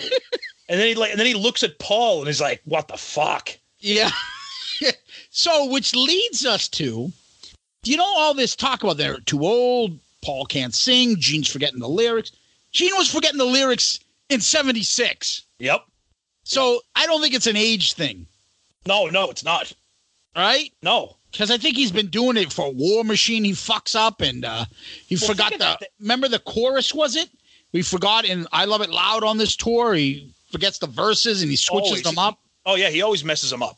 then 0.69 0.87
he 0.87 0.93
like, 0.95 1.11
and 1.11 1.19
then 1.19 1.25
he 1.27 1.33
looks 1.33 1.63
at 1.63 1.79
Paul 1.79 2.19
and 2.19 2.27
he's 2.27 2.41
like, 2.41 2.61
"What 2.65 2.87
the 2.87 2.97
fuck?" 2.97 3.49
Yeah. 3.79 4.11
so, 5.31 5.65
which 5.71 5.95
leads 5.95 6.45
us 6.45 6.67
to, 6.69 7.11
you 7.85 7.97
know, 7.97 8.03
all 8.05 8.33
this 8.33 8.55
talk 8.55 8.83
about 8.83 8.97
they're 8.97 9.19
too 9.19 9.43
old. 9.45 9.99
Paul 10.23 10.45
can't 10.45 10.73
sing. 10.73 11.17
Gene's 11.19 11.47
forgetting 11.49 11.79
the 11.79 11.87
lyrics. 11.89 12.31
Gene 12.71 12.95
was 12.95 13.11
forgetting 13.11 13.37
the 13.37 13.45
lyrics 13.45 13.99
in 14.29 14.41
'76. 14.41 15.43
Yep. 15.59 15.85
So 16.43 16.79
I 16.95 17.05
don't 17.05 17.21
think 17.21 17.33
it's 17.33 17.47
an 17.47 17.55
age 17.57 17.93
thing, 17.93 18.25
No, 18.85 19.07
no, 19.07 19.29
it's 19.31 19.43
not. 19.43 19.71
right? 20.35 20.71
No. 20.83 21.15
Because 21.31 21.49
I 21.51 21.57
think 21.57 21.75
he's 21.75 21.91
been 21.91 22.07
doing 22.07 22.37
it 22.37 22.53
for 22.53 22.71
War 22.71 23.03
Machine. 23.03 23.43
He 23.43 23.51
fucks 23.51 23.95
up 23.95 24.21
and 24.21 24.45
uh, 24.45 24.65
he 25.05 25.15
Well, 25.15 25.29
forgot 25.29 25.51
the. 25.57 25.77
Remember 25.99 26.27
the 26.29 26.39
chorus? 26.39 26.93
Was 26.93 27.15
it? 27.15 27.29
We 27.73 27.81
forgot 27.81 28.25
in 28.25 28.47
"I 28.53 28.65
Love 28.65 28.81
It 28.81 28.89
Loud" 28.89 29.23
on 29.23 29.37
this 29.37 29.55
tour. 29.55 29.93
He 29.95 30.31
forgets 30.51 30.77
the 30.79 30.87
verses 30.87 31.41
and 31.41 31.51
he 31.51 31.57
switches 31.57 31.89
Always. 31.91 32.03
them 32.03 32.17
up. 32.17 32.39
Oh 32.65 32.75
yeah, 32.75 32.89
he 32.89 33.01
always 33.01 33.23
messes 33.25 33.49
them 33.49 33.61
up. 33.63 33.77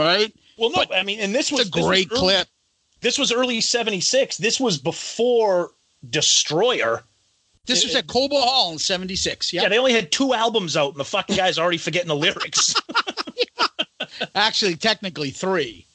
Right. 0.00 0.32
Well, 0.58 0.70
no, 0.70 0.84
I 0.94 1.02
mean, 1.02 1.20
and 1.20 1.34
this 1.34 1.50
was 1.50 1.62
a 1.62 1.64
this 1.64 1.76
was 1.76 1.86
great 1.86 2.08
early- 2.10 2.20
clip. 2.20 2.48
This 3.00 3.18
was 3.18 3.32
early 3.32 3.60
'76. 3.60 4.36
This 4.36 4.60
was 4.60 4.78
before 4.78 5.70
Destroyer. 6.08 7.02
This 7.66 7.84
was 7.84 7.94
at 7.94 8.08
Cobo 8.08 8.40
Hall 8.40 8.72
in 8.72 8.78
76. 8.78 9.52
Yeah, 9.52 9.62
Yeah. 9.62 9.68
they 9.68 9.78
only 9.78 9.92
had 9.92 10.10
two 10.10 10.34
albums 10.34 10.76
out, 10.76 10.90
and 10.92 10.96
the 11.00 11.04
fucking 11.04 11.36
guy's 11.36 11.56
already 11.58 11.78
forgetting 11.78 12.08
the 12.08 12.16
lyrics. 12.16 12.74
Actually, 14.34 14.76
technically 14.76 15.30
three. 15.30 15.86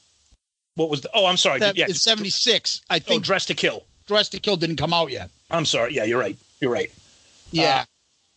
what 0.74 0.88
was 0.90 1.02
the? 1.02 1.10
Oh, 1.12 1.26
I'm 1.26 1.36
sorry. 1.36 1.60
That, 1.60 1.76
yeah, 1.76 1.86
It's 1.88 2.02
76. 2.02 2.80
I 2.88 2.96
oh, 2.96 2.98
think 2.98 3.24
Dress 3.24 3.46
to 3.46 3.54
Kill. 3.54 3.84
Dress 4.06 4.28
to 4.30 4.38
Kill 4.40 4.56
didn't 4.56 4.76
come 4.76 4.92
out 4.94 5.10
yet. 5.10 5.30
I'm 5.50 5.64
sorry. 5.66 5.94
Yeah, 5.94 6.04
you're 6.04 6.20
right. 6.20 6.36
You're 6.60 6.72
right. 6.72 6.90
Yeah. 7.50 7.80
Uh, 7.80 7.84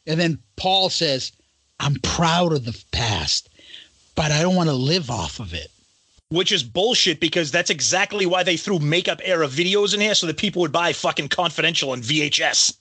and 0.07 0.19
then 0.19 0.39
Paul 0.55 0.89
says, 0.89 1.31
I'm 1.79 1.95
proud 2.01 2.51
of 2.53 2.65
the 2.65 2.77
past, 2.91 3.49
but 4.19 4.33
I 4.33 4.41
don't 4.41 4.55
want 4.57 4.67
to 4.67 4.75
live 4.75 5.09
off 5.09 5.39
of 5.39 5.53
it. 5.53 5.71
Which 6.27 6.51
is 6.51 6.61
bullshit 6.61 7.21
because 7.21 7.51
that's 7.51 7.69
exactly 7.69 8.25
why 8.25 8.43
they 8.43 8.57
threw 8.57 8.77
makeup 8.77 9.21
era 9.23 9.47
videos 9.47 9.93
in 9.93 10.01
here 10.01 10.13
so 10.13 10.27
that 10.27 10.35
people 10.35 10.61
would 10.61 10.73
buy 10.73 10.91
fucking 10.91 11.29
Confidential 11.29 11.93
and 11.93 12.03
VHS. 12.03 12.75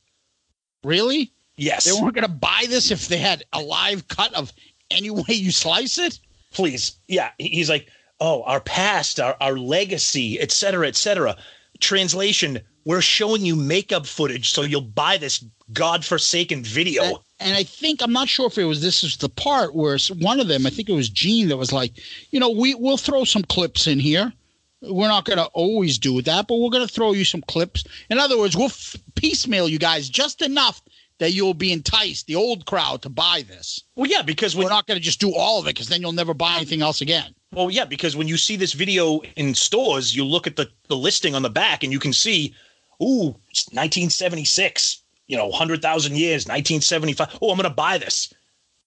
Really? 0.82 1.30
Yes, 1.56 1.84
They 1.84 1.92
weren't 1.92 2.16
going 2.16 2.26
to 2.26 2.28
buy 2.28 2.64
this 2.68 2.90
if 2.90 3.06
they 3.06 3.18
had 3.18 3.44
a 3.52 3.60
live 3.60 4.08
cut 4.08 4.34
of 4.34 4.52
any 4.90 5.10
way 5.10 5.22
you 5.28 5.52
slice 5.52 5.96
it? 5.96 6.18
please. 6.50 6.96
Yeah, 7.06 7.30
he's 7.38 7.70
like, 7.70 7.88
oh, 8.18 8.42
our 8.42 8.60
past, 8.60 9.20
our 9.20 9.36
our 9.40 9.56
legacy, 9.56 10.40
et 10.40 10.50
cetera, 10.50 10.88
et 10.88 10.96
cetera. 10.96 11.36
Translation: 11.78 12.58
We're 12.84 13.00
showing 13.00 13.44
you 13.44 13.54
makeup 13.54 14.06
footage, 14.06 14.50
so 14.50 14.62
you'll 14.62 14.80
buy 14.80 15.18
this 15.18 15.44
godforsaken 15.72 16.64
video. 16.64 17.22
And, 17.40 17.56
I 17.56 17.62
think 17.62 18.02
I'm 18.02 18.12
not 18.12 18.28
sure 18.28 18.46
if 18.46 18.58
it 18.58 18.64
was 18.64 18.82
this 18.82 19.04
is 19.04 19.16
the 19.16 19.28
part 19.28 19.74
where 19.74 19.98
one 20.18 20.40
of 20.40 20.48
them, 20.48 20.66
I 20.66 20.70
think 20.70 20.88
it 20.88 20.94
was 20.94 21.08
Gene, 21.08 21.48
that 21.48 21.56
was 21.56 21.72
like, 21.72 21.92
you 22.30 22.40
know, 22.40 22.50
we 22.50 22.74
we'll 22.74 22.96
throw 22.96 23.24
some 23.24 23.42
clips 23.42 23.86
in 23.86 23.98
here. 23.98 24.32
We're 24.80 25.08
not 25.08 25.24
going 25.24 25.38
to 25.38 25.46
always 25.46 25.98
do 25.98 26.22
that, 26.22 26.46
but 26.46 26.56
we're 26.56 26.70
going 26.70 26.86
to 26.86 26.92
throw 26.92 27.12
you 27.12 27.24
some 27.24 27.42
clips. 27.42 27.84
In 28.10 28.18
other 28.18 28.38
words, 28.38 28.56
we'll 28.56 28.66
f- 28.66 28.96
piecemeal 29.16 29.68
you 29.68 29.78
guys 29.78 30.08
just 30.08 30.40
enough 30.40 30.80
that 31.18 31.32
you'll 31.32 31.54
be 31.54 31.72
enticed, 31.72 32.26
the 32.26 32.36
old 32.36 32.64
crowd, 32.66 33.02
to 33.02 33.08
buy 33.08 33.44
this. 33.48 33.82
Well, 33.96 34.08
yeah, 34.08 34.22
because 34.22 34.54
when 34.54 34.64
We're 34.64 34.70
not 34.70 34.86
going 34.86 34.98
to 34.98 35.04
just 35.04 35.20
do 35.20 35.34
all 35.34 35.60
of 35.60 35.66
it 35.66 35.70
because 35.70 35.88
then 35.88 36.00
you'll 36.00 36.12
never 36.12 36.34
buy 36.34 36.56
anything 36.56 36.82
else 36.82 37.00
again. 37.00 37.34
Well, 37.52 37.70
yeah, 37.70 37.86
because 37.86 38.14
when 38.14 38.28
you 38.28 38.36
see 38.36 38.56
this 38.56 38.72
video 38.72 39.20
in 39.36 39.54
stores, 39.54 40.14
you 40.14 40.24
look 40.24 40.46
at 40.46 40.56
the, 40.56 40.68
the 40.88 40.96
listing 40.96 41.34
on 41.34 41.42
the 41.42 41.50
back 41.50 41.82
and 41.82 41.92
you 41.92 41.98
can 41.98 42.12
see, 42.12 42.54
ooh, 43.02 43.34
it's 43.50 43.66
1976, 43.68 45.02
you 45.28 45.36
know, 45.36 45.46
100,000 45.46 46.16
years, 46.16 46.46
1975. 46.46 47.38
Oh, 47.40 47.50
I'm 47.50 47.56
going 47.56 47.68
to 47.68 47.70
buy 47.70 47.98
this. 47.98 48.32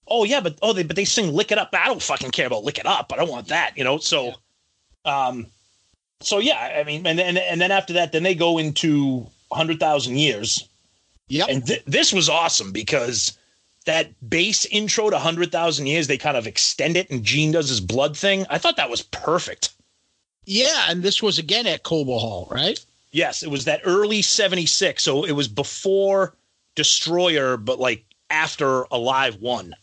Oh, 0.08 0.24
yeah, 0.24 0.40
but 0.40 0.58
oh, 0.60 0.72
they 0.72 0.82
but 0.82 0.96
they 0.96 1.04
sing 1.04 1.32
Lick 1.32 1.52
It 1.52 1.58
Up. 1.58 1.70
I 1.72 1.86
don't 1.86 2.02
fucking 2.02 2.32
care 2.32 2.46
about 2.46 2.64
Lick 2.64 2.78
It 2.78 2.86
Up. 2.86 3.12
I 3.12 3.16
don't 3.16 3.30
want 3.30 3.48
that, 3.48 3.78
you 3.78 3.84
know? 3.84 3.98
So, 3.98 4.34
um, 5.04 5.46
so 6.20 6.38
yeah, 6.40 6.76
I 6.78 6.84
mean, 6.84 7.06
and 7.06 7.18
then, 7.18 7.36
and 7.36 7.60
then 7.60 7.70
after 7.70 7.92
that, 7.94 8.12
then 8.12 8.22
they 8.24 8.34
go 8.34 8.58
into 8.58 9.26
100,000 9.48 10.16
years. 10.16 10.68
Yeah. 11.28 11.46
And 11.48 11.66
th- 11.66 11.84
this 11.86 12.12
was 12.12 12.28
awesome 12.28 12.72
because 12.72 13.38
that 13.86 14.10
bass 14.28 14.64
intro 14.66 15.08
to 15.10 15.16
100,000 15.16 15.86
years, 15.86 16.06
they 16.06 16.18
kind 16.18 16.36
of 16.36 16.46
extend 16.46 16.96
it 16.96 17.10
and 17.10 17.24
Gene 17.24 17.52
does 17.52 17.68
his 17.68 17.80
blood 17.80 18.16
thing. 18.16 18.44
I 18.50 18.58
thought 18.58 18.76
that 18.76 18.90
was 18.90 19.02
perfect. 19.02 19.70
yeah, 20.46 20.86
and 20.88 21.02
this 21.02 21.22
was 21.22 21.38
again 21.38 21.66
at 21.66 21.84
Cobo 21.84 22.18
Hall, 22.18 22.48
right? 22.50 22.84
Yes, 23.12 23.42
it 23.42 23.50
was 23.50 23.66
that 23.66 23.82
early 23.84 24.22
76. 24.22 25.02
So 25.02 25.24
it 25.24 25.32
was 25.32 25.46
before 25.46 26.34
Destroyer, 26.74 27.56
but 27.56 27.78
like 27.78 28.04
after 28.30 28.84
Alive 28.90 29.36
1. 29.36 29.74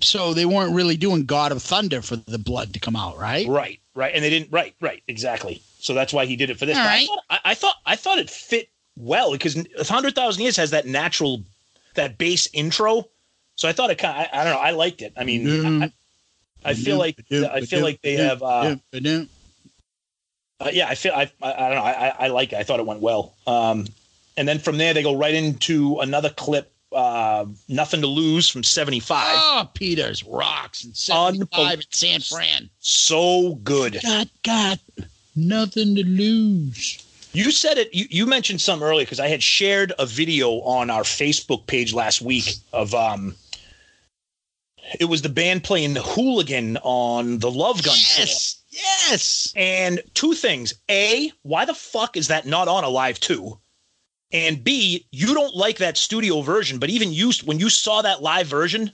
So 0.00 0.32
they 0.32 0.46
weren't 0.46 0.74
really 0.74 0.96
doing 0.96 1.26
God 1.26 1.52
of 1.52 1.62
Thunder 1.62 2.00
for 2.00 2.16
the 2.16 2.38
blood 2.38 2.72
to 2.72 2.80
come 2.80 2.96
out, 2.96 3.18
right? 3.18 3.46
Right, 3.46 3.80
right. 3.94 4.14
And 4.14 4.24
they 4.24 4.30
didn't, 4.30 4.50
right, 4.50 4.74
right, 4.80 5.02
exactly. 5.06 5.60
So 5.78 5.92
that's 5.92 6.12
why 6.12 6.24
he 6.24 6.36
did 6.36 6.48
it 6.48 6.58
for 6.58 6.64
this. 6.64 6.76
I, 6.76 7.04
thought, 7.04 7.24
I, 7.28 7.38
I 7.44 7.54
thought 7.54 7.76
I 7.86 7.96
thought 7.96 8.18
it 8.18 8.30
fit 8.30 8.70
well 8.96 9.32
because 9.32 9.56
100,000 9.56 10.42
years 10.42 10.56
has 10.56 10.70
that 10.70 10.86
natural, 10.86 11.42
that 11.94 12.16
bass 12.16 12.48
intro. 12.54 13.08
So 13.56 13.68
I 13.68 13.72
thought 13.72 13.90
it 13.90 13.98
kind 13.98 14.18
of, 14.18 14.26
I, 14.32 14.40
I 14.40 14.44
don't 14.44 14.54
know, 14.54 14.60
I 14.60 14.70
liked 14.70 15.02
it. 15.02 15.12
I 15.18 15.24
mean, 15.24 15.46
mm-hmm. 15.46 15.82
I, 15.82 15.92
I 16.64 16.74
feel 16.74 16.98
mm-hmm. 16.98 17.42
like 17.42 17.52
I 17.52 17.60
feel 17.62 17.82
like 17.82 18.00
they 18.02 18.14
have 18.14 18.42
uh, 18.42 18.76
mm-hmm. 18.92 19.24
Uh, 20.60 20.70
yeah, 20.72 20.88
I 20.88 20.94
feel 20.94 21.12
I, 21.12 21.30
I 21.42 21.52
I 21.52 21.68
don't 21.68 21.74
know. 21.76 21.82
I, 21.84 22.14
I- 22.18 22.28
like 22.28 22.52
it. 22.52 22.56
I 22.58 22.62
thought 22.62 22.80
it 22.80 22.86
went 22.86 23.00
well. 23.00 23.34
Um, 23.46 23.86
and 24.36 24.46
then 24.46 24.58
from 24.58 24.78
there 24.78 24.94
they 24.94 25.02
go 25.02 25.16
right 25.16 25.34
into 25.34 25.98
another 26.00 26.30
clip, 26.30 26.72
uh, 26.92 27.46
"Nothing 27.68 28.00
to 28.02 28.06
Lose" 28.06 28.48
from 28.48 28.62
'75. 28.62 29.24
Oh, 29.36 29.68
Peters 29.74 30.24
rocks 30.24 30.84
and 30.84 30.96
75 30.96 31.78
at 31.80 31.84
San 31.90 32.20
Fran. 32.20 32.70
So 32.80 33.54
good. 33.64 33.98
Got 34.02 34.28
got 34.42 34.78
nothing 35.36 35.94
to 35.96 36.04
lose. 36.04 37.04
You 37.32 37.50
said 37.52 37.78
it. 37.78 37.94
You, 37.94 38.06
you 38.10 38.26
mentioned 38.26 38.60
something 38.60 38.86
earlier 38.86 39.04
because 39.06 39.20
I 39.20 39.28
had 39.28 39.42
shared 39.42 39.92
a 39.98 40.06
video 40.06 40.50
on 40.62 40.90
our 40.90 41.02
Facebook 41.02 41.66
page 41.66 41.92
last 41.94 42.20
week 42.22 42.54
of 42.72 42.94
um. 42.94 43.34
It 44.98 45.04
was 45.04 45.22
the 45.22 45.28
band 45.28 45.62
playing 45.64 45.94
the 45.94 46.02
hooligan 46.02 46.76
on 46.82 47.38
the 47.38 47.50
Love 47.50 47.82
Gun 47.82 47.94
tour. 47.94 48.24
Yes, 48.24 48.62
yes. 48.70 49.52
And 49.54 50.00
two 50.14 50.34
things. 50.34 50.74
A, 50.90 51.32
why 51.42 51.64
the 51.64 51.74
fuck 51.74 52.16
is 52.16 52.28
that 52.28 52.46
not 52.46 52.66
on 52.68 52.82
Alive 52.84 53.20
2? 53.20 53.58
And 54.32 54.62
B, 54.64 55.06
you 55.12 55.34
don't 55.34 55.54
like 55.54 55.78
that 55.78 55.96
studio 55.96 56.40
version, 56.40 56.78
but 56.78 56.90
even 56.90 57.12
you, 57.12 57.32
when 57.44 57.58
you 57.60 57.68
saw 57.68 58.02
that 58.02 58.22
live 58.22 58.46
version, 58.46 58.90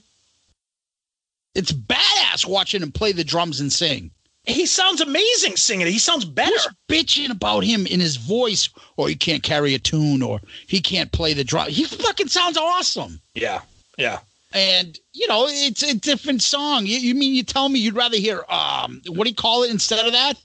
It's 1.55 1.71
badass 1.71 2.45
watching 2.45 2.81
him 2.83 2.91
play 2.91 3.11
the 3.11 3.23
drums 3.23 3.59
and 3.59 3.71
sing. 3.73 4.11
he 4.45 4.65
sounds 4.67 5.01
amazing 5.01 5.55
singing. 5.57 5.87
He 5.87 5.99
sounds 5.99 6.25
better. 6.25 6.51
Who's 6.55 6.67
bitching 6.87 7.31
about 7.31 7.63
him 7.63 7.85
in 7.87 7.99
his 7.99 8.15
voice, 8.17 8.69
or 8.95 9.09
he 9.09 9.15
can't 9.15 9.43
carry 9.43 9.73
a 9.73 9.79
tune, 9.79 10.21
or 10.21 10.39
he 10.67 10.79
can't 10.81 11.11
play 11.11 11.33
the 11.33 11.43
drum? 11.43 11.69
He 11.69 11.83
fucking 11.85 12.27
sounds 12.29 12.57
awesome. 12.57 13.19
Yeah. 13.33 13.61
Yeah. 13.97 14.19
And 14.53 14.97
you 15.13 15.27
know, 15.27 15.45
it's 15.47 15.83
a 15.83 15.93
different 15.95 16.41
song. 16.41 16.85
You, 16.85 16.97
you 16.97 17.15
mean 17.15 17.33
you 17.33 17.43
tell 17.43 17.69
me 17.69 17.79
you'd 17.79 17.95
rather 17.95 18.17
hear 18.17 18.43
um, 18.49 19.01
what 19.07 19.25
do 19.25 19.29
you 19.29 19.35
call 19.35 19.63
it 19.63 19.71
instead 19.71 20.05
of 20.05 20.13
that? 20.13 20.35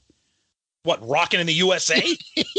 What, 0.85 1.07
rocking 1.09 1.41
in 1.41 1.47
the 1.47 1.55
USA? 1.55 2.03
Yeah. 2.37 2.43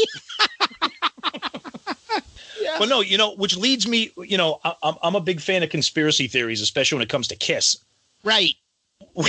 Well, 2.80 2.88
no, 2.88 3.02
you 3.02 3.16
know, 3.16 3.36
which 3.36 3.56
leads 3.56 3.86
me, 3.86 4.10
you 4.16 4.36
know, 4.36 4.58
I, 4.64 4.74
I'm, 4.82 4.94
I'm 5.02 5.14
a 5.14 5.20
big 5.20 5.40
fan 5.40 5.62
of 5.62 5.70
conspiracy 5.70 6.26
theories, 6.26 6.60
especially 6.60 6.96
when 6.96 7.02
it 7.02 7.08
comes 7.08 7.28
to 7.28 7.36
Kiss. 7.36 7.76
Right. 8.24 8.54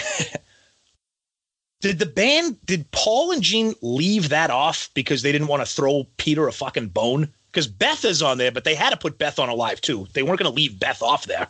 Did 1.81 1.99
the 1.99 2.07
band, 2.07 2.57
did 2.65 2.89
Paul 2.89 3.31
and 3.31 3.43
Gene 3.43 3.75
leave 3.83 4.29
that 4.29 4.49
off 4.49 4.89
because 4.95 5.21
they 5.21 5.31
didn't 5.31 5.47
want 5.47 5.61
to 5.61 5.71
throw 5.71 6.07
Peter 6.17 6.47
a 6.47 6.51
fucking 6.51 6.87
bone? 6.87 7.31
Because 7.51 7.67
Beth 7.67 8.03
is 8.05 8.23
on 8.23 8.39
there, 8.39 8.51
but 8.51 8.63
they 8.63 8.73
had 8.73 8.89
to 8.89 8.97
put 8.97 9.19
Beth 9.19 9.37
on 9.37 9.49
Alive 9.49 9.79
2. 9.81 10.07
They 10.13 10.23
weren't 10.23 10.39
going 10.39 10.51
to 10.51 10.55
leave 10.55 10.79
Beth 10.79 11.03
off 11.03 11.25
there. 11.25 11.47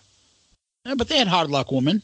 Yeah, 0.86 0.96
but 0.96 1.08
they 1.08 1.18
had 1.18 1.28
Hard 1.28 1.50
Luck 1.50 1.72
Woman. 1.72 2.02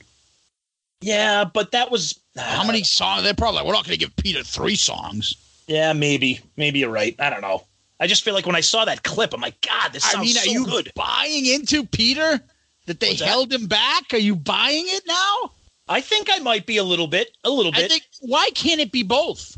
Yeah, 1.02 1.46
but 1.46 1.72
that 1.72 1.92
was 1.92 2.20
uh, 2.38 2.42
How 2.42 2.66
many 2.66 2.84
songs? 2.84 3.24
They're 3.24 3.34
probably 3.34 3.58
like, 3.58 3.66
we're 3.68 3.74
not 3.74 3.86
going 3.86 3.98
to 3.98 4.06
give 4.06 4.16
Peter 4.18 4.44
three 4.44 4.76
songs. 4.76 5.36
Yeah, 5.68 5.94
maybe, 5.94 6.40
maybe 6.58 6.80
you're 6.80 6.90
right. 6.92 7.16
I 7.20 7.30
don't 7.30 7.42
know. 7.42 7.64
I 8.00 8.08
just 8.08 8.24
feel 8.24 8.34
like 8.34 8.46
when 8.46 8.56
I 8.56 8.62
saw 8.62 8.86
that 8.86 9.04
clip, 9.04 9.34
I'm 9.34 9.42
like, 9.42 9.62
God, 9.62 9.94
this 9.94 10.04
sounds 10.04 10.18
I 10.18 10.22
mean, 10.22 10.38
are 10.38 10.60
you 10.60 10.66
good. 10.66 10.92
buying 10.96 11.46
into 11.46 11.86
Peter? 11.86 12.42
that 12.88 13.00
they 13.00 13.10
What's 13.10 13.20
that? 13.20 13.28
held 13.28 13.54
him 13.54 13.68
back? 13.68 14.14
Are 14.14 14.18
you 14.18 14.36
buying 14.36 14.86
it 14.88 15.04
now? 15.08 15.52
I 15.88 16.02
think 16.02 16.30
I 16.32 16.40
might 16.40 16.66
be 16.66 16.78
a 16.78 16.84
little 16.84 17.08
bit, 17.08 17.32
a 17.44 17.50
little 17.50 17.72
I 17.76 17.82
bit. 17.82 17.92
think 17.92 18.04
why 18.22 18.50
can't 18.56 18.82
it 18.82 18.92
be 18.92 19.04
both? 19.04 19.58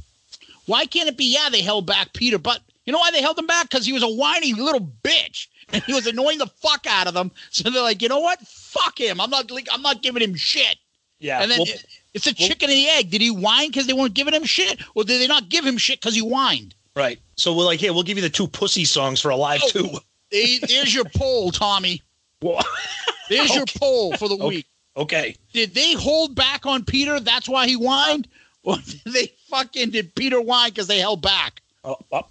Why 0.65 0.86
can't 0.86 1.09
it 1.09 1.17
be? 1.17 1.26
Yeah, 1.34 1.49
they 1.49 1.61
held 1.61 1.86
back 1.86 2.13
Peter, 2.13 2.38
but 2.38 2.59
you 2.86 2.93
know 2.93 2.99
why 2.99 3.11
they 3.11 3.21
held 3.21 3.38
him 3.38 3.47
back? 3.47 3.69
Because 3.69 3.86
he 3.86 3.93
was 3.93 4.03
a 4.03 4.07
whiny 4.07 4.53
little 4.53 4.91
bitch, 5.03 5.47
and 5.74 5.84
he 5.88 5.93
was 5.93 6.07
annoying 6.07 6.38
the 6.38 6.47
fuck 6.47 6.86
out 6.88 7.07
of 7.07 7.13
them. 7.13 7.32
So 7.49 7.69
they're 7.69 7.82
like, 7.84 8.01
you 8.01 8.07
know 8.09 8.19
what? 8.19 8.39
Fuck 8.47 8.99
him. 8.99 9.19
I'm 9.19 9.30
not. 9.30 9.51
I'm 9.71 9.82
not 9.82 10.01
giving 10.01 10.21
him 10.24 10.36
shit. 10.36 10.78
yeah. 11.19 11.41
and 11.41 11.51
then 11.51 11.59
well, 11.59 11.67
it- 11.67 11.86
it's 12.13 12.28
a 12.28 12.34
chicken 12.34 12.69
and 12.69 12.78
the 12.78 12.88
egg. 12.89 13.09
Did 13.09 13.21
he 13.21 13.32
whine 13.32 13.69
because 13.69 13.88
they 13.88 13.93
weren't 13.93 14.13
giving 14.13 14.36
him 14.36 14.43
shit, 14.43 14.80
or 14.93 15.03
did 15.03 15.19
they 15.19 15.26
not 15.28 15.49
give 15.49 15.65
him 15.65 15.78
shit 15.80 15.99
because 15.99 16.13
he 16.15 16.21
whined? 16.21 16.76
right. 16.95 17.19
So 17.38 17.55
we're 17.57 17.65
like, 17.65 17.80
here, 17.80 17.91
we'll 17.91 18.03
give 18.03 18.17
you 18.17 18.21
the 18.21 18.30
two 18.30 18.45
pussy 18.47 18.86
songs 18.86 19.19
for 19.19 19.30
a 19.32 19.36
live 19.36 19.61
Oh. 19.63 19.69
two. 19.69 19.89
They- 20.32 20.59
There's 20.59 20.93
your 20.93 21.05
poll, 21.15 21.49
Tommy. 21.51 22.01
Well, 22.41 22.63
There's 23.30 23.53
your 23.55 23.65
poll 23.78 24.15
for 24.17 24.28
the 24.30 24.36
Okay. 24.36 24.47
week. 24.47 24.65
okay. 24.97 25.36
Did 25.53 25.74
they 25.74 25.93
hold 25.93 26.36
back 26.36 26.65
on 26.67 26.84
Peter? 26.86 27.19
That's 27.19 27.47
why 27.49 27.65
he 27.67 27.74
whined, 27.76 28.28
or 28.63 28.76
did 28.78 29.01
they 29.13 29.32
fucking 29.49 29.89
did 29.91 30.13
Peter 30.13 30.39
whine 30.41 30.69
because 30.69 30.86
they 30.88 30.99
held 30.99 31.21
back? 31.24 31.61
Oh, 31.84 31.97
oh, 32.11 32.26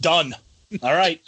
done. 0.00 0.34
All 0.82 0.94
right. 0.94 1.20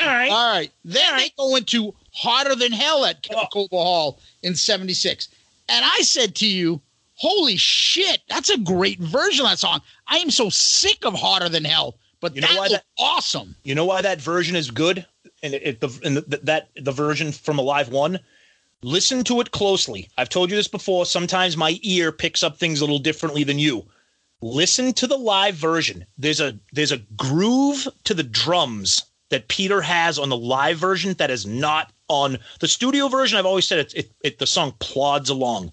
All 0.00 0.06
right. 0.06 0.30
All 0.30 0.50
right. 0.52 0.70
Then 0.84 1.16
they 1.16 1.30
go 1.36 1.56
into 1.56 1.94
Hotter 2.12 2.54
Than 2.54 2.72
Hell 2.72 3.04
at 3.04 3.26
Oh. 3.34 3.46
Cobo 3.52 3.76
Hall 3.76 4.20
in 4.42 4.54
76. 4.54 5.28
And 5.68 5.84
I 5.84 6.00
said 6.02 6.34
to 6.36 6.46
you, 6.46 6.80
holy 7.14 7.56
shit, 7.56 8.20
that's 8.28 8.50
a 8.50 8.58
great 8.58 8.98
version 9.00 9.44
of 9.44 9.50
that 9.52 9.58
song. 9.58 9.80
I 10.08 10.18
am 10.18 10.30
so 10.30 10.48
sick 10.50 11.04
of 11.04 11.14
Hotter 11.14 11.48
Than 11.48 11.64
Hell, 11.64 11.96
but 12.20 12.34
You 12.34 12.42
know 12.42 12.48
why 12.54 12.60
was 12.60 12.72
that- 12.72 12.84
awesome. 12.98 13.54
You 13.64 13.74
know 13.74 13.84
why 13.84 14.02
that 14.02 14.20
version 14.20 14.56
is 14.56 14.70
good? 14.70 15.06
And 15.42 15.54
it, 15.54 15.62
it 15.62 15.80
the 15.80 16.00
and 16.04 16.16
the, 16.16 16.38
that 16.44 16.68
the 16.76 16.92
version 16.92 17.30
from 17.32 17.58
Alive 17.58 17.88
One. 17.90 18.18
Listen 18.82 19.24
to 19.24 19.40
it 19.40 19.50
closely. 19.50 20.08
I've 20.18 20.28
told 20.28 20.50
you 20.50 20.56
this 20.56 20.68
before. 20.68 21.06
Sometimes 21.06 21.56
my 21.56 21.78
ear 21.82 22.12
picks 22.12 22.42
up 22.42 22.58
things 22.58 22.80
a 22.80 22.84
little 22.84 22.98
differently 22.98 23.42
than 23.44 23.58
you. 23.58 23.84
Listen 24.42 24.92
to 24.94 25.06
the 25.06 25.16
live 25.16 25.54
version. 25.54 26.04
There's 26.18 26.40
a 26.40 26.58
there's 26.72 26.92
a 26.92 26.98
groove 27.16 27.88
to 28.04 28.14
the 28.14 28.22
drums 28.22 29.02
that 29.34 29.48
Peter 29.48 29.80
has 29.82 30.16
on 30.16 30.28
the 30.28 30.36
live 30.36 30.78
version 30.78 31.12
that 31.14 31.28
is 31.28 31.44
not 31.44 31.90
on 32.06 32.38
the 32.60 32.68
studio 32.68 33.08
version. 33.08 33.36
I've 33.36 33.46
always 33.46 33.66
said 33.66 33.80
it, 33.80 33.94
it, 33.94 34.12
it 34.22 34.38
the 34.38 34.46
song 34.46 34.74
plods 34.78 35.28
along. 35.28 35.72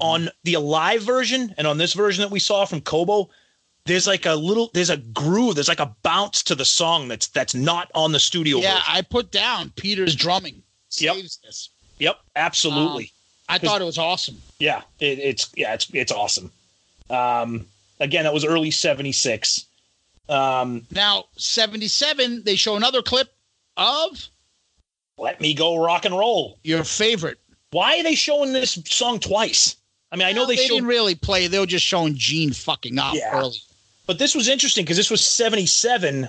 On 0.00 0.28
the 0.42 0.56
live 0.56 1.02
version 1.02 1.54
and 1.56 1.68
on 1.68 1.78
this 1.78 1.92
version 1.92 2.22
that 2.22 2.32
we 2.32 2.40
saw 2.40 2.64
from 2.64 2.80
Cobo, 2.80 3.30
there's 3.86 4.08
like 4.08 4.26
a 4.26 4.34
little 4.34 4.70
there's 4.74 4.90
a 4.90 4.96
groove 4.96 5.54
there's 5.54 5.68
like 5.68 5.78
a 5.78 5.94
bounce 6.02 6.42
to 6.44 6.56
the 6.56 6.64
song 6.64 7.06
that's 7.06 7.28
that's 7.28 7.54
not 7.54 7.92
on 7.94 8.10
the 8.10 8.18
studio 8.18 8.58
Yeah, 8.58 8.74
version. 8.74 8.84
I 8.88 9.02
put 9.02 9.30
down 9.30 9.70
Peter's 9.76 10.16
drumming. 10.16 10.62
Yep. 10.98 11.16
This. 11.44 11.68
yep 11.98 12.18
absolutely 12.34 13.12
I 13.48 13.58
thought 13.58 13.80
it 13.82 13.84
was 13.84 13.98
awesome. 13.98 14.36
yeah 14.58 14.82
it, 14.98 15.18
it's 15.20 15.52
yeah 15.54 15.74
it's 15.74 15.86
it's 15.92 16.10
awesome 16.12 16.50
um 17.10 17.66
again 18.00 18.24
that 18.24 18.34
was 18.34 18.44
early 18.44 18.70
76 18.72 19.66
um 20.28 20.86
Now, 20.90 21.24
77, 21.36 22.42
they 22.44 22.56
show 22.56 22.76
another 22.76 23.02
clip 23.02 23.32
of 23.76 24.28
let 25.18 25.40
me 25.40 25.54
go 25.54 25.76
rock 25.76 26.04
and 26.04 26.16
roll 26.16 26.58
your 26.64 26.84
favorite. 26.84 27.38
why 27.70 27.98
are 27.98 28.02
they 28.02 28.14
showing 28.14 28.52
this 28.52 28.78
song 28.86 29.18
twice 29.18 29.76
i 30.12 30.16
mean 30.16 30.26
i 30.26 30.32
know 30.32 30.40
Well, 30.42 30.48
they, 30.48 30.56
showed 30.56 30.74
didn't 30.74 30.88
really 30.88 31.14
play. 31.14 31.46
They 31.46 31.58
were 31.58 31.66
just 31.66 31.84
showing 31.84 32.14
Gene 32.16 32.52
fucking 32.52 32.98
up 32.98 33.14
Yeah. 33.14 33.38
early. 33.38 33.56
but 34.06 34.18
this 34.18 34.34
was 34.34 34.48
interesting 34.48 34.84
because 34.84 34.96
this 34.96 35.10
was 35.10 35.24
77 35.26 36.28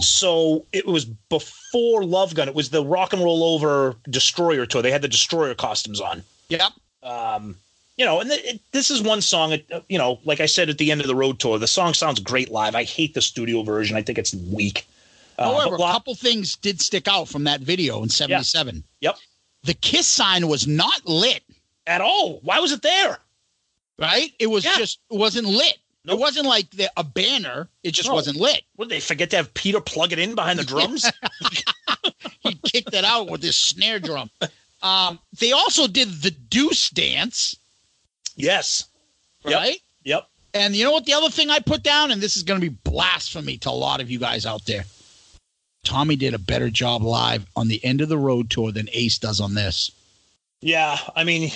so 0.00 0.64
it 0.72 0.86
was 0.86 1.04
before 1.04 2.04
love 2.04 2.34
gun 2.34 2.48
it 2.48 2.54
was 2.54 2.70
the 2.70 2.84
rock 2.84 3.12
and 3.12 3.22
roll 3.22 3.42
over 3.44 3.96
destroyer 4.08 4.66
tour 4.66 4.82
they 4.82 4.90
had 4.92 5.02
the 5.02 5.08
destroyer 5.08 5.54
costumes 5.54 6.00
on 6.00 6.22
Yep. 6.48 6.72
um, 7.02 7.56
you 8.00 8.06
know, 8.06 8.18
and 8.20 8.30
th- 8.30 8.58
this 8.72 8.90
is 8.90 9.02
one 9.02 9.20
song. 9.20 9.58
You 9.90 9.98
know, 9.98 10.20
like 10.24 10.40
I 10.40 10.46
said 10.46 10.70
at 10.70 10.78
the 10.78 10.90
end 10.90 11.02
of 11.02 11.06
the 11.06 11.14
road 11.14 11.38
tour, 11.38 11.58
the 11.58 11.66
song 11.66 11.92
sounds 11.92 12.18
great 12.18 12.50
live. 12.50 12.74
I 12.74 12.82
hate 12.84 13.12
the 13.12 13.20
studio 13.20 13.62
version. 13.62 13.94
I 13.94 14.00
think 14.00 14.16
it's 14.16 14.32
weak. 14.34 14.86
Uh, 15.38 15.52
However, 15.52 15.74
a 15.74 15.78
couple 15.78 16.14
things 16.14 16.56
did 16.56 16.80
stick 16.80 17.06
out 17.08 17.28
from 17.28 17.44
that 17.44 17.60
video 17.60 18.02
in 18.02 18.08
77. 18.08 18.82
Yep. 19.02 19.16
The 19.64 19.74
kiss 19.74 20.06
sign 20.06 20.48
was 20.48 20.66
not 20.66 21.06
lit, 21.06 21.42
at 21.86 22.00
all. 22.00 22.40
Why 22.42 22.58
was 22.60 22.72
it 22.72 22.80
there? 22.80 23.18
right? 23.98 24.32
It 24.38 24.46
was 24.46 24.64
Yeah. 24.64 24.78
just 24.78 24.98
it 25.10 25.18
wasn't 25.18 25.46
lit. 25.46 25.76
Nope. 26.06 26.18
It 26.18 26.20
wasn't 26.20 26.46
like 26.46 26.70
the, 26.70 26.90
a 26.96 27.04
banner. 27.04 27.68
It 27.82 27.90
just 27.92 28.08
No. 28.08 28.14
wasn't 28.14 28.38
lit. 28.38 28.62
What 28.76 28.88
did 28.88 28.94
they 28.96 29.00
forget 29.00 29.28
to 29.30 29.36
have 29.36 29.52
Peter 29.52 29.78
plug 29.82 30.14
it 30.14 30.18
in 30.18 30.34
behind 30.34 30.58
the 30.58 30.64
drums? 30.64 31.04
He 32.42 32.54
kicked 32.64 32.94
it 32.94 33.04
out 33.04 33.28
with 33.28 33.42
his 33.42 33.54
snare 33.56 33.98
drum. 34.00 34.30
Um, 34.82 35.18
they 35.38 35.52
also 35.52 35.86
did 35.86 36.08
the 36.22 36.30
deuce 36.30 36.88
dance, 36.88 37.54
yes. 38.36 38.88
Yep. 39.44 39.54
right? 39.54 39.78
Yep. 40.04 40.26
And 40.52 40.74
you 40.74 40.84
know 40.84 40.92
what? 40.92 41.06
The 41.06 41.14
other 41.14 41.30
thing 41.30 41.50
I 41.50 41.60
put 41.60 41.82
down, 41.82 42.10
and 42.10 42.20
this 42.20 42.36
is 42.36 42.42
going 42.42 42.60
to 42.60 42.70
be 42.70 42.76
blasphemy 42.84 43.56
to 43.58 43.70
a 43.70 43.72
lot 43.72 44.00
of 44.00 44.10
you 44.10 44.18
guys 44.18 44.46
out 44.46 44.66
there. 44.66 44.84
Tommy 45.84 46.16
did 46.16 46.34
a 46.34 46.38
better 46.38 46.68
job 46.68 47.02
live 47.02 47.46
on 47.56 47.68
the 47.68 47.82
end 47.84 48.00
of 48.00 48.08
the 48.08 48.18
road 48.18 48.50
tour 48.50 48.72
than 48.72 48.88
Ace 48.92 49.18
does 49.18 49.40
on 49.40 49.54
this. 49.54 49.90
Yeah. 50.60 50.98
I 51.16 51.24
mean, 51.24 51.50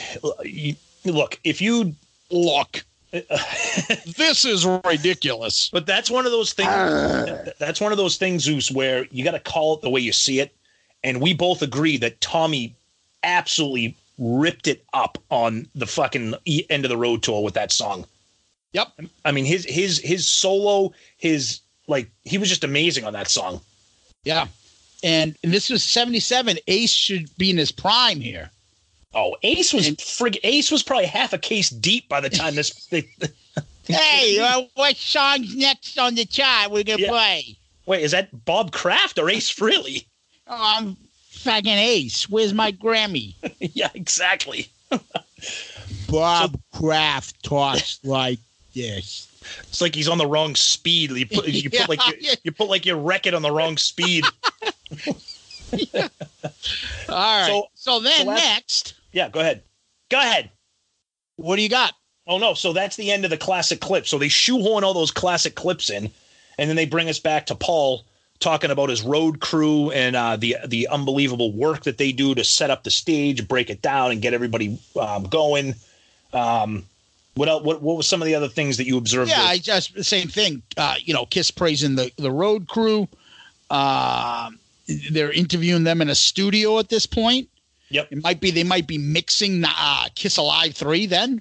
look, 1.05 1.39
if 1.45 1.61
you 1.61 1.95
Look, 2.31 2.85
this 3.13 4.45
is 4.45 4.67
ridiculous. 4.85 5.71
But 5.71 5.87
that's 5.87 6.11
one 6.11 6.27
of 6.27 6.33
those 6.33 6.53
things. 6.53 6.69
Ah. 6.69 7.51
that's 7.59 7.81
one 7.81 7.93
of 7.93 7.99
those 7.99 8.17
things, 8.17 8.43
Zeus, 8.43 8.71
where 8.71 9.07
you 9.11 9.25
got 9.25 9.33
to 9.33 9.41
call 9.41 9.75
it 9.75 9.83
the 9.83 9.91
way 9.91 10.01
you 10.01 10.13
see 10.13 10.41
it. 10.41 10.55
And 11.03 11.21
we 11.21 11.35
both 11.35 11.63
agree 11.63 11.97
that 11.99 12.21
Tommy 12.21 12.75
absolutely 13.23 13.97
ripped 14.19 14.67
it 14.67 14.85
up 14.95 15.19
on 15.31 15.67
the 15.75 15.87
fucking 15.87 16.35
end 16.71 16.85
of 16.85 16.89
the 16.89 16.97
road 16.97 17.23
tour 17.23 17.43
with 17.43 17.55
that 17.55 17.73
song. 17.73 18.07
Yep. 18.73 18.89
I 19.25 19.33
mean, 19.33 19.45
his 19.45 19.65
his 19.65 19.99
his 19.99 20.27
solo, 20.27 20.93
his 21.17 21.61
like, 21.87 22.11
he 22.25 22.39
was 22.39 22.49
just 22.49 22.65
amazing 22.65 23.05
on 23.05 23.13
that 23.13 23.29
song. 23.29 23.61
Yeah. 24.25 24.47
And, 25.03 25.37
and 25.45 25.53
this 25.53 25.69
was 25.69 25.85
77. 25.85 26.57
Ace 26.67 26.91
should 26.91 27.29
be 27.37 27.51
in 27.51 27.59
his 27.59 27.71
prime 27.71 28.21
here. 28.21 28.51
Oh, 29.13 29.37
Ace 29.43 29.73
was 29.75 29.87
And- 29.87 29.99
frig. 29.99 30.39
Ace 30.45 30.71
was 30.71 30.83
probably 30.83 31.05
half 31.07 31.33
a 31.35 31.39
case 31.39 31.69
deep 31.69 32.09
by 32.09 32.21
the 32.21 32.31
time 32.31 32.55
this. 32.55 32.89
They, 32.91 33.07
Hey, 33.87 34.39
uh, 34.41 34.63
what 34.77 34.97
song's 34.97 35.55
next 35.55 35.99
on 35.99 36.15
the 36.15 36.25
chart 36.25 36.71
we're 36.71 36.85
going 36.85 36.99
to 37.01 37.05
Yeah. 37.05 37.11
play? 37.11 37.57
wait, 37.85 38.03
is 38.03 38.13
that 38.13 38.47
Bob 38.47 38.73
Kraft 38.73 39.19
or 39.19 39.29
Ace 39.29 39.53
Frehley? 39.53 40.07
Oh, 40.47 40.57
I'm 40.59 40.97
fucking 41.45 41.69
Ace. 41.69 42.29
Where's 42.29 42.53
my 42.53 42.73
Grammy? 42.73 43.35
yeah, 43.61 43.91
exactly. 43.95 44.69
Bob 46.09 46.59
Kraft 46.75 47.43
talks 47.43 48.01
like 48.05 48.39
this. 48.75 49.29
It's 49.63 49.81
like 49.81 49.95
he's 49.95 50.09
on 50.09 50.19
the 50.19 50.27
wrong 50.27 50.55
speed. 50.55 51.11
You 51.11 51.27
put 51.27 51.47
you 51.47 51.71
put 51.71 51.89
like 51.89 52.01
Yeah. 52.07 52.13
your, 52.21 52.35
you 52.45 52.53
put 52.53 52.69
like 52.69 52.87
your 52.87 52.97
record 52.97 53.35
on 53.35 53.43
the 53.43 53.51
wrong 53.51 53.77
speed. 53.77 54.25
yeah. 55.73 56.09
All 57.09 57.41
right. 57.41 57.47
So, 57.47 57.67
So- 57.75 58.01
then 58.01 58.19
so 58.21 58.25
that's- 58.27 58.55
next, 58.55 58.95
Yeah, 59.13 59.29
go 59.29 59.41
ahead. 59.41 59.63
Go 60.11 60.19
ahead. 60.19 60.51
what 61.37 61.57
do 61.57 61.63
you 61.63 61.69
got? 61.69 61.93
Oh 62.27 62.39
no, 62.39 62.55
so 62.55 62.73
that's 62.73 62.97
the 62.97 63.11
end 63.11 63.25
of 63.25 63.31
the 63.31 63.37
classic 63.37 63.81
clip. 63.81 64.07
So 64.07 64.17
they 64.19 64.29
shoehorn 64.29 64.83
all 64.85 64.95
those 64.95 65.11
classic 65.11 65.55
clips 65.57 65.91
in, 65.91 66.11
and 66.59 66.69
then 66.71 66.77
they 66.77 66.87
bring 66.87 67.09
us 67.11 67.19
back 67.19 67.47
to 67.47 67.55
Paul 67.55 68.05
talking 68.41 68.71
about 68.71 68.91
his 68.91 69.03
road 69.03 69.41
crew 69.41 69.91
and 69.91 70.17
uh, 70.17 70.37
the 70.37 70.57
the 70.67 70.89
unbelievable 70.89 71.53
work 71.53 71.85
that 71.85 71.99
they 71.99 72.13
do 72.13 72.35
to 72.35 72.45
set 72.45 72.71
up 72.71 72.85
the 72.85 72.91
stage, 72.91 73.47
break 73.49 73.71
it 73.71 73.81
down, 73.83 74.11
and 74.11 74.21
get 74.23 74.35
everybody 74.35 74.79
um, 75.01 75.25
going. 75.25 75.75
Um, 76.33 76.85
what 77.35 77.49
else? 77.49 77.63
What 77.65 77.83
what 77.83 77.97
was 77.97 78.07
some 78.07 78.23
of 78.23 78.27
the 78.27 78.35
other 78.35 78.49
things 78.49 78.77
that 78.77 78.87
you 78.87 78.99
observed? 78.99 79.31
Yeah, 79.31 79.39
there? 79.39 79.49
I 79.49 79.59
just 79.59 79.95
the 79.95 80.05
same 80.05 80.29
thing. 80.29 80.63
Uh, 80.77 80.97
you 81.01 81.15
know, 81.15 81.27
Kiss 81.27 81.51
praising 81.51 81.95
the 81.97 82.11
the 82.17 82.31
road 82.31 82.69
crew. 82.69 83.09
Um, 83.71 84.59
they're 85.11 85.33
interviewing 85.33 85.85
them 85.85 86.03
in 86.03 86.11
a 86.11 86.15
studio 86.15 86.79
at 86.79 86.89
this 86.91 87.07
point. 87.07 87.49
Yep. 87.91 88.09
It 88.13 88.23
might 88.23 88.41
be 88.41 88.51
they 88.51 88.65
might 88.65 88.87
be 88.87 88.99
mixing 88.99 89.65
uh, 89.67 90.05
Kiss 90.15 90.37
Alive 90.37 90.75
three. 90.75 91.07
Then 91.07 91.41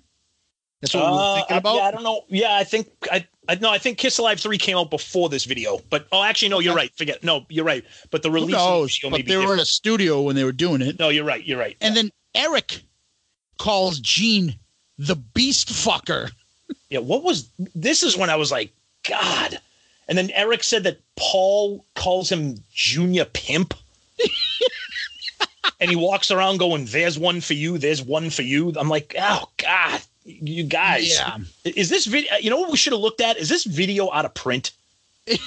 that's 0.82 0.94
what 0.94 1.06
we 1.06 1.12
were 1.12 1.18
Uh, 1.20 1.36
thinking 1.36 1.56
I- 1.56 1.58
about. 1.60 1.76
yeah, 1.76 1.82
I 1.84 1.92
don't 1.92 2.04
know. 2.04 2.26
Yeah, 2.30 2.56
I 2.56 2.64
think 2.64 2.88
I, 3.12 3.28
I 3.50 3.56
no, 3.56 3.70
I 3.70 3.78
think 3.78 3.98
Kiss 3.98 4.18
Alive 4.18 4.40
three 4.40 4.58
came 4.58 4.78
out 4.78 4.90
before 4.90 5.30
this 5.30 5.46
video. 5.46 5.80
But 5.90 6.08
oh, 6.12 6.24
actually, 6.24 6.50
no, 6.50 6.60
you're 6.60 6.76
right. 6.76 6.94
Forget. 6.96 7.24
No, 7.24 7.46
you're 7.50 7.66
right. 7.66 7.84
But 8.10 8.24
the 8.24 8.30
Who 8.30 8.36
release 8.36 8.56
knows? 8.56 8.98
the 9.02 9.10
But 9.10 9.26
they 9.26 9.38
were 9.38 9.54
in 9.54 9.60
a 9.60 9.66
studio 9.66 10.22
when 10.22 10.36
they 10.36 10.44
were 10.44 10.52
doing 10.52 10.82
it. 10.82 11.00
No, 11.00 11.10
you're 11.10 11.26
right. 11.26 11.44
You're 11.44 11.60
right. 11.60 11.76
And 11.82 11.96
then 11.96 12.10
Eric 12.36 12.82
calls 13.58 14.00
Gene 14.00 14.56
the 14.98 15.16
beast 15.16 15.70
fucker. 15.70 16.32
yeah, 16.90 17.00
what 17.00 17.24
was 17.24 17.50
this? 17.76 18.04
Is 18.04 18.18
when 18.18 18.30
I 18.30 18.36
was 18.36 18.52
like, 18.52 18.74
God. 19.08 19.60
And 20.08 20.18
then 20.18 20.32
Eric 20.32 20.64
said 20.64 20.84
that 20.84 21.00
Paul 21.16 21.86
calls 21.96 22.32
him 22.32 22.58
Junior 22.74 23.26
Pimp. 23.26 23.74
and 25.80 25.90
he 25.90 25.96
walks 25.96 26.32
around 26.32 26.58
going, 26.58 26.86
"There's 26.86 27.18
one 27.18 27.42
for 27.42 27.54
you. 27.54 27.78
There's 27.78 28.02
one 28.02 28.30
for 28.30 28.42
you." 28.42 28.74
I'm 28.78 28.90
like, 28.90 29.16
oh 29.20 29.50
God, 29.58 30.02
you 30.26 30.64
guys. 30.64 31.16
Yeah. 31.18 31.38
Is 31.66 31.90
this 31.90 32.06
video? 32.06 32.32
You 32.40 32.50
know 32.50 32.60
what 32.60 32.72
we 32.72 32.78
should 32.78 32.94
have 32.94 33.02
looked 33.02 33.22
at? 33.22 33.38
Is 33.38 33.50
this 33.50 33.64
video 33.66 34.12
out 34.12 34.26
of 34.26 34.34
print? 34.34 34.72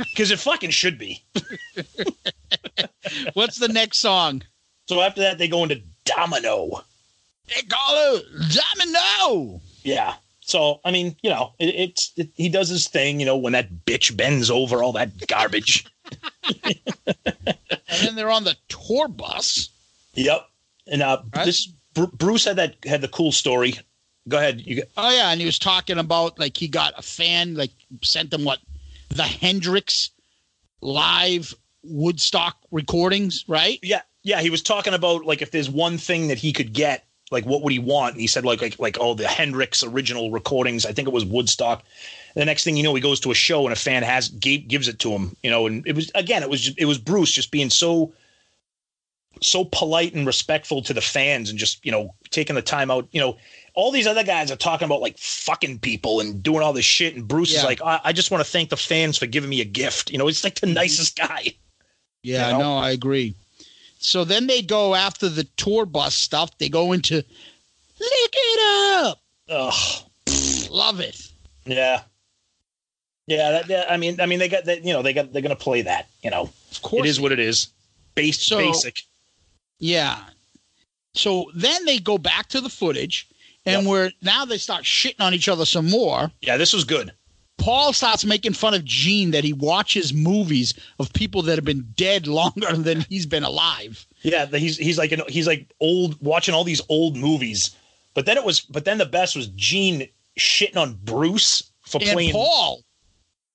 Because 0.00 0.32
it 0.32 0.40
fucking 0.40 0.70
should 0.70 0.98
be. 0.98 1.22
What's 3.34 3.60
the 3.60 3.68
next 3.68 3.98
song? 3.98 4.42
So 4.88 5.00
after 5.00 5.20
that, 5.20 5.38
they 5.38 5.46
go 5.46 5.62
into 5.62 5.80
Domino. 6.04 6.82
They 7.46 7.62
call 7.62 8.16
it 8.16 8.24
Domino. 8.76 9.60
Yeah. 9.84 10.14
So 10.40 10.80
I 10.84 10.90
mean, 10.90 11.14
you 11.22 11.30
know, 11.30 11.52
it, 11.60 11.76
it's 11.76 12.12
it, 12.16 12.30
he 12.34 12.48
does 12.48 12.68
his 12.68 12.88
thing. 12.88 13.20
You 13.20 13.26
know, 13.26 13.36
when 13.36 13.52
that 13.52 13.70
bitch 13.86 14.16
bends 14.16 14.50
over 14.50 14.82
all 14.82 14.92
that 14.92 15.28
garbage. 15.28 15.86
And 17.90 18.06
then 18.06 18.16
they're 18.16 18.30
on 18.30 18.44
the 18.44 18.54
tour 18.68 19.08
bus. 19.08 19.70
yep. 20.14 20.46
And 20.86 21.02
uh, 21.02 21.22
Right. 21.34 21.46
this 21.46 21.66
Bruce 21.94 22.44
had 22.44 22.56
that 22.56 22.76
had 22.84 23.00
the 23.00 23.08
cool 23.08 23.32
story. 23.32 23.74
Go 24.28 24.38
ahead. 24.38 24.60
You 24.64 24.76
get, 24.76 24.90
Oh 24.96 25.10
yeah, 25.10 25.30
and 25.30 25.40
he 25.40 25.46
was 25.46 25.58
talking 25.58 25.98
about 25.98 26.38
like 26.38 26.56
he 26.56 26.68
got 26.68 26.94
a 26.96 27.02
fan 27.02 27.54
like 27.54 27.70
sent 28.02 28.32
him 28.32 28.44
what 28.44 28.58
the 29.08 29.22
Hendrix 29.22 30.10
live 30.80 31.54
Woodstock 31.82 32.56
recordings, 32.70 33.44
right? 33.48 33.78
yeah, 33.82 34.02
yeah. 34.22 34.40
He 34.40 34.50
was 34.50 34.62
talking 34.62 34.94
about 34.94 35.24
like 35.24 35.42
if 35.42 35.50
there's 35.50 35.70
one 35.70 35.98
thing 35.98 36.28
that 36.28 36.38
he 36.38 36.52
could 36.52 36.72
get, 36.72 37.06
like 37.30 37.44
what 37.46 37.62
would 37.62 37.72
he 37.72 37.78
want? 37.78 38.14
And 38.14 38.20
he 38.20 38.26
said 38.26 38.44
like 38.44 38.60
like 38.60 38.78
like 38.78 38.96
oh 39.00 39.14
the 39.14 39.26
Hendrix 39.26 39.82
original 39.82 40.30
recordings. 40.30 40.84
I 40.84 40.92
think 40.92 41.08
it 41.08 41.14
was 41.14 41.24
Woodstock. 41.24 41.84
The 42.34 42.44
next 42.44 42.64
thing 42.64 42.76
you 42.76 42.82
know, 42.82 42.94
he 42.94 43.00
goes 43.00 43.20
to 43.20 43.30
a 43.30 43.34
show 43.34 43.64
and 43.64 43.72
a 43.72 43.76
fan 43.76 44.02
has 44.02 44.28
gave, 44.28 44.68
gives 44.68 44.86
it 44.88 44.98
to 45.00 45.10
him. 45.10 45.36
You 45.42 45.50
know, 45.50 45.66
and 45.66 45.86
it 45.86 45.96
was 45.96 46.10
again, 46.14 46.42
it 46.42 46.50
was 46.50 46.60
just, 46.60 46.78
it 46.78 46.84
was 46.84 46.98
Bruce 46.98 47.32
just 47.32 47.50
being 47.50 47.70
so 47.70 48.12
so 49.42 49.64
polite 49.64 50.14
and 50.14 50.26
respectful 50.26 50.82
to 50.82 50.92
the 50.92 51.00
fans 51.00 51.50
and 51.50 51.58
just 51.58 51.84
you 51.84 51.92
know 51.92 52.14
taking 52.30 52.56
the 52.56 52.62
time 52.62 52.90
out. 52.90 53.08
You 53.12 53.20
know, 53.20 53.36
all 53.78 53.92
these 53.92 54.08
other 54.08 54.24
guys 54.24 54.50
are 54.50 54.56
talking 54.56 54.86
about 54.86 55.00
like 55.00 55.16
fucking 55.18 55.78
people 55.78 56.18
and 56.18 56.42
doing 56.42 56.62
all 56.62 56.72
this 56.72 56.84
shit, 56.84 57.14
and 57.14 57.28
Bruce 57.28 57.52
Yeah. 57.52 57.60
is 57.60 57.64
like, 57.64 57.80
I, 57.80 58.00
I 58.06 58.12
just 58.12 58.32
want 58.32 58.44
to 58.44 58.50
thank 58.50 58.70
the 58.70 58.76
fans 58.76 59.16
for 59.16 59.26
giving 59.26 59.48
me 59.48 59.60
a 59.60 59.64
gift. 59.64 60.10
You 60.10 60.18
know, 60.18 60.26
it's 60.26 60.42
like 60.42 60.56
the 60.56 60.66
mm-hmm. 60.66 60.74
nicest 60.74 61.16
guy. 61.16 61.54
Yeah, 62.24 62.48
You 62.48 62.52
know? 62.54 62.58
no, 62.58 62.76
I 62.78 62.90
agree. 62.90 63.36
So 64.00 64.24
then 64.24 64.48
they 64.48 64.62
go 64.62 64.96
after 64.96 65.28
the 65.28 65.44
tour 65.56 65.86
bus 65.86 66.16
stuff. 66.16 66.58
They 66.58 66.68
go 66.68 66.90
into 66.90 67.14
lick 67.14 67.24
it 68.00 69.04
up. 69.06 69.20
Ugh. 69.48 70.02
Love 70.70 70.98
it. 70.98 71.30
Yeah. 71.64 72.02
Yeah, 73.28 73.52
that, 73.52 73.68
that- 73.68 73.92
I 73.92 73.96
mean, 73.96 74.20
I 74.20 74.26
mean, 74.26 74.40
they 74.40 74.48
got 74.48 74.64
that. 74.64 74.84
You 74.84 74.92
know, 74.92 75.02
they 75.02 75.12
got 75.12 75.32
they're 75.32 75.40
gonna 75.40 75.54
play 75.54 75.82
that. 75.82 76.08
You 76.24 76.30
know, 76.30 76.50
Of 76.72 76.82
course, 76.82 77.06
it 77.06 77.10
is 77.10 77.20
what 77.20 77.30
it 77.30 77.38
is. 77.38 77.68
Base, 78.16 78.40
So- 78.40 78.58
basic. 78.58 79.02
Yeah. 79.78 80.18
So 81.14 81.52
then 81.54 81.84
they 81.84 82.00
go 82.00 82.18
back 82.18 82.48
to 82.48 82.60
the 82.60 82.68
footage, 82.68 83.28
and 83.68 83.82
Yep. 83.82 83.90
where 83.90 84.12
now 84.22 84.44
they 84.44 84.58
start 84.58 84.84
shitting 84.84 85.20
on 85.20 85.34
each 85.34 85.48
other 85.48 85.64
some 85.64 85.88
more. 85.88 86.30
Yeah, 86.40 86.56
this 86.56 86.72
was 86.72 86.84
good. 86.84 87.12
Paul 87.58 87.92
starts 87.92 88.24
making 88.24 88.52
fun 88.52 88.72
of 88.74 88.84
Gene 88.84 89.32
that 89.32 89.42
he 89.44 89.52
watches 89.52 90.12
movies 90.12 90.74
of 91.00 91.12
people 91.12 91.42
that 91.42 91.56
have 91.56 91.64
been 91.64 91.92
dead 91.96 92.26
longer 92.26 92.72
than 92.76 93.00
he's 93.08 93.26
been 93.26 93.42
alive. 93.44 94.06
Yeah, 94.22 94.46
he's 94.46 94.76
he's 94.76 94.96
like 94.98 95.12
an, 95.12 95.22
he's 95.28 95.46
like 95.46 95.68
old 95.80 96.16
watching 96.20 96.54
all 96.54 96.64
these 96.64 96.80
old 96.88 97.16
movies. 97.16 97.70
But 98.14 98.26
then 98.26 98.36
it 98.36 98.44
was, 98.44 98.60
but 98.60 98.84
then 98.84 98.98
the 98.98 99.06
best 99.06 99.36
was 99.36 99.48
Gene 99.48 100.08
shitting 100.38 100.76
on 100.76 100.98
Bruce 101.04 101.70
for 101.82 102.00
And 102.00 102.10
playing. 102.12 102.32
Paul 102.32 102.82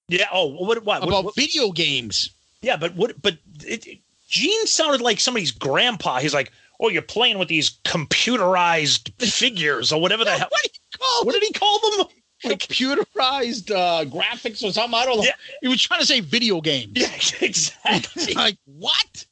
Yeah. 0.09 0.27
Oh, 0.31 0.47
what? 0.47 0.83
What? 0.83 1.01
what, 1.01 1.07
about 1.07 1.23
what- 1.25 1.35
video 1.35 1.71
games. 1.71 2.29
yeah, 2.61 2.75
but 2.77 2.93
what? 2.95 3.21
But 3.21 3.37
it, 3.65 3.87
it- 3.87 3.99
Gene 4.29 4.65
sounded 4.65 4.99
like 5.01 5.19
somebody's 5.19 5.51
grandpa. 5.51 6.17
He's 6.19 6.33
like, 6.33 6.51
oh, 6.83 6.89
you're 6.89 7.01
playing 7.01 7.39
with 7.39 7.47
these 7.47 7.79
computerized 7.85 9.11
figures 9.23 9.91
or 9.91 10.01
whatever 10.01 10.23
the 10.23 10.31
hell. 10.31 10.49
What 10.51 10.61
did 10.63 10.71
he 10.73 10.97
call 10.99 11.25
What 11.25 11.33
did 11.33 11.43
he 11.43 11.53
call 11.53 11.79
them? 11.79 12.07
Like, 12.45 12.59
computerized 12.59 13.71
uh, 13.71 14.03
graphics 14.05 14.63
or 14.63 14.71
something? 14.73 14.93
I 14.99 15.05
don't 15.05 15.17
know. 15.17 15.23
Yeah. 15.23 15.31
He 15.61 15.69
was 15.69 15.81
trying 15.81 16.01
to 16.01 16.05
say 16.05 16.19
video 16.19 16.59
games. 16.59 16.91
yeah, 16.95 17.07
exactly. 17.41 18.33
like 18.35 18.57
what? 18.65 19.25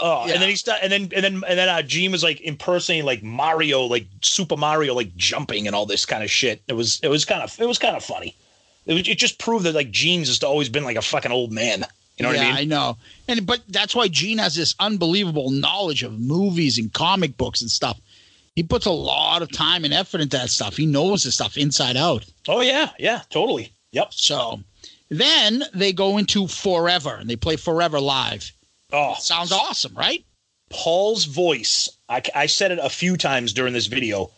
Oh, 0.00 0.26
Yeah. 0.26 0.34
and 0.34 0.42
then 0.42 0.48
he 0.48 0.56
started, 0.56 0.82
and 0.84 0.92
then 0.92 1.02
and 1.14 1.24
then 1.24 1.44
and 1.48 1.58
then 1.58 1.68
uh, 1.68 1.82
Gene 1.82 2.10
was 2.10 2.24
like 2.24 2.40
impersonating 2.40 3.06
like 3.06 3.22
Mario, 3.22 3.82
like 3.82 4.06
Super 4.22 4.56
Mario, 4.56 4.92
like 4.92 5.16
jumping 5.16 5.66
and 5.68 5.76
all 5.76 5.86
this 5.86 6.04
kind 6.04 6.24
of 6.24 6.30
shit. 6.30 6.62
It 6.66 6.72
was 6.72 6.98
it 7.02 7.08
was 7.08 7.24
kind 7.24 7.42
of 7.42 7.58
it 7.60 7.66
was 7.66 7.78
kind 7.78 7.96
of 7.96 8.04
funny. 8.04 8.34
It, 8.86 8.94
was, 8.94 9.08
it 9.08 9.18
just 9.18 9.38
proved 9.38 9.64
that 9.64 9.74
like 9.76 9.90
Gene's 9.92 10.28
just 10.28 10.44
always 10.44 10.68
been 10.68 10.84
like 10.84 10.96
a 10.96 11.02
fucking 11.02 11.32
old 11.32 11.52
man. 11.52 11.86
You 12.16 12.22
know 12.22 12.30
what 12.30 12.38
yeah, 12.38 12.48
I 12.48 12.60
mean? 12.60 12.68
know. 12.68 12.96
And 13.28 13.46
but 13.46 13.60
that's 13.68 13.94
why 13.94 14.08
Gene 14.08 14.38
has 14.38 14.54
this 14.54 14.74
unbelievable 14.80 15.50
knowledge 15.50 16.02
of 16.02 16.18
movies 16.18 16.78
and 16.78 16.92
comic 16.92 17.36
books 17.36 17.60
and 17.60 17.70
stuff. 17.70 18.00
He 18.54 18.62
puts 18.62 18.86
a 18.86 18.90
lot 18.90 19.42
of 19.42 19.52
time 19.52 19.84
and 19.84 19.92
effort 19.92 20.22
into 20.22 20.38
that 20.38 20.48
stuff. 20.48 20.76
He 20.76 20.86
knows 20.86 21.24
the 21.24 21.32
stuff 21.32 21.58
inside 21.58 21.96
out. 21.96 22.24
Oh 22.48 22.62
yeah, 22.62 22.90
yeah, 22.98 23.22
totally. 23.28 23.72
Yep. 23.92 24.14
So 24.14 24.60
then 25.10 25.64
they 25.74 25.92
go 25.92 26.16
into 26.16 26.48
Forever 26.48 27.16
and 27.16 27.28
they 27.28 27.36
play 27.36 27.56
Forever 27.56 28.00
live. 28.00 28.50
Oh, 28.92 29.14
Sounds 29.18 29.52
awesome, 29.52 29.94
right? 29.94 30.24
Paul's 30.70 31.24
voice. 31.26 31.88
I, 32.08 32.22
I 32.34 32.46
said 32.46 32.72
it 32.72 32.78
a 32.80 32.88
few 32.88 33.16
times 33.16 33.52
during 33.52 33.72
this 33.72 33.86
video. 33.86 34.30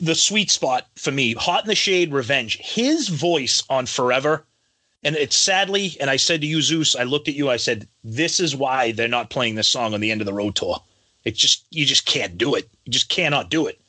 The 0.00 0.14
sweet 0.14 0.50
spot 0.50 0.86
for 0.96 1.10
me, 1.10 1.34
Hot 1.34 1.64
in 1.64 1.68
the 1.68 1.74
Shade, 1.74 2.12
Revenge. 2.12 2.58
His 2.58 3.08
voice 3.08 3.62
on 3.70 3.86
Forever, 3.86 4.44
and 5.04 5.16
it's 5.16 5.36
sadly, 5.36 5.96
and 6.00 6.08
I 6.08 6.16
said 6.16 6.40
to 6.42 6.46
you, 6.46 6.62
Zeus, 6.62 6.94
I 6.96 7.02
looked 7.04 7.28
at 7.28 7.34
you, 7.34 7.50
I 7.50 7.56
said, 7.56 7.88
this 8.04 8.38
is 8.40 8.54
why 8.54 8.92
they're 8.92 9.08
not 9.08 9.30
playing 9.30 9.54
this 9.56 9.68
song 9.68 9.94
on 9.94 10.00
the 10.00 10.10
end 10.10 10.20
of 10.20 10.26
the 10.26 10.32
road 10.34 10.54
tour. 10.54 10.80
It's 11.24 11.38
just 11.38 11.64
you 11.70 11.84
just 11.86 12.04
can't 12.06 12.36
do 12.38 12.54
it. 12.54 12.68
You 12.84 12.92
just 12.92 13.08
cannot 13.08 13.50
do 13.50 13.66
it. 13.66 13.80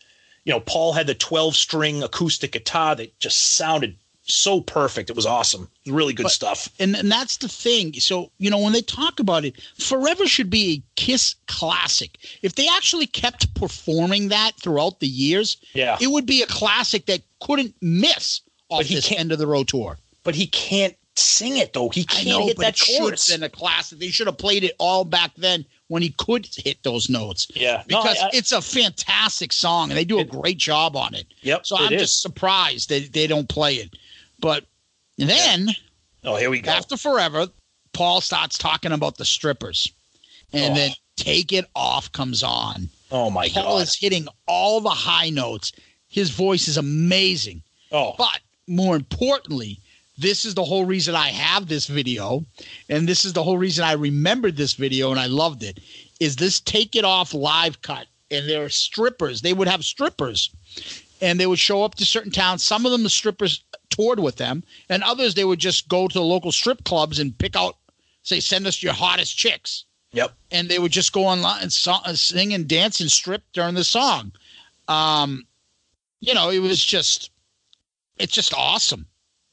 You 0.45 0.53
know, 0.53 0.59
Paul 0.59 0.93
had 0.93 1.07
the 1.07 1.15
12 1.15 1.55
string 1.55 2.03
acoustic 2.03 2.51
guitar 2.51 2.95
that 2.95 3.17
just 3.19 3.55
sounded 3.55 3.95
so 4.25 4.61
perfect. 4.61 5.09
It 5.09 5.15
was 5.15 5.25
awesome. 5.25 5.69
It 5.85 5.91
was 5.91 5.97
really 5.97 6.13
good 6.13 6.23
But- 6.23 6.31
stuff. 6.31 6.69
And, 6.79 6.95
and 6.95 7.11
that's 7.11 7.37
the 7.37 7.47
thing. 7.49 7.93
So, 7.93 8.31
you 8.37 8.49
know, 8.49 8.57
when 8.59 8.71
they 8.73 8.81
talk 8.81 9.19
about 9.19 9.45
it, 9.45 9.55
Forever 9.79 10.25
should 10.27 10.49
be 10.49 10.73
a 10.73 10.81
Kiss 10.95 11.35
classic. 11.47 12.17
If 12.41 12.55
they 12.55 12.67
actually 12.67 13.07
kept 13.07 13.53
performing 13.55 14.29
that 14.29 14.51
throughout 14.61 14.99
the 14.99 15.07
years, 15.07 15.57
Yeah. 15.73 15.97
it 15.99 16.07
would 16.07 16.25
be 16.25 16.41
a 16.41 16.47
classic 16.47 17.05
that 17.07 17.21
couldn't 17.41 17.75
miss 17.81 18.41
off 18.69 18.79
But 18.79 18.85
he 18.85 18.95
this 18.95 19.11
end 19.11 19.31
of 19.31 19.39
the 19.39 19.47
road 19.47 19.67
tour. 19.67 19.97
But 20.23 20.35
he 20.35 20.47
can't 20.47 20.95
sing 21.15 21.57
it 21.57 21.73
though. 21.73 21.89
He 21.89 22.05
can't 22.05 22.27
know, 22.27 22.47
hit 22.47 22.57
that 22.57 22.77
chorus. 22.79 23.29
have 23.31 23.41
a 23.43 23.49
classic. 23.49 23.99
They 23.99 24.09
should 24.09 24.27
have 24.27 24.37
played 24.37 24.63
it 24.63 24.75
all 24.79 25.05
back 25.05 25.31
then 25.37 25.65
when 25.87 26.01
he 26.01 26.09
could 26.17 26.47
hit 26.57 26.81
those 26.83 27.09
notes. 27.09 27.47
Yeah. 27.55 27.83
No, 27.89 28.01
Because 28.01 28.17
I- 28.19 28.25
I- 28.27 28.29
it's 28.33 28.51
a 28.51 28.61
fantastic 28.61 29.53
song 29.53 29.91
and 29.91 29.97
they 29.97 30.05
do 30.05 30.17
a 30.17 30.21
It- 30.21 30.29
great 30.29 30.57
job 30.57 30.95
on 30.95 31.13
it. 31.13 31.27
Yep. 31.41 31.65
So 31.67 31.77
I'm 31.77 31.93
is. 31.93 32.01
just 32.01 32.21
surprised 32.21 32.89
that 32.89 33.13
they 33.13 33.27
don't 33.27 33.47
play 33.49 33.75
it. 33.75 33.91
But 34.39 34.65
then 35.17 35.75
Oh, 36.23 36.35
here 36.35 36.49
we 36.49 36.61
go. 36.61 36.71
after 36.71 36.97
forever, 36.97 37.47
Paul 37.93 38.21
starts 38.21 38.57
talking 38.57 38.91
about 38.91 39.17
the 39.17 39.25
strippers. 39.25 39.87
And 40.51 40.73
Oh. 40.73 40.75
then 40.75 40.91
Take 41.15 41.51
It 41.53 41.65
Off 41.75 42.11
comes 42.11 42.41
on. 42.41 42.89
oh 43.11 43.29
my 43.29 43.47
Paul 43.49 43.77
god. 43.77 43.83
is 43.83 43.95
hitting 43.95 44.27
all 44.47 44.81
the 44.81 44.89
high 44.89 45.29
notes. 45.29 45.71
His 46.07 46.31
voice 46.31 46.67
is 46.67 46.77
amazing. 46.77 47.61
oh. 47.91 48.15
But 48.17 48.39
more 48.65 48.95
importantly, 48.95 49.79
this 50.17 50.45
is 50.45 50.53
the 50.55 50.63
whole 50.63 50.85
reason 50.85 51.15
I 51.15 51.29
have 51.29 51.67
this 51.67 51.87
video, 51.87 52.45
and 52.89 53.07
this 53.07 53.25
is 53.25 53.33
the 53.33 53.43
whole 53.43 53.57
reason 53.57 53.83
I 53.83 53.93
remembered 53.93 54.55
this 54.55 54.73
video 54.73 55.11
and 55.11 55.19
I 55.19 55.25
loved 55.25 55.63
it. 55.63 55.79
Is 56.19 56.35
this 56.35 56.59
take 56.59 56.95
it 56.95 57.03
off 57.05 57.33
live 57.33 57.81
cut? 57.81 58.07
And 58.31 58.47
there 58.49 58.63
are 58.63 58.69
strippers. 58.69 59.41
They 59.41 59.53
would 59.53 59.67
have 59.67 59.83
strippers, 59.85 60.49
and 61.21 61.39
they 61.39 61.45
would 61.45 61.59
show 61.59 61.83
up 61.83 61.95
to 61.95 62.05
certain 62.05 62.31
towns. 62.31 62.63
Some 62.63 62.85
of 62.85 62.91
them, 62.91 63.03
the 63.03 63.09
strippers 63.09 63.63
toured 63.89 64.19
with 64.19 64.37
them, 64.37 64.63
and 64.89 65.03
others 65.03 65.35
they 65.35 65.43
would 65.45 65.59
just 65.59 65.87
go 65.87 66.07
to 66.07 66.13
the 66.13 66.21
local 66.23 66.51
strip 66.51 66.83
clubs 66.83 67.19
and 67.19 67.37
pick 67.37 67.55
out, 67.55 67.77
say, 68.23 68.39
send 68.39 68.65
us 68.65 68.81
your 68.81 68.93
hottest 68.93 69.37
chicks 69.37 69.85
Yep. 70.13 70.33
and 70.51 70.69
they 70.69 70.79
would 70.79 70.91
just 70.91 71.11
go 71.11 71.25
online 71.25 71.61
and 71.63 71.73
so- 71.73 71.93
uh, 72.05 72.13
sing 72.15 72.53
and 72.53 72.67
dance 72.67 72.99
and 73.01 73.11
strip 73.11 73.43
during 73.53 73.75
the 73.75 73.83
song. 73.83 74.31
Um, 74.87 75.45
you 76.19 76.33
know, 76.33 76.49
it 76.49 76.59
was 76.59 76.83
just, 76.83 77.31
it's 78.17 78.33
just 78.33 78.53
awesome. 78.53 79.05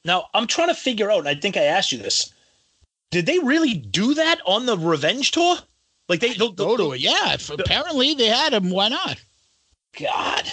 Now 0.04 0.26
I'm 0.34 0.46
trying 0.46 0.68
to 0.68 0.74
figure 0.74 1.10
out. 1.10 1.20
and 1.20 1.28
I 1.28 1.34
think 1.34 1.56
I 1.56 1.62
asked 1.62 1.92
you 1.92 1.98
this. 1.98 2.32
Did 3.10 3.26
they 3.26 3.38
really 3.38 3.74
do 3.74 4.14
that 4.14 4.40
on 4.46 4.66
the 4.66 4.78
Revenge 4.78 5.32
tour? 5.32 5.56
Like 6.08 6.20
they 6.20 6.32
they'll, 6.34 6.52
Go 6.52 6.76
to 6.76 6.92
it, 6.92 7.00
yeah. 7.00 7.34
If 7.34 7.50
apparently 7.50 8.14
they 8.14 8.26
had 8.26 8.52
him. 8.52 8.70
Why 8.70 8.88
not? 8.88 9.22
God. 9.98 10.44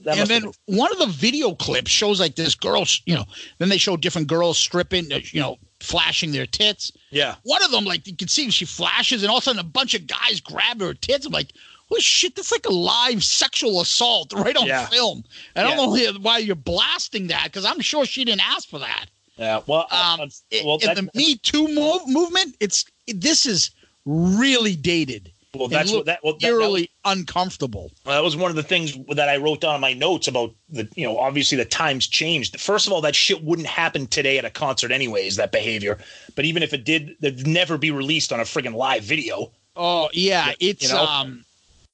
That 0.00 0.18
and 0.18 0.28
then 0.28 0.42
have 0.42 0.58
one 0.66 0.92
of 0.92 0.98
the 0.98 1.06
video 1.06 1.54
clips 1.54 1.90
shows 1.90 2.20
like 2.20 2.34
this 2.34 2.54
girl, 2.54 2.84
you 3.06 3.14
know. 3.14 3.24
Then 3.58 3.68
they 3.68 3.78
show 3.78 3.96
different 3.96 4.28
girls 4.28 4.58
stripping, 4.58 5.12
uh, 5.12 5.20
you 5.24 5.40
know, 5.40 5.56
flashing 5.80 6.32
their 6.32 6.46
tits. 6.46 6.92
yeah. 7.10 7.36
One 7.44 7.62
of 7.62 7.70
them, 7.70 7.84
like 7.84 8.06
you 8.06 8.16
can 8.16 8.28
see, 8.28 8.50
she 8.50 8.64
flashes, 8.64 9.22
and 9.22 9.30
all 9.30 9.38
of 9.38 9.42
a 9.42 9.44
sudden 9.44 9.60
a 9.60 9.64
bunch 9.64 9.94
of 9.94 10.06
guys 10.06 10.40
grab 10.40 10.80
her 10.80 10.94
tits. 10.94 11.26
I'm 11.26 11.32
like, 11.32 11.52
oh 11.94 11.98
shit, 12.00 12.34
that's 12.34 12.50
like 12.52 12.66
a 12.66 12.72
live 12.72 13.22
sexual 13.22 13.80
assault 13.80 14.32
right 14.36 14.56
on 14.56 14.66
Yeah. 14.66 14.86
film. 14.86 15.24
I 15.56 15.62
Yeah. 15.62 15.76
don't 15.76 15.90
know 16.14 16.18
why 16.20 16.38
you're 16.38 16.56
blasting 16.56 17.28
that 17.28 17.44
because 17.44 17.64
I'm 17.64 17.80
sure 17.80 18.04
she 18.06 18.24
didn't 18.24 18.46
ask 18.46 18.68
for 18.68 18.78
that. 18.80 19.06
Yeah. 19.36 19.60
Well, 19.66 19.86
Um, 19.90 20.20
uh, 20.20 20.26
well, 20.64 20.78
in 20.78 20.94
the 20.94 21.10
Me 21.14 21.36
Too 21.36 21.66
move, 21.68 22.02
movement, 22.06 22.56
it's 22.60 22.84
this 23.08 23.46
is 23.46 23.70
really 24.06 24.76
dated. 24.76 25.32
well, 25.54 25.68
that's 25.68 25.92
what 25.92 26.06
that, 26.06 26.20
well, 26.22 26.32
that, 26.34 26.40
that, 26.40 26.46
eerily 26.48 26.90
uncomfortable. 27.04 27.90
Well, 28.04 28.16
that 28.16 28.24
was 28.24 28.36
one 28.36 28.50
of 28.50 28.56
the 28.56 28.62
things 28.62 28.96
that 29.10 29.28
I 29.28 29.36
wrote 29.36 29.60
down 29.60 29.74
in 29.76 29.80
my 29.80 29.92
notes 29.92 30.28
about 30.28 30.52
the, 30.68 30.88
you 30.94 31.04
know, 31.06 31.18
obviously 31.18 31.56
the 31.56 31.64
times 31.64 32.06
changed. 32.06 32.60
First 32.60 32.86
of 32.86 32.92
all, 32.92 33.00
that 33.02 33.14
shit 33.14 33.42
wouldn't 33.42 33.68
happen 33.68 34.06
today 34.06 34.38
at 34.38 34.44
a 34.44 34.50
concert, 34.50 34.90
anyways, 34.92 35.36
that 35.36 35.52
behavior. 35.52 35.98
But 36.34 36.44
even 36.44 36.62
if 36.62 36.72
it 36.72 36.84
did, 36.84 37.16
it'd 37.22 37.46
never 37.46 37.78
be 37.78 37.90
released 37.90 38.32
on 38.32 38.40
a 38.40 38.44
friggin' 38.44 38.74
live 38.74 39.02
video. 39.04 39.52
Oh 39.76 40.08
yeah, 40.12 40.52
it's 40.60 40.82
you 40.84 40.88
know? 40.90 41.04
um, 41.04 41.44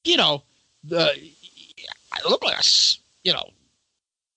you 0.05 0.17
know, 0.17 0.43
the 0.85 1.13
I 2.13 2.29
look 2.29 2.45
like 2.45 2.59
a 2.59 2.65
you 3.25 3.33
know 3.33 3.51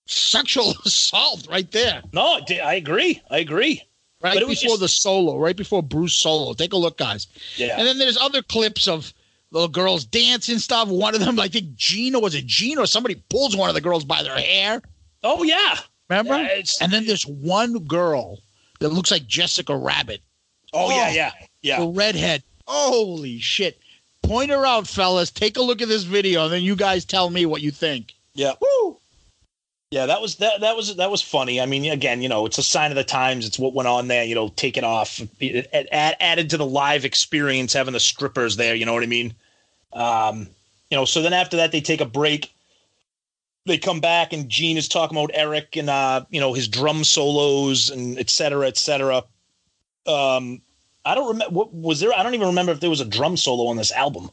sexual 0.06 0.74
assault 0.84 1.46
right 1.50 1.70
there, 1.72 2.02
No, 2.12 2.40
I 2.62 2.74
agree. 2.74 3.22
I 3.30 3.38
agree. 3.38 3.82
right 4.22 4.34
But 4.34 4.42
it 4.42 4.48
was 4.48 4.60
before 4.60 4.74
just- 4.76 4.80
the 4.80 4.88
solo, 4.88 5.38
right 5.38 5.56
before 5.56 5.82
Bruce 5.82 6.14
solo. 6.14 6.52
Take 6.54 6.72
a 6.72 6.76
look, 6.76 6.98
guys. 6.98 7.26
Yeah. 7.56 7.76
And 7.78 7.86
then 7.86 7.98
there's 7.98 8.18
other 8.18 8.42
clips 8.42 8.86
of 8.88 9.12
little 9.50 9.68
girls 9.68 10.04
dancing 10.04 10.58
stuff. 10.58 10.88
One 10.88 11.14
of 11.14 11.20
them, 11.20 11.38
I 11.40 11.48
think 11.48 11.74
Gina 11.76 12.18
was 12.18 12.34
it 12.34 12.46
Gina 12.46 12.82
or 12.82 12.86
somebody 12.86 13.14
pulls 13.30 13.56
one 13.56 13.68
of 13.68 13.74
the 13.74 13.80
girls 13.80 14.04
by 14.04 14.22
their 14.22 14.36
hair. 14.36 14.82
oh 15.22 15.42
yeah. 15.42 15.78
Remember? 16.10 16.36
Yeah, 16.42 16.62
and 16.82 16.92
then 16.92 17.06
there's 17.06 17.24
one 17.26 17.78
girl 17.84 18.40
that 18.80 18.90
looks 18.90 19.10
like 19.10 19.26
Jessica 19.26 19.74
Rabbit. 19.74 20.20
Oh, 20.74 20.90
yeah, 20.90 21.06
Oh. 21.08 21.12
yeah, 21.14 21.32
yeah. 21.62 21.80
The 21.80 21.86
redhead. 21.86 22.42
Holy 22.66 23.38
shit. 23.38 23.78
Point 24.24 24.50
her 24.50 24.66
out, 24.66 24.86
fellas. 24.86 25.30
Take 25.30 25.56
a 25.56 25.62
look 25.62 25.82
at 25.82 25.88
this 25.88 26.04
video, 26.04 26.44
and 26.44 26.52
then 26.52 26.62
you 26.62 26.76
guys 26.76 27.04
tell 27.04 27.30
me 27.30 27.46
what 27.46 27.62
you 27.62 27.70
think. 27.70 28.14
Yeah. 28.34 28.52
Woo. 28.60 28.98
Yeah, 29.90 30.06
that 30.06 30.20
was 30.20 30.36
that 30.36 30.60
that 30.62 30.76
was 30.76 30.96
that 30.96 31.10
was 31.10 31.22
funny. 31.22 31.60
I 31.60 31.66
mean, 31.66 31.84
again, 31.92 32.20
you 32.20 32.28
know, 32.28 32.46
it's 32.46 32.58
a 32.58 32.64
sign 32.64 32.90
of 32.90 32.96
the 32.96 33.04
times. 33.04 33.46
It's 33.46 33.60
what 33.60 33.74
went 33.74 33.86
on 33.86 34.08
there. 34.08 34.24
You 34.24 34.34
know, 34.34 34.48
take 34.48 34.76
it 34.76 34.82
off, 34.82 35.20
it, 35.20 35.68
it, 35.72 35.88
add, 35.92 36.16
added 36.18 36.50
to 36.50 36.56
the 36.56 36.66
live 36.66 37.04
experience, 37.04 37.72
having 37.72 37.92
the 37.92 38.00
strippers 38.00 38.56
there. 38.56 38.74
You 38.74 38.86
know 38.86 38.94
what 38.94 39.04
I 39.04 39.06
mean? 39.06 39.34
Um, 39.92 40.48
you 40.90 40.96
know, 40.96 41.04
so 41.04 41.22
then 41.22 41.32
after 41.32 41.58
that, 41.58 41.70
they 41.70 41.80
take 41.80 42.00
a 42.00 42.06
break. 42.06 42.50
They 43.66 43.78
come 43.78 44.00
back, 44.00 44.32
and 44.32 44.48
Gene 44.48 44.76
is 44.76 44.88
talking 44.88 45.16
about 45.16 45.30
Eric 45.32 45.76
and 45.76 45.88
uh, 45.88 46.24
you 46.28 46.40
know 46.40 46.54
his 46.54 46.66
drum 46.66 47.04
solos 47.04 47.90
and 47.90 48.18
et 48.18 48.30
cetera, 48.30 48.66
et 48.66 48.76
cetera. 48.76 49.22
Um, 50.06 50.60
I 51.04 51.14
don't 51.14 51.28
remember. 51.28 51.54
What 51.54 51.72
was 51.74 52.00
there? 52.00 52.12
I 52.12 52.22
don't 52.22 52.34
even 52.34 52.48
remember 52.48 52.72
if 52.72 52.80
there 52.80 52.90
was 52.90 53.00
a 53.00 53.04
drum 53.04 53.36
solo 53.36 53.66
on 53.68 53.76
this 53.76 53.92
album. 53.92 54.30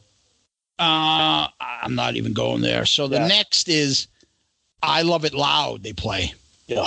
Uh, 0.78 1.48
I'm 1.60 1.94
not 1.94 2.16
even 2.16 2.32
going 2.32 2.62
there. 2.62 2.86
So 2.86 3.06
the 3.06 3.16
Yeah. 3.16 3.26
next 3.26 3.68
is 3.68 4.08
I 4.82 5.02
Love 5.02 5.24
It 5.24 5.34
Loud, 5.34 5.82
they 5.82 5.92
play. 5.92 6.34
Yeah, 6.66 6.86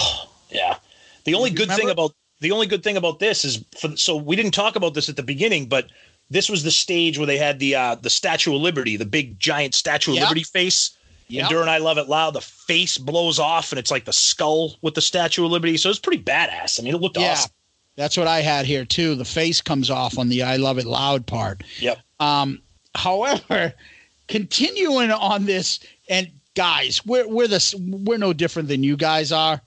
yeah. 0.49 0.77
The 1.23 1.33
only 1.35 1.49
good 1.49 1.71
thing 1.71 1.89
about 1.89 2.13
the 2.41 2.51
only 2.51 2.67
good 2.67 2.83
thing 2.83 2.97
about 2.97 3.19
this 3.19 3.45
is 3.45 3.63
for 3.79 3.95
so 3.95 4.15
we 4.15 4.35
didn't 4.35 4.53
talk 4.53 4.75
about 4.75 4.93
this 4.93 5.07
at 5.07 5.15
the 5.15 5.23
beginning, 5.23 5.67
but 5.67 5.87
this 6.29 6.49
was 6.49 6.63
the 6.63 6.71
stage 6.71 7.17
where 7.17 7.27
they 7.27 7.37
had 7.37 7.59
the 7.59 7.75
uh 7.75 7.95
the 7.95 8.09
Statue 8.09 8.55
of 8.55 8.61
Liberty, 8.61 8.97
the 8.97 9.05
big 9.05 9.39
giant 9.39 9.75
Statue 9.75 10.11
of 10.11 10.15
Yep. 10.15 10.23
Liberty 10.23 10.43
face. 10.43 10.91
Yep. 11.27 11.43
And 11.43 11.49
during 11.49 11.69
I 11.69 11.77
Love 11.77 11.97
It 11.97 12.09
Loud, 12.09 12.33
the 12.33 12.41
face 12.41 12.97
blows 12.97 13.39
off 13.39 13.71
and 13.71 13.79
it's 13.79 13.91
like 13.91 14.05
the 14.05 14.13
skull 14.13 14.75
with 14.81 14.93
the 14.95 15.01
Statue 15.01 15.45
of 15.45 15.51
Liberty. 15.51 15.77
So 15.77 15.89
it's 15.89 15.99
pretty 15.99 16.21
badass. 16.23 16.79
I 16.79 16.83
mean, 16.83 16.93
it 16.95 17.01
looked 17.01 17.17
Yeah. 17.17 17.31
awesome. 17.31 17.51
That's 17.95 18.17
what 18.17 18.27
I 18.27 18.41
had 18.41 18.65
here 18.65 18.85
too. 18.85 19.15
The 19.15 19.25
face 19.25 19.61
comes 19.61 19.89
off 19.89 20.17
on 20.17 20.29
the 20.29 20.43
I 20.43 20.57
Love 20.57 20.77
It 20.77 20.85
Loud 20.85 21.25
part. 21.25 21.63
Yep. 21.79 21.97
Um, 22.19 22.61
however, 22.93 23.73
continuing 24.27 25.11
on 25.11 25.45
this, 25.45 25.79
and 26.09 26.29
guys, 26.55 27.05
we're 27.05 27.27
we're 27.27 27.47
the 27.47 28.01
we're 28.05 28.17
no 28.17 28.33
different 28.33 28.67
than 28.67 28.83
you 28.83 28.97
guys 28.97 29.31
are, 29.31 29.61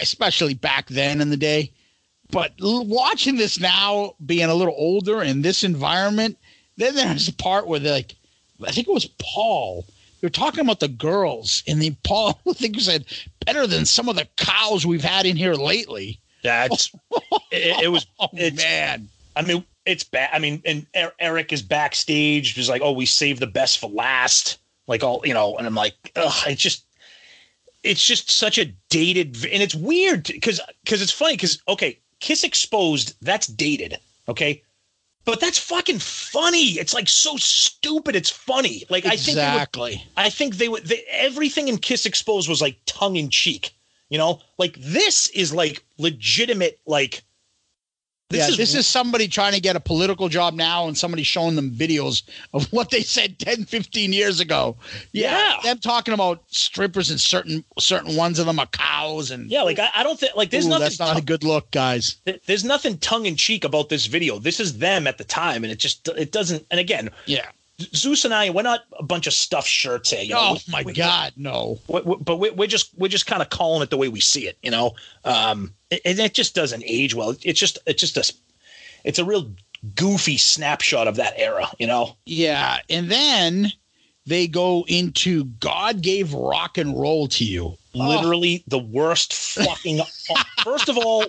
especially 0.00 0.54
back 0.54 0.88
then 0.88 1.20
in 1.20 1.30
the 1.30 1.36
day. 1.36 1.72
But 2.30 2.52
l- 2.60 2.84
watching 2.84 3.36
this 3.36 3.58
now, 3.58 4.14
being 4.24 4.48
a 4.48 4.54
little 4.54 4.74
older 4.76 5.22
in 5.22 5.42
this 5.42 5.64
environment, 5.64 6.38
then 6.76 6.94
there's 6.94 7.28
a 7.28 7.32
part 7.32 7.66
where 7.66 7.80
they're 7.80 7.92
like, 7.92 8.14
I 8.64 8.70
think 8.70 8.86
it 8.86 8.94
was 8.94 9.06
Paul. 9.18 9.86
They're 10.20 10.30
talking 10.30 10.60
about 10.60 10.80
the 10.80 10.88
girls, 10.88 11.62
and 11.66 11.80
the 11.80 11.90
Paul 12.04 12.38
I 12.48 12.52
think 12.52 12.78
said 12.80 13.06
better 13.46 13.66
than 13.66 13.86
some 13.86 14.08
of 14.08 14.16
the 14.16 14.28
cows 14.36 14.86
we've 14.86 15.02
had 15.02 15.24
in 15.26 15.36
here 15.36 15.54
lately. 15.54 16.19
That's 16.42 16.92
it, 17.50 17.84
it 17.84 17.88
was 17.88 18.06
Oh 18.18 18.28
it's 18.32 18.56
man, 18.56 19.08
I 19.36 19.42
mean, 19.42 19.64
it's 19.86 20.04
bad. 20.04 20.30
I 20.32 20.38
mean, 20.38 20.62
and 20.64 20.86
Er- 20.96 21.14
Eric 21.18 21.52
is 21.52 21.62
backstage. 21.62 22.54
He's 22.54 22.68
like, 22.68 22.82
"Oh, 22.82 22.92
we 22.92 23.06
saved 23.06 23.40
the 23.40 23.46
best 23.46 23.78
for 23.78 23.90
last." 23.90 24.58
Like 24.86 25.02
all 25.04 25.22
you 25.24 25.34
know, 25.34 25.56
and 25.56 25.66
I'm 25.66 25.74
like, 25.74 25.94
Ugh, 26.16 26.48
it's 26.48 26.60
just, 26.60 26.84
it's 27.82 28.04
just 28.04 28.30
such 28.30 28.58
a 28.58 28.66
dated, 28.88 29.36
and 29.44 29.62
it's 29.62 29.74
weird 29.74 30.24
because 30.24 30.60
because 30.84 31.00
it's 31.00 31.12
funny 31.12 31.34
because 31.34 31.62
okay, 31.68 31.98
Kiss 32.18 32.44
Exposed, 32.44 33.14
that's 33.22 33.46
dated, 33.46 33.98
okay, 34.28 34.62
but 35.24 35.40
that's 35.40 35.58
fucking 35.58 35.98
funny. 36.00 36.72
It's 36.72 36.92
like 36.92 37.08
so 37.08 37.36
stupid. 37.36 38.16
It's 38.16 38.30
funny. 38.30 38.84
Like 38.90 39.06
I 39.06 39.10
think 39.10 39.36
exactly. 39.36 40.04
I 40.16 40.28
think 40.30 40.56
they 40.56 40.68
would. 40.68 40.84
They, 40.84 41.04
everything 41.10 41.68
in 41.68 41.78
Kiss 41.78 42.06
Exposed 42.06 42.48
was 42.48 42.60
like 42.60 42.78
tongue 42.86 43.16
in 43.16 43.30
cheek. 43.30 43.72
You 44.10 44.18
know, 44.18 44.40
like 44.58 44.76
this 44.78 45.28
is 45.28 45.52
like 45.54 45.82
legitimate. 45.98 46.78
Like 46.84 47.22
this 48.28 48.50
yeah, 48.50 48.56
this 48.56 48.74
is 48.74 48.86
somebody 48.86 49.26
trying 49.26 49.54
to 49.54 49.60
get 49.60 49.74
a 49.74 49.80
political 49.80 50.28
job 50.28 50.54
now 50.54 50.86
and 50.86 50.96
somebody 50.96 51.22
showing 51.24 51.56
them 51.56 51.70
videos 51.70 52.22
of 52.52 52.64
what 52.72 52.90
they 52.90 53.02
said 53.02 53.38
10, 53.40 53.64
15 53.64 54.12
years 54.12 54.38
ago. 54.38 54.76
Yeah. 55.12 55.32
Yeah. 55.32 55.60
Them 55.64 55.78
talking 55.78 56.14
about 56.14 56.42
strippers 56.48 57.10
and 57.10 57.20
certain 57.20 57.64
certain 57.78 58.14
ones 58.16 58.38
of 58.38 58.46
them 58.46 58.58
are 58.60 58.66
cows 58.66 59.30
and 59.30 59.50
yeah. 59.50 59.62
Like 59.62 59.78
I, 59.78 59.90
I 59.94 60.02
don't 60.02 60.18
think 60.18 60.36
like 60.36 60.50
there's 60.50 60.66
Ooh, 60.66 60.70
nothing. 60.70 60.84
that's 60.84 60.98
not 61.00 61.18
a 61.18 61.22
good 61.22 61.42
look, 61.44 61.70
guys. 61.70 62.16
th- 62.24 62.40
there's 62.46 62.64
nothing 62.64 62.98
tongue 62.98 63.26
in 63.26 63.34
cheek 63.36 63.64
about 63.64 63.88
this 63.88 64.06
video. 64.06 64.38
This 64.38 64.60
is 64.60 64.78
them 64.78 65.06
at 65.06 65.18
the 65.18 65.24
time, 65.24 65.64
and 65.64 65.72
it 65.72 65.78
just 65.78 66.06
it 66.08 66.30
doesn't. 66.32 66.64
And 66.70 66.78
again, 66.78 67.10
Yeah. 67.26 67.46
Zeus 67.94 68.24
and 68.24 68.32
I, 68.34 68.50
we're 68.50 68.62
not 68.62 68.80
a 68.98 69.02
bunch 69.02 69.26
of 69.26 69.32
stuffed 69.32 69.68
shirts 69.68 70.10
here. 70.10 70.22
You 70.22 70.34
know? 70.34 70.40
Oh 70.40 70.52
We- 70.54 70.72
my 70.72 70.82
we- 70.82 70.92
God, 70.92 71.32
no. 71.36 71.78
we- 71.88 72.00
we- 72.02 72.16
but 72.20 72.36
we- 72.36 72.50
we're 72.50 72.66
just 72.68 72.90
we're 72.96 73.08
just 73.08 73.26
kind 73.26 73.42
of 73.42 73.50
calling 73.50 73.82
it 73.82 73.90
the 73.90 73.96
way 73.96 74.08
we 74.08 74.20
see 74.20 74.46
it. 74.46 74.58
You 74.62 74.70
know, 74.70 74.94
um, 75.24 75.74
it- 75.90 76.02
and 76.04 76.18
it 76.18 76.34
just 76.34 76.54
doesn't 76.54 76.82
age 76.86 77.14
well. 77.14 77.34
It's 77.42 77.58
just 77.60 77.78
it's 77.86 78.00
just 78.00 78.16
a 78.16 78.32
it's 79.04 79.18
a 79.18 79.24
real 79.24 79.50
goofy 79.94 80.36
snapshot 80.36 81.08
of 81.08 81.16
that 81.16 81.34
era. 81.36 81.68
You 81.78 81.86
know. 81.86 82.16
Yeah. 82.26 82.78
And 82.90 83.10
then 83.10 83.72
they 84.26 84.46
go 84.46 84.84
into 84.88 85.44
God 85.44 86.02
gave 86.02 86.34
rock 86.34 86.76
and 86.78 86.98
roll 86.98 87.26
to 87.28 87.44
you. 87.44 87.76
literally 87.94 88.62
the 88.68 88.78
worst 88.78 89.32
fucking 89.32 90.00
first 90.62 90.88
of 90.88 90.96
all 90.96 91.24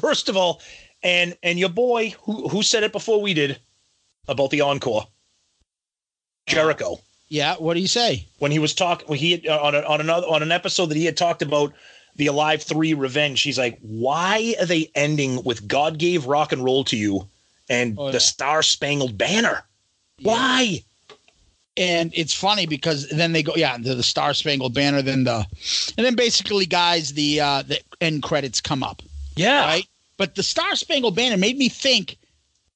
first 0.00 0.28
of 0.30 0.36
all 0.38 0.62
and 1.02 1.36
and 1.42 1.58
your 1.58 1.68
boy 1.68 2.14
who 2.22 2.48
who 2.48 2.62
said 2.62 2.82
it 2.82 2.92
before 2.92 3.20
we 3.20 3.34
did 3.34 3.58
about 4.28 4.48
the 4.50 4.60
encore 4.62 5.06
jericho. 6.46 6.98
Yeah. 7.28 7.54
What 7.56 7.74
do 7.74 7.80
you 7.80 7.88
say? 7.88 8.26
when 8.38 8.52
he 8.52 8.58
was 8.58 8.74
talking 8.74 9.06
when 9.08 9.18
he 9.18 9.32
had, 9.32 9.46
uh, 9.46 9.60
on 9.62 9.74
a, 9.74 9.80
on 9.80 10.00
another 10.00 10.26
on 10.26 10.42
an 10.42 10.52
episode 10.52 10.86
that 10.86 10.96
he 10.96 11.04
had 11.06 11.16
talked 11.16 11.42
about 11.42 11.72
the 12.16 12.26
alive 12.26 12.62
3 12.62 12.92
revenge 12.92 13.40
he's 13.40 13.56
like 13.58 13.78
why 13.80 14.54
are 14.60 14.66
they 14.66 14.90
ending 14.94 15.42
with 15.44 15.66
god 15.66 15.96
gave 15.98 16.26
rock 16.26 16.52
and 16.52 16.62
roll 16.62 16.84
to 16.84 16.96
you 16.96 17.26
and 17.70 17.96
Oh, 17.98 18.12
the 18.12 18.20
star 18.20 18.62
spangled 18.62 19.16
banner? 19.16 19.62
Why? 20.20 20.82
And 21.76 22.12
it's 22.14 22.34
funny 22.34 22.66
because 22.66 23.08
then 23.08 23.32
they 23.32 23.42
go 23.42 23.54
yeah 23.56 23.78
the, 23.78 23.94
the 23.94 24.02
star 24.02 24.34
spangled 24.34 24.74
banner 24.74 25.00
then 25.00 25.24
the 25.24 25.46
and 25.96 26.04
then 26.04 26.16
basically 26.16 26.66
guys 26.66 27.14
the 27.14 27.40
uh 27.40 27.62
the 27.62 27.80
end 28.00 28.22
credits 28.22 28.60
come 28.60 28.82
up. 28.82 29.00
Yeah. 29.36 29.64
Right? 29.64 29.86
But 30.18 30.34
the 30.34 30.42
star 30.42 30.76
spangled 30.76 31.16
banner 31.16 31.38
made 31.38 31.56
me 31.56 31.70
think 31.70 32.18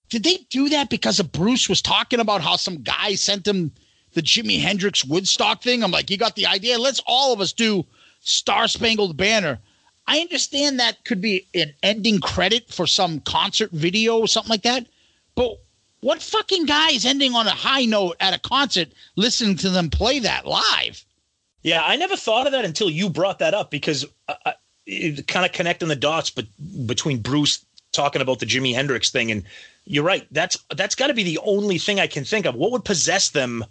did 0.08 0.24
they 0.24 0.38
do 0.50 0.68
that 0.68 0.90
because 0.90 1.20
of 1.20 1.32
bruce 1.32 1.68
was 1.68 1.82
talking 1.82 2.20
about 2.20 2.40
how 2.40 2.56
some 2.56 2.82
guy 2.82 3.14
sent 3.14 3.46
him 3.46 3.72
the 4.14 4.22
jimi 4.22 4.60
hendrix 4.60 5.04
woodstock 5.04 5.62
thing? 5.62 5.82
I'm 5.82 5.90
like 5.90 6.10
you 6.10 6.16
got 6.16 6.36
the 6.36 6.46
idea. 6.46 6.78
Let's 6.78 7.02
all 7.06 7.32
of 7.32 7.40
us 7.40 7.52
do 7.52 7.84
star 8.20 8.68
spangled 8.68 9.16
banner. 9.16 9.58
I 10.08 10.20
understand 10.20 10.78
that 10.78 11.04
could 11.04 11.20
be 11.20 11.46
an 11.52 11.74
ending 11.82 12.20
credit 12.20 12.72
for 12.72 12.86
some 12.86 13.20
concert 13.20 13.72
video 13.72 14.18
or 14.18 14.28
something 14.28 14.50
like 14.50 14.62
that 14.62 14.86
but 15.36 15.58
what 16.00 16.20
fucking 16.20 16.66
guy 16.66 16.90
is 16.90 17.06
ending 17.06 17.34
on 17.34 17.46
a 17.46 17.50
high 17.50 17.84
note 17.84 18.16
at 18.18 18.34
a 18.34 18.40
concert 18.40 18.88
listening 19.14 19.56
to 19.58 19.70
them 19.70 19.88
play 19.90 20.18
that 20.18 20.46
live? 20.46 21.04
Yeah, 21.62 21.82
I 21.84 21.96
never 21.96 22.16
thought 22.16 22.46
of 22.46 22.52
that 22.52 22.64
until 22.64 22.90
you 22.90 23.08
brought 23.08 23.38
that 23.38 23.54
up 23.54 23.70
because 23.70 24.04
uh, 24.28 24.34
uh, 24.44 24.52
it, 24.86 25.26
kind 25.28 25.46
of 25.46 25.52
connecting 25.52 25.88
the 25.88 25.96
dots 25.96 26.30
but 26.30 26.46
between 26.86 27.18
Bruce 27.18 27.64
talking 27.92 28.22
about 28.22 28.40
the 28.40 28.46
Jimi 28.46 28.74
Hendrix 28.74 29.10
thing 29.10 29.30
and 29.30 29.42
you're 29.86 30.04
right. 30.04 30.26
That's 30.30 30.58
that's 30.74 30.94
got 30.94 31.06
to 31.06 31.14
be 31.14 31.22
the 31.22 31.38
only 31.44 31.78
thing 31.78 32.00
I 32.00 32.06
can 32.06 32.24
think 32.24 32.44
of. 32.44 32.54
What 32.54 32.72
would 32.72 32.84
possess 32.84 33.30
them? 33.30 33.64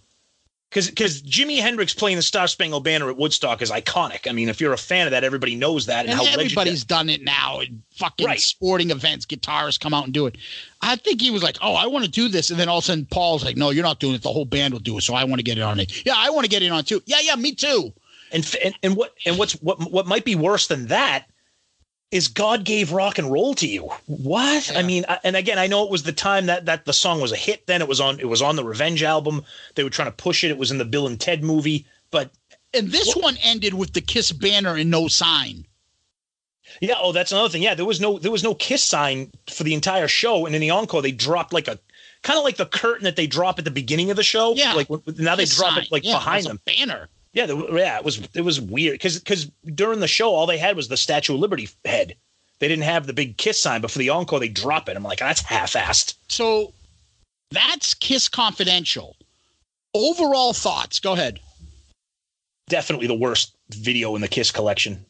Because 0.70 0.90
because 0.90 1.22
Jimi 1.22 1.60
Hendrix 1.60 1.94
playing 1.94 2.18
the 2.18 2.24
Star 2.24 2.48
Spangled 2.48 2.84
Banner 2.84 3.10
at 3.10 3.18
Woodstock 3.18 3.62
is 3.62 3.70
iconic. 3.70 4.28
I 4.28 4.34
mean, 4.34 4.50
if 4.50 4.60
you're 4.60 4.74
a 4.74 4.78
fan 4.78 5.08
of 5.08 5.12
that, 5.12 5.24
everybody 5.24 5.56
knows 5.56 5.86
that 5.86 6.06
and, 6.06 6.12
And 6.12 6.20
how 6.20 6.34
everybody's 6.34 6.84
done 6.84 7.10
it 7.10 7.24
now 7.24 7.60
in 7.60 7.84
fucking 7.92 8.26
Right. 8.26 8.40
sporting 8.40 8.92
events. 8.92 9.26
Guitarists 9.26 9.80
come 9.80 9.94
out 9.94 10.06
and 10.06 10.14
do 10.14 10.26
it. 10.26 10.38
I 10.82 10.96
think 10.96 11.22
he 11.22 11.32
was 11.32 11.44
like, 11.44 11.58
"Oh, 11.62 11.76
I 11.76 11.86
want 11.86 12.04
to 12.06 12.12
do 12.12 12.28
this," 12.28 12.50
and 12.50 12.60
then 12.60 12.68
all 12.68 12.80
of 12.80 12.84
a 12.84 12.88
sudden 12.88 13.06
Paul's 13.06 13.44
like, 13.44 13.58
"No, 13.58 13.70
you're 13.70 13.84
not 13.84 14.00
doing 14.00 14.16
it. 14.16 14.22
The 14.22 14.34
whole 14.34 14.46
band 14.46 14.74
will 14.74 14.82
do 14.82 14.98
it. 14.98 15.02
So 15.02 15.14
I 15.14 15.24
want 15.24 15.40
to 15.40 15.44
get 15.44 15.58
it 15.58 15.62
on 15.62 15.80
it. 15.80 16.06
Yeah, 16.06 16.16
I 16.18 16.30
want 16.30 16.46
to 16.46 16.50
get 16.50 16.64
it 16.64 16.72
on 16.72 16.84
too. 16.84 17.02
Yeah, 17.06 17.20
yeah, 17.22 17.36
me 17.36 17.54
too. 17.54 17.94
And, 18.32 18.56
and 18.64 18.76
and 18.84 18.96
what 18.96 19.14
and 19.26 19.38
what's 19.38 19.54
what 19.62 19.80
what 19.92 20.08
might 20.08 20.26
be 20.26 20.36
worse 20.36 20.68
than 20.68 20.88
that 20.88 21.30
is 22.12 22.28
God 22.28 22.64
gave 22.64 22.92
rock 22.92 23.18
and 23.18 23.32
roll 23.32 23.54
to 23.56 23.68
you. 23.68 23.90
What? 24.06 24.72
I 24.76 24.84
mean, 24.84 25.06
I, 25.10 25.20
and 25.24 25.36
again, 25.36 25.58
I 25.60 25.68
know 25.68 25.84
it 25.84 25.92
was 25.92 26.04
the 26.04 26.12
time 26.14 26.46
that 26.46 26.66
that 26.66 26.86
the 26.86 26.94
song 26.94 27.20
was 27.20 27.32
a 27.32 27.36
hit. 27.36 27.68
Then 27.68 27.82
it 27.82 27.88
was 27.88 28.00
on 28.00 28.20
it 28.20 28.30
was 28.30 28.42
on 28.42 28.56
the 28.56 28.64
Revenge 28.64 29.04
album. 29.04 29.44
They 29.76 29.84
were 29.84 29.90
trying 29.90 30.08
to 30.10 30.16
push 30.24 30.44
it. 30.44 30.52
It 30.52 30.58
was 30.58 30.72
in 30.72 30.78
the 30.78 30.86
Bill 30.86 31.08
and 31.08 31.20
Ted 31.20 31.44
movie. 31.44 31.86
But 32.12 32.32
And 32.74 32.90
this 32.92 33.16
one 33.16 33.38
ended 33.44 33.74
with 33.74 33.94
the 33.94 34.02
Kiss 34.02 34.32
banner 34.32 34.76
and 34.76 34.90
no 34.92 35.08
sign. 35.08 35.66
yeah, 36.82 36.96
oh, 37.00 37.12
that's 37.12 37.32
another 37.32 37.50
thing. 37.50 37.64
Yeah, 37.64 37.74
there 37.76 37.86
was 37.86 38.00
no 38.00 38.20
there 38.20 38.32
was 38.32 38.44
no 38.44 38.54
kiss 38.56 38.84
sign 38.84 39.32
for 39.50 39.64
the 39.64 39.74
entire 39.74 40.08
show. 40.08 40.46
And 40.46 40.56
in 40.56 40.62
the 40.62 40.70
encore, 40.70 41.02
they 41.02 41.12
dropped 41.12 41.54
like 41.54 41.68
a 41.68 41.80
kind 42.22 42.38
of 42.38 42.44
like 42.46 42.58
the 42.58 42.66
curtain 42.66 43.04
that 43.04 43.16
they 43.16 43.28
drop 43.28 43.60
at 43.60 43.66
the 43.66 43.72
beginning 43.72 44.10
of 44.10 44.16
the 44.16 44.24
show. 44.24 44.54
Yeah. 44.56 44.74
like 44.74 44.90
now 45.18 45.36
they 45.36 45.44
Kiss 45.44 45.58
drop 45.58 45.74
sign. 45.74 45.84
it 45.84 45.92
like 45.92 46.04
Yeah, 46.06 46.14
behind 46.14 46.46
them. 46.46 46.60
banner. 46.66 47.10
Yeah, 47.36 47.48
the, 47.48 47.68
yeah, 47.74 47.98
it 47.98 48.06
was 48.06 48.28
it 48.34 48.42
was 48.42 48.62
weird 48.62 48.94
because 48.94 49.20
because 49.20 49.52
during 49.76 50.00
the 50.00 50.08
show 50.08 50.34
all 50.34 50.48
they 50.48 50.58
had 50.58 50.78
was 50.78 50.88
the 50.88 50.96
Statue 50.96 51.34
of 51.34 51.42
Liberty 51.42 51.68
head. 51.84 52.16
They 52.60 52.70
didn't 52.70 52.86
have 52.86 53.06
the 53.06 53.14
big 53.14 53.36
kiss 53.36 53.60
sign, 53.60 53.82
but 53.82 53.92
for 53.92 54.00
the 54.00 54.10
encore 54.10 54.40
they 54.40 54.48
drop 54.48 54.88
it. 54.88 54.96
I'm 54.96 55.04
like, 55.04 55.20
that's 55.20 55.42
half-assed. 55.42 56.16
So 56.30 56.72
that's 57.52 57.94
Kiss 57.94 58.30
Confidential. 58.30 59.18
Overall 59.94 60.54
thoughts. 60.54 61.02
Go 61.02 61.12
ahead. 61.12 61.42
Definitely 62.70 63.08
the 63.08 63.14
worst 63.14 63.54
video 63.70 64.16
in 64.16 64.22
the 64.22 64.30
Kiss 64.30 64.50
collection. 64.50 65.06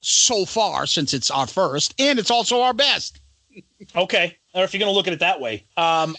So 0.00 0.44
far, 0.44 0.86
since 0.86 1.12
it's 1.12 1.28
our 1.28 1.48
first, 1.48 1.92
and 1.98 2.20
it's 2.20 2.30
also 2.30 2.60
our 2.60 2.72
best. 2.72 3.18
Okay, 3.96 4.36
or 4.54 4.62
if 4.62 4.72
you're 4.72 4.78
going 4.78 4.92
to 4.92 4.94
look 4.94 5.08
at 5.08 5.12
it 5.12 5.18
that 5.18 5.40
way, 5.40 5.64
um, 5.76 6.14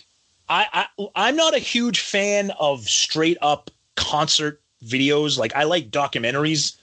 I, 0.50 0.88
I 1.00 1.08
I'm 1.16 1.38
not 1.38 1.56
a 1.56 1.60
huge 1.60 2.02
fan 2.02 2.52
of 2.60 2.90
straight 2.90 3.38
up 3.42 3.72
concert 3.96 4.62
videos. 4.84 5.38
Like 5.38 5.56
I 5.56 5.64
like 5.64 5.92
documentaries 5.92 6.78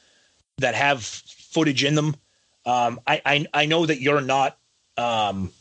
that 0.59 0.75
have 0.75 1.03
footage 1.03 1.85
in 1.85 1.95
them. 1.95 2.17
Um, 2.65 3.01
I, 3.07 3.23
I 3.25 3.47
I 3.55 3.67
know 3.67 3.87
that 3.87 4.01
you're 4.01 4.21
not. 4.21 4.59
Um, 4.97 5.53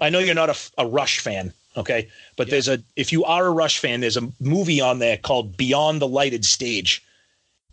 I 0.00 0.10
know 0.10 0.18
you're 0.18 0.34
not 0.34 0.50
a, 0.50 0.56
a 0.78 0.86
Rush 0.86 1.20
fan. 1.20 1.52
Okay, 1.76 2.08
but 2.36 2.50
there's 2.50 2.68
a 2.68 2.82
if 2.96 3.12
you 3.12 3.24
are 3.24 3.46
a 3.46 3.50
Rush 3.50 3.78
fan, 3.78 4.00
there's 4.00 4.16
a 4.16 4.28
movie 4.40 4.80
on 4.80 4.98
there 4.98 5.16
called 5.16 5.56
Beyond 5.56 6.00
the 6.00 6.08
Lighted 6.08 6.44
Stage. 6.44 7.04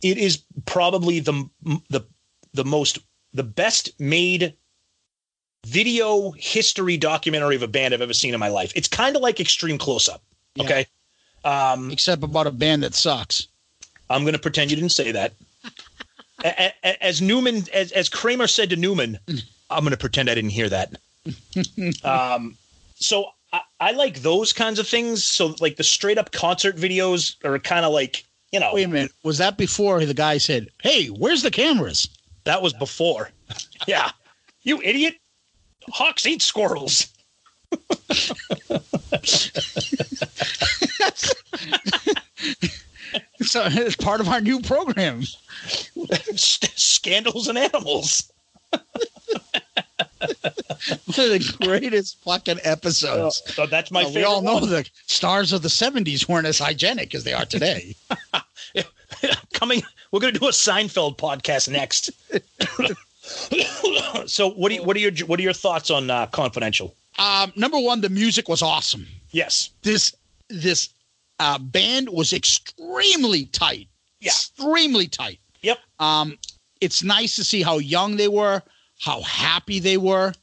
It 0.02 0.18
is 0.18 0.44
probably 0.66 1.20
the 1.20 1.50
the 1.90 2.02
the 2.54 2.66
most 2.66 3.00
the 3.34 3.44
best 3.44 4.00
made 4.00 4.56
video 5.66 6.32
history 6.32 6.98
documentary 6.98 7.56
of 7.56 7.62
a 7.62 7.68
band 7.68 7.94
I've 7.94 8.02
ever 8.02 8.14
seen 8.14 8.34
in 8.34 8.40
my 8.40 8.50
life. 8.50 8.72
It's 8.76 8.88
kind 8.88 9.16
of 9.16 9.22
like 9.22 9.40
Extreme 9.40 9.78
Close 9.78 10.10
Up. 10.10 10.24
Yeah. 10.56 10.64
Okay. 10.64 10.86
Um, 11.44 11.92
Except 11.92 12.24
about 12.24 12.48
a 12.48 12.52
band 12.52 12.84
that 12.84 12.94
sucks. 12.94 13.48
I'm 14.12 14.22
going 14.24 14.34
to 14.34 14.39
pretend 14.39 14.70
you 14.72 14.76
didn't 14.78 14.91
say 14.91 15.12
that. 15.12 15.34
A- 16.43 16.74
a- 16.84 17.03
as 17.03 17.22
Newman, 17.22 17.66
as, 17.72 17.91
as 17.91 18.09
Kramer 18.09 18.47
said 18.47 18.72
to 18.72 18.76
Newman, 18.76 19.20
I'm 19.70 19.82
going 19.84 19.91
to 19.91 19.97
pretend 19.97 20.28
I 20.28 20.34
didn't 20.34 20.49
hear 20.49 20.70
that. 20.70 20.95
um, 22.03 22.57
so 22.95 23.28
I, 23.53 23.62
I 23.80 23.91
like 23.91 24.22
those 24.24 24.51
kinds 24.51 24.80
of 24.80 24.88
things. 24.88 25.24
So 25.24 25.53
like 25.59 25.76
the 25.76 25.84
straight 25.84 26.18
up 26.18 26.32
concert 26.32 26.78
videos 26.78 27.36
are 27.45 27.59
kind 27.59 27.86
of 27.86 27.93
like, 27.93 28.24
you 28.51 28.59
know, 28.59 28.72
Wait 28.74 28.84
a 28.84 28.88
minute. 28.88 29.12
Was 29.24 29.38
that 29.38 29.55
before 29.57 30.03
the 30.03 30.14
guy 30.16 30.39
said, 30.39 30.68
"Hey, 30.82 31.07
where's 31.07 31.43
the 31.43 31.51
cameras"? 31.51 32.09
that 32.43 32.62
was 32.62 32.74
before. 32.74 33.30
yeah. 33.88 34.12
You 34.64 34.82
idiot. 34.82 35.16
Hawks 35.89 36.26
eat 36.26 36.41
squirrels. 36.41 37.07
So 43.42 43.64
it's 43.70 43.96
part 43.96 44.22
of 44.22 44.30
our 44.30 44.42
new 44.42 44.60
program. 44.62 45.24
Scandals 46.36 47.48
and 47.48 47.58
animals. 47.58 48.32
One 48.72 48.82
of 50.22 51.16
the 51.16 51.56
greatest 51.62 52.18
fucking 52.24 52.60
episodes. 52.64 53.42
So 53.54 53.66
that's 53.66 53.92
my 53.92 54.02
Uh, 54.02 54.06
favorite. 54.06 54.20
we 54.20 54.24
all 54.26 54.42
know 54.42 54.56
one. 54.56 54.70
the 54.70 54.89
stars 55.08 55.52
of 55.54 55.62
the 55.62 55.68
'70s 55.70 56.28
weren't 56.28 56.48
as 56.48 56.60
hygienic 56.60 57.14
as 57.16 57.24
they 57.24 57.34
are 57.34 57.46
today. 57.46 57.96
coming. 59.54 59.82
We're 60.12 60.20
going 60.20 60.34
to 60.34 60.39
do 60.39 60.48
a 60.48 60.52
Seinfeld 60.52 61.18
podcast 61.18 61.70
next. 61.70 62.10
so, 64.30 64.50
what 64.52 64.70
do 64.70 64.76
you, 64.76 64.84
what 64.84 64.96
are 64.96 65.00
your 65.00 65.12
what 65.28 65.39
are 65.39 65.44
your 65.44 65.54
thoughts 65.54 65.89
on 65.92 66.10
uh, 66.10 66.28
Confidential? 66.28 66.96
um, 67.20 67.52
number 67.56 67.80
one, 67.80 68.02
the 68.02 68.10
music 68.10 68.48
was 68.48 68.62
awesome. 68.62 69.08
Yes. 69.32 69.70
This 69.84 70.16
this 70.50 70.89
uh, 71.42 71.58
band 71.58 72.08
was 72.10 72.34
extremely 72.34 73.46
tight. 73.46 73.88
Yeah. 74.20 74.30
extremely 74.30 75.08
tight. 75.08 75.39
Yep. 75.64 75.80
Um, 76.00 76.38
it's 76.80 77.02
nice 77.04 77.36
to 77.36 77.44
see 77.44 77.64
how 77.64 77.80
young 77.80 78.16
they 78.16 78.28
were, 78.28 78.62
how 79.00 79.22
happy 79.24 79.80
they 79.80 79.98
were. 79.98 80.34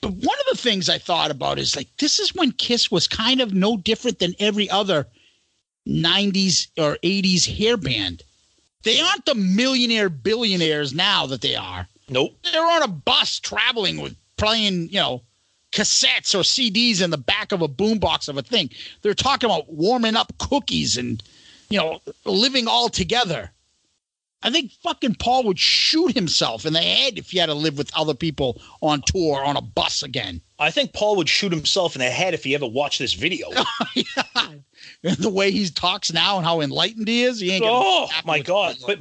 But 0.00 0.14
one 0.14 0.38
of 0.40 0.46
the 0.50 0.60
things 0.60 0.88
I 0.88 0.98
thought 0.98 1.30
about 1.30 1.60
is 1.60 1.76
like 1.76 1.86
this 1.98 2.18
is 2.18 2.34
when 2.34 2.50
Kiss 2.52 2.90
was 2.90 3.06
kind 3.06 3.40
of 3.40 3.54
no 3.54 3.76
different 3.76 4.18
than 4.18 4.34
every 4.40 4.68
other 4.68 5.06
90s 5.86 6.68
or 6.76 6.98
80s 7.04 7.46
hair 7.56 7.76
band. 7.76 8.24
They 8.82 9.00
aren't 9.00 9.24
the 9.26 9.36
millionaire 9.36 10.08
billionaires 10.08 10.92
now 10.92 11.26
that 11.26 11.40
they 11.40 11.54
are. 11.54 11.86
Nope. 12.08 12.36
They're 12.42 12.68
on 12.68 12.82
a 12.82 12.88
bus 12.88 13.38
traveling 13.38 14.00
with 14.00 14.16
playing, 14.36 14.88
you 14.88 14.98
know, 14.98 15.22
cassettes 15.72 16.34
or 16.34 16.42
CDs 16.42 17.02
in 17.02 17.10
the 17.10 17.18
back 17.18 17.52
of 17.52 17.62
a 17.62 17.68
boombox 17.68 18.28
of 18.28 18.38
a 18.38 18.42
thing. 18.42 18.70
They're 19.02 19.14
talking 19.14 19.50
about 19.50 19.72
warming 19.72 20.16
up 20.16 20.32
cookies 20.38 20.96
and, 20.96 21.22
you 21.68 21.78
know, 21.78 22.00
living 22.24 22.68
all 22.68 22.88
together. 22.88 23.50
I 24.44 24.50
think 24.50 24.72
fucking 24.82 25.16
Paul 25.16 25.44
would 25.44 25.58
shoot 25.58 26.14
himself 26.14 26.66
in 26.66 26.72
the 26.72 26.80
head 26.80 27.16
if 27.16 27.30
he 27.30 27.38
had 27.38 27.46
to 27.46 27.54
live 27.54 27.78
with 27.78 27.96
other 27.96 28.14
people 28.14 28.60
on 28.80 29.02
tour 29.02 29.44
on 29.44 29.56
a 29.56 29.60
bus 29.60 30.02
again. 30.02 30.40
I 30.58 30.70
think 30.70 30.92
Paul 30.92 31.16
would 31.16 31.28
shoot 31.28 31.52
himself 31.52 31.94
in 31.94 32.00
the 32.00 32.10
head 32.10 32.34
if 32.34 32.44
he 32.44 32.54
ever 32.54 32.66
watched 32.66 32.98
this 32.98 33.14
video. 33.14 33.48
And 35.04 35.16
the 35.18 35.30
way 35.30 35.50
he 35.50 35.68
talks 35.68 36.12
now 36.12 36.36
and 36.38 36.46
how 36.46 36.60
enlightened 36.60 37.08
he 37.08 37.24
is, 37.24 37.40
he 37.40 37.52
ain't 37.52 37.64
oh 37.66 38.08
my 38.24 38.40
god! 38.40 38.76
But 38.86 39.00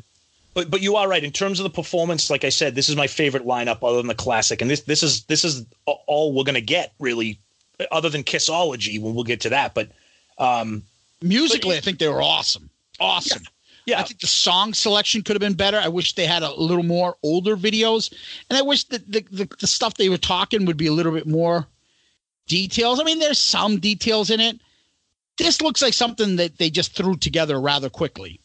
but 0.53 0.69
but 0.69 0.81
you 0.81 0.95
are 0.95 1.07
right 1.07 1.23
in 1.23 1.31
terms 1.31 1.59
of 1.59 1.63
the 1.63 1.69
performance. 1.69 2.29
Like 2.29 2.43
I 2.43 2.49
said, 2.49 2.75
this 2.75 2.89
is 2.89 2.95
my 2.95 3.07
favorite 3.07 3.45
lineup 3.45 3.79
other 3.83 3.97
than 3.97 4.07
the 4.07 4.15
classic, 4.15 4.61
and 4.61 4.69
this 4.69 4.81
this 4.81 5.03
is 5.03 5.23
this 5.25 5.45
is 5.45 5.65
all 5.85 6.33
we're 6.33 6.43
gonna 6.43 6.61
get 6.61 6.93
really, 6.99 7.39
other 7.91 8.09
than 8.09 8.23
Kissology. 8.23 9.01
When 9.01 9.15
we'll 9.15 9.23
get 9.23 9.41
to 9.41 9.49
that, 9.49 9.73
but 9.73 9.89
um, 10.37 10.83
musically, 11.21 11.77
I 11.77 11.79
think 11.79 11.99
they 11.99 12.07
were 12.07 12.21
awesome. 12.21 12.69
Awesome. 12.99 13.43
yeah, 13.85 13.99
I 13.99 14.03
think 14.03 14.19
the 14.19 14.27
song 14.27 14.73
selection 14.73 15.21
could 15.23 15.35
have 15.35 15.41
been 15.41 15.53
better. 15.53 15.77
I 15.77 15.87
wish 15.87 16.13
they 16.13 16.27
had 16.27 16.43
a 16.43 16.53
little 16.53 16.83
more 16.83 17.17
older 17.23 17.55
videos, 17.55 18.13
and 18.49 18.57
I 18.57 18.61
wish 18.61 18.83
that 18.85 19.11
the, 19.11 19.25
the, 19.31 19.49
the 19.59 19.67
stuff 19.67 19.95
they 19.95 20.09
were 20.09 20.17
talking 20.17 20.65
would 20.65 20.77
be 20.77 20.87
a 20.87 20.93
little 20.93 21.11
bit 21.11 21.27
more 21.27 21.67
details. 22.47 22.99
I 22.99 23.03
mean, 23.03 23.19
there's 23.19 23.39
some 23.39 23.79
details 23.79 24.29
in 24.29 24.39
it. 24.39 24.59
This 25.37 25.61
looks 25.61 25.81
like 25.81 25.93
something 25.93 26.35
that 26.35 26.57
they 26.57 26.69
just 26.69 26.95
threw 26.95 27.15
together 27.15 27.59
rather 27.59 27.89
quickly. 27.89 28.39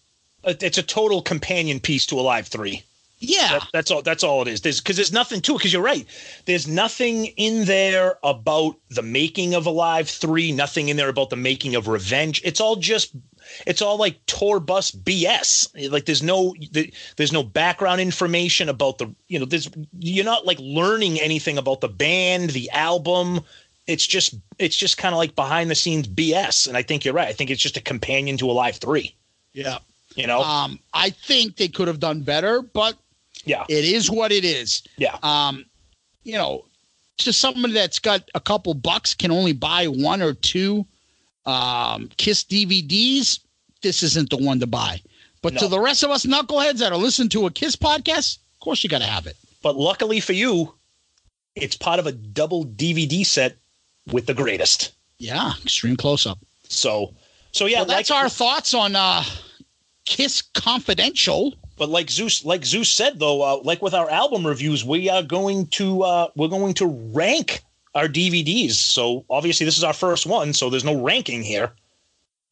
It- 0.46 0.62
it's 0.62 0.78
a 0.78 0.82
total 0.82 1.22
companion 1.22 1.80
piece 1.80 2.06
to 2.06 2.18
Alive 2.20 2.46
Three. 2.48 2.82
Yeah, 3.18 3.52
That, 3.60 3.68
that's 3.72 3.90
all. 3.90 4.02
That's 4.02 4.22
all 4.22 4.42
it 4.42 4.48
is. 4.48 4.60
There's 4.60 4.78
because 4.80 4.96
there's 4.96 5.12
nothing 5.12 5.40
to 5.40 5.54
it. 5.54 5.58
Because 5.58 5.72
you're 5.72 5.80
right. 5.82 6.06
There's 6.44 6.66
nothing 6.68 7.26
in 7.38 7.64
there 7.64 8.18
about 8.22 8.76
the 8.90 9.00
making 9.02 9.54
of 9.54 9.64
Alive 9.64 10.08
Three. 10.08 10.52
Nothing 10.52 10.90
in 10.90 10.98
there 10.98 11.08
about 11.08 11.30
the 11.30 11.36
making 11.36 11.74
of 11.76 11.88
Revenge. 11.88 12.42
It's 12.44 12.60
all 12.60 12.76
just. 12.76 13.12
It's 13.64 13.80
all 13.80 13.96
like 13.96 14.18
tour 14.26 14.58
bus 14.60 14.90
BS. 14.90 15.90
Like 15.90 16.04
there's 16.04 16.22
no 16.22 16.54
there's 17.16 17.32
no 17.32 17.42
background 17.42 18.00
information 18.02 18.68
about 18.68 18.98
the 18.98 19.14
you 19.28 19.38
know 19.38 19.44
there's 19.46 19.70
you're 19.98 20.24
not 20.24 20.44
like 20.44 20.58
learning 20.60 21.18
anything 21.20 21.56
about 21.56 21.80
the 21.80 21.88
band, 21.88 22.50
the 22.50 22.68
album. 22.70 23.40
It's 23.86 24.06
just 24.06 24.34
it's 24.58 24.76
just 24.76 24.98
kind 24.98 25.14
of 25.14 25.18
like 25.18 25.34
behind 25.36 25.70
the 25.70 25.74
scenes 25.76 26.06
BS. 26.08 26.66
And 26.68 26.76
I 26.76 26.82
think 26.82 27.04
you're 27.04 27.14
right. 27.14 27.28
I 27.28 27.32
think 27.32 27.50
it's 27.50 27.62
just 27.62 27.76
a 27.78 27.80
companion 27.80 28.36
to 28.38 28.50
Alive 28.50 28.76
Three. 28.76 29.14
yeah. 29.54 29.78
You 30.16 30.26
know. 30.26 30.42
Um, 30.42 30.80
I 30.92 31.10
think 31.10 31.56
they 31.56 31.68
could 31.68 31.88
have 31.88 32.00
done 32.00 32.22
better, 32.22 32.62
but 32.62 32.96
yeah. 33.44 33.64
it 33.68 33.84
is 33.84 34.10
what 34.10 34.32
it 34.32 34.44
is. 34.44 34.82
Yeah. 34.96 35.16
um, 35.22 35.64
you 36.24 36.34
know, 36.34 36.64
to 37.18 37.32
somebody 37.32 37.72
that's 37.72 37.98
got 37.98 38.28
a 38.34 38.40
couple 38.40 38.74
bucks 38.74 39.14
can 39.14 39.30
only 39.30 39.52
buy 39.52 39.86
one 39.86 40.20
or 40.20 40.34
two 40.34 40.84
um, 41.46 42.10
Kiss 42.16 42.42
DVDs. 42.44 43.40
This 43.82 44.02
isn't 44.02 44.30
the 44.30 44.36
one 44.36 44.60
to 44.60 44.66
buy. 44.66 45.00
But 45.42 45.58
to 45.58 45.68
the 45.68 45.78
rest 45.78 46.02
of 46.02 46.10
us 46.10 46.26
knuckleheads 46.26 46.78
that 46.78 46.90
are 46.90 46.98
listening 46.98 47.28
to 47.28 47.46
a 47.46 47.50
Kiss 47.52 47.76
podcast, 47.76 48.38
of 48.38 48.60
course 48.60 48.82
you 48.82 48.90
got 48.90 48.98
to 48.98 49.06
have 49.06 49.28
it. 49.28 49.36
But 49.62 49.76
luckily 49.76 50.18
for 50.18 50.32
you, 50.32 50.74
it's 51.54 51.76
part 51.76 52.00
of 52.00 52.06
a 52.08 52.12
double 52.12 52.64
DVD 52.64 53.24
set 53.24 53.56
with 54.10 54.26
the 54.26 54.34
greatest. 54.34 54.92
Yeah, 55.18 55.52
extreme 55.62 55.96
close 55.96 56.26
up. 56.26 56.38
So, 56.68 57.14
so 57.52 57.66
yeah, 57.66 57.78
well, 57.78 57.86
that's 57.86 58.10
like, 58.10 58.24
our 58.24 58.28
thoughts 58.28 58.74
on 58.74 58.96
uh, 58.96 59.22
Kiss 60.06 60.42
Confidential. 60.42 61.54
But 61.76 61.90
like 61.90 62.10
Zeus, 62.10 62.44
like 62.44 62.64
Zeus 62.64 62.90
said 62.90 63.18
though, 63.18 63.42
uh, 63.42 63.60
like 63.62 63.82
with 63.82 63.92
our 63.92 64.08
album 64.08 64.46
reviews, 64.46 64.84
we 64.84 65.10
are 65.10 65.22
going 65.22 65.66
to 65.68 66.02
uh, 66.02 66.28
we're 66.34 66.48
going 66.48 66.74
to 66.74 66.86
rank 67.12 67.62
our 67.94 68.08
DVDs. 68.08 68.72
So 68.72 69.24
obviously 69.28 69.66
this 69.66 69.76
is 69.76 69.84
our 69.84 69.92
first 69.92 70.26
one, 70.26 70.54
so 70.54 70.70
there's 70.70 70.84
no 70.84 71.02
ranking 71.02 71.42
here. 71.42 71.72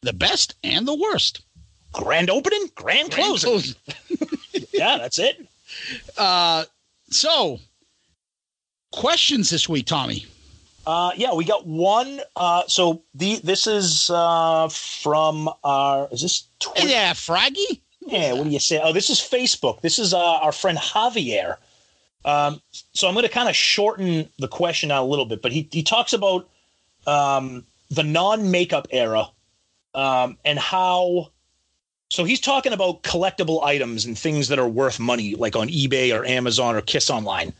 The 0.02 0.12
best 0.12 0.56
and 0.62 0.86
the 0.86 0.94
worst. 0.94 1.40
Grand 1.92 2.28
opening, 2.28 2.70
grand, 2.74 3.12
closing. 3.12 3.74
yeah, 4.72 4.98
that's 4.98 5.18
it. 5.18 5.46
Uh, 6.18 6.64
so, 7.08 7.60
questions 8.90 9.48
this 9.48 9.68
week, 9.68 9.86
Tommy. 9.86 10.26
Uh, 10.86 11.12
yeah, 11.16 11.32
we 11.32 11.44
got 11.44 11.66
one. 11.66 12.20
Uh, 12.36 12.62
so 12.66 13.02
the 13.14 13.40
this 13.42 13.66
is 13.66 14.10
uh, 14.10 14.68
from 14.68 15.48
our 15.62 16.08
is 16.12 16.22
this 16.22 16.48
Twitter? 16.60 16.80
Hey 16.82 16.86
there, 16.88 17.14
Fraggy. 17.14 17.80
Yeah, 18.00 18.34
what 18.34 18.44
do 18.44 18.50
you 18.50 18.58
say? 18.58 18.80
Oh, 18.82 18.92
this 18.92 19.08
is 19.08 19.18
Facebook. 19.18 19.80
This 19.80 19.98
is 19.98 20.12
uh, 20.12 20.18
our 20.18 20.52
friend 20.52 20.76
Javier. 20.76 21.56
Um, 22.24 22.60
so 22.92 23.08
I'm 23.08 23.14
going 23.14 23.24
to 23.24 23.32
kind 23.32 23.48
of 23.48 23.56
shorten 23.56 24.28
the 24.38 24.48
question 24.48 24.90
out 24.90 25.04
a 25.04 25.06
little 25.06 25.26
bit, 25.26 25.42
but 25.42 25.52
he 25.52 25.68
he 25.70 25.82
talks 25.82 26.12
about 26.12 26.48
um, 27.06 27.64
the 27.90 28.02
non-makeup 28.02 28.88
era, 28.90 29.28
um, 29.94 30.36
and 30.44 30.58
how. 30.58 31.30
So 32.10 32.24
he's 32.24 32.40
talking 32.40 32.72
about 32.72 33.02
collectible 33.02 33.64
items 33.64 34.04
and 34.04 34.16
things 34.16 34.48
that 34.48 34.58
are 34.58 34.68
worth 34.68 35.00
money, 35.00 35.34
like 35.34 35.56
on 35.56 35.68
eBay 35.68 36.16
or 36.16 36.24
Amazon 36.24 36.76
or 36.76 36.82
Kiss 36.82 37.08
Online, 37.10 37.52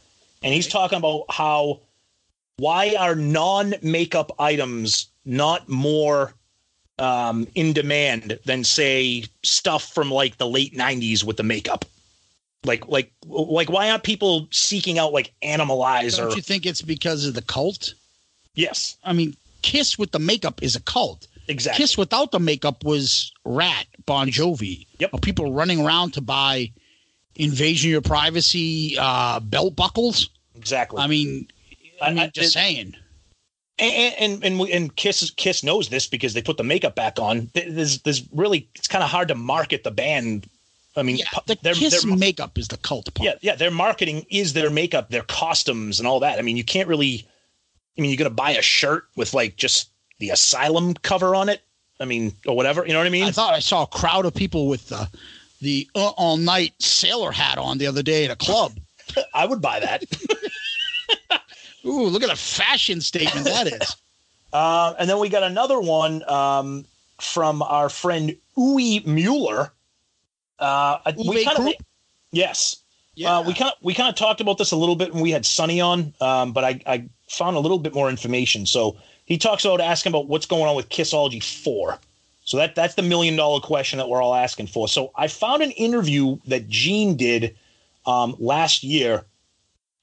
and 0.43 0.55
he's 0.55 0.68
talking 0.68 0.99
about 0.99 1.25
how 1.31 1.81
why 2.57 2.94
are 2.98 3.14
non-makeup 3.14 4.32
items 4.38 5.09
not 5.24 5.68
more 5.68 6.34
um, 6.98 7.46
in 7.55 7.72
demand 7.72 8.38
than 8.44 8.62
say 8.64 9.24
stuff 9.42 9.92
from 9.92 10.11
like 10.11 10.38
the 10.38 10.46
late 10.46 10.74
'90s 10.76 11.24
with 11.24 11.36
the 11.36 11.42
makeup. 11.42 11.84
Like, 12.66 12.88
like, 12.88 13.12
like, 13.26 13.68
why 13.68 13.90
aren't 13.90 14.05
people 14.05 14.48
seeking 14.50 14.98
out 14.98 15.12
like 15.12 15.32
Animalize 15.42 16.16
Don't 16.16 16.34
you 16.34 16.40
think 16.40 16.64
it's 16.64 16.80
because 16.80 17.26
of 17.26 17.34
the 17.34 17.42
cult? 17.42 17.92
yes, 18.55 18.96
I 19.05 19.12
mean, 19.12 19.34
Kiss 19.62 19.98
with 19.98 20.12
the 20.12 20.18
makeup 20.18 20.62
is 20.62 20.74
a 20.76 20.80
cult. 20.80 21.26
exactly. 21.48 21.82
Kiss 21.82 21.98
without 21.98 22.30
the 22.30 22.38
makeup 22.40 22.84
was 22.84 23.32
Ratt, 23.44 23.86
Bon 24.07 24.28
Jovi. 24.28 24.86
Yep. 24.98 25.11
Are 25.14 25.18
people 25.18 25.52
running 25.52 25.84
around 25.84 26.12
to 26.14 26.20
buy 26.22 26.70
Invasion 27.36 27.88
of 27.88 27.92
Your 27.92 28.00
Privacy 28.00 28.96
uh, 28.98 29.40
belt 29.40 29.74
buckles? 29.76 30.30
exactly. 30.57 31.02
I 31.02 31.07
mean, 31.07 31.48
I 32.01 32.11
mean, 32.11 32.18
I- 32.20 32.26
just 32.28 32.49
it- 32.49 32.53
saying. 32.53 32.97
and 33.78 34.14
and 34.18 34.45
and, 34.45 34.59
we- 34.61 34.72
and 34.72 34.95
Kiss 34.95 35.30
Kiss 35.36 35.62
knows 35.62 35.88
this 35.88 36.07
because 36.07 36.34
they 36.34 36.42
put 36.42 36.57
the 36.57 36.64
makeup 36.64 36.95
back 36.95 37.18
on. 37.18 37.51
There's 37.55 38.01
there's 38.03 38.22
really 38.32 38.68
it's 38.74 38.88
kind 38.88 39.03
of 39.05 39.11
hard 39.11 39.28
to 39.28 39.34
market 39.34 39.84
the 39.84 39.90
band. 39.90 40.49
I 40.97 41.03
mean, 41.03 41.16
Yeah, 41.16 41.24
the 41.47 41.59
their- 41.62 41.74
Kiss 41.74 42.03
their- 42.05 42.16
makeup 42.16 42.57
is 42.57 42.68
the 42.68 42.76
cult 42.76 43.12
part. 43.14 43.24
yeah, 43.26 43.34
yeah, 43.42 43.57
their 43.57 43.72
marketing 43.72 44.26
is 44.30 44.53
their 44.53 44.70
makeup, 44.70 45.11
their 45.11 45.24
costumes, 45.24 45.99
and 45.99 46.07
all 46.07 46.20
that. 46.20 46.38
I 46.38 46.42
mean, 46.42 46.57
you 46.57 46.64
can't 46.64 46.88
really. 46.88 47.26
I 47.99 48.01
mean, 48.01 48.11
you're 48.11 48.18
gonna 48.18 48.30
buy 48.30 48.53
a 48.53 48.62
shirt 48.62 49.07
with 49.16 49.34
like 49.34 49.57
just 49.57 49.88
the 50.20 50.30
Asylum 50.30 50.95
cover 50.95 51.34
on 51.34 51.49
it. 51.49 51.62
I 52.01 52.05
mean, 52.07 52.34
or 52.47 52.57
whatever. 52.57 52.84
You 52.86 52.92
know 52.92 52.99
what 52.99 53.07
I 53.07 53.11
mean? 53.11 53.24
I 53.24 53.30
thought 53.32 53.55
I 53.55 53.61
saw 53.61 53.82
a 53.84 53.86
crowd 53.86 54.24
of 54.26 54.34
people 54.34 54.66
with 54.68 54.88
the 54.88 55.09
the 55.61 55.88
uh, 55.97 56.09
all 56.11 56.36
night 56.36 56.74
sailor 56.80 57.30
hat 57.32 57.57
on 57.59 57.78
the 57.78 57.86
other 57.86 58.03
day 58.03 58.24
at 58.24 58.30
a 58.30 58.36
club. 58.36 58.78
I 59.34 59.47
would 59.47 59.61
buy 59.62 59.80
that. 59.80 60.05
Ooh, 61.87 62.07
look 62.07 62.22
at 62.22 62.30
a 62.30 62.37
fashion 62.37 63.01
statement 63.01 63.47
that 63.47 63.66
is. 63.68 63.97
Uh, 64.53 64.95
and 65.01 65.11
then 65.11 65.18
we 65.18 65.28
got 65.28 65.43
another 65.43 65.80
one 65.80 66.22
um, 66.30 66.85
from 67.20 67.61
our 67.61 67.89
friend 67.89 68.37
Uwe 68.57 69.05
Mueller. 69.05 69.72
Uh, 70.61 70.99
I- 71.05 71.14
we 71.18 71.45
kind 71.45 71.59
of, 71.59 71.74
yes, 72.30 72.76
Yeah, 73.16 73.39
uh, 73.39 73.43
we 73.43 73.53
kind 73.53 73.72
of 73.72 73.78
we 73.82 73.95
kind 73.95 74.09
of 74.09 74.14
talked 74.14 74.41
about 74.41 74.57
this 74.59 74.70
a 74.70 74.76
little 74.76 74.95
bit 74.95 75.12
when 75.12 75.24
we 75.24 75.32
had 75.32 75.45
Sonny 75.45 75.80
on, 75.80 76.14
um, 76.20 76.53
but 76.53 76.62
I, 76.62 76.80
I 76.87 77.05
found 77.28 77.57
a 77.57 77.59
little 77.59 77.80
bit 77.80 77.95
more 77.95 78.09
information. 78.09 78.64
So 78.64 78.97
he 79.24 79.39
talks 79.39 79.64
about 79.64 79.80
asking 79.80 80.12
about 80.12 80.28
what's 80.28 80.47
going 80.47 80.66
on 80.66 80.76
with 80.76 80.89
Kissology 80.89 81.43
Four. 81.43 81.99
So 82.45 82.57
that 82.59 82.76
that's 82.76 82.95
the 82.95 83.03
million 83.03 83.35
dollar 83.35 83.59
question 83.59 83.97
that 83.99 84.09
we're 84.09 84.22
all 84.22 84.37
asking 84.37 84.68
for. 84.68 84.87
So 84.87 85.11
I 85.16 85.26
found 85.26 85.64
an 85.64 85.72
interview 85.72 86.39
that 86.47 86.68
Gene 86.68 87.16
did 87.16 87.57
um, 88.07 88.37
last 88.39 88.85
year, 88.85 89.24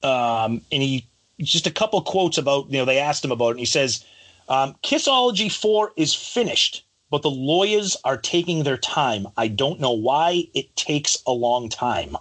um, 0.02 0.60
and 0.70 0.82
he 0.82 1.06
just 1.42 1.66
a 1.66 1.70
couple 1.70 2.00
quotes 2.02 2.38
about 2.38 2.70
you 2.70 2.78
know 2.78 2.84
they 2.84 2.98
asked 2.98 3.24
him 3.24 3.32
about 3.32 3.48
it. 3.48 3.50
And 3.52 3.60
he 3.60 3.66
says, 3.66 4.04
um, 4.48 4.74
"Kissology 4.82 5.50
Four 5.50 5.92
is 5.96 6.14
finished." 6.14 6.84
But 7.10 7.20
the 7.20 7.30
lawyers 7.30 7.94
are 8.04 8.16
taking 8.16 8.62
their 8.62 8.78
time. 8.78 9.26
I 9.36 9.48
don't 9.48 9.80
know 9.80 9.92
why 9.92 10.44
it 10.54 10.74
takes 10.76 11.22
a 11.26 11.32
long 11.32 11.68
time. 11.68 12.16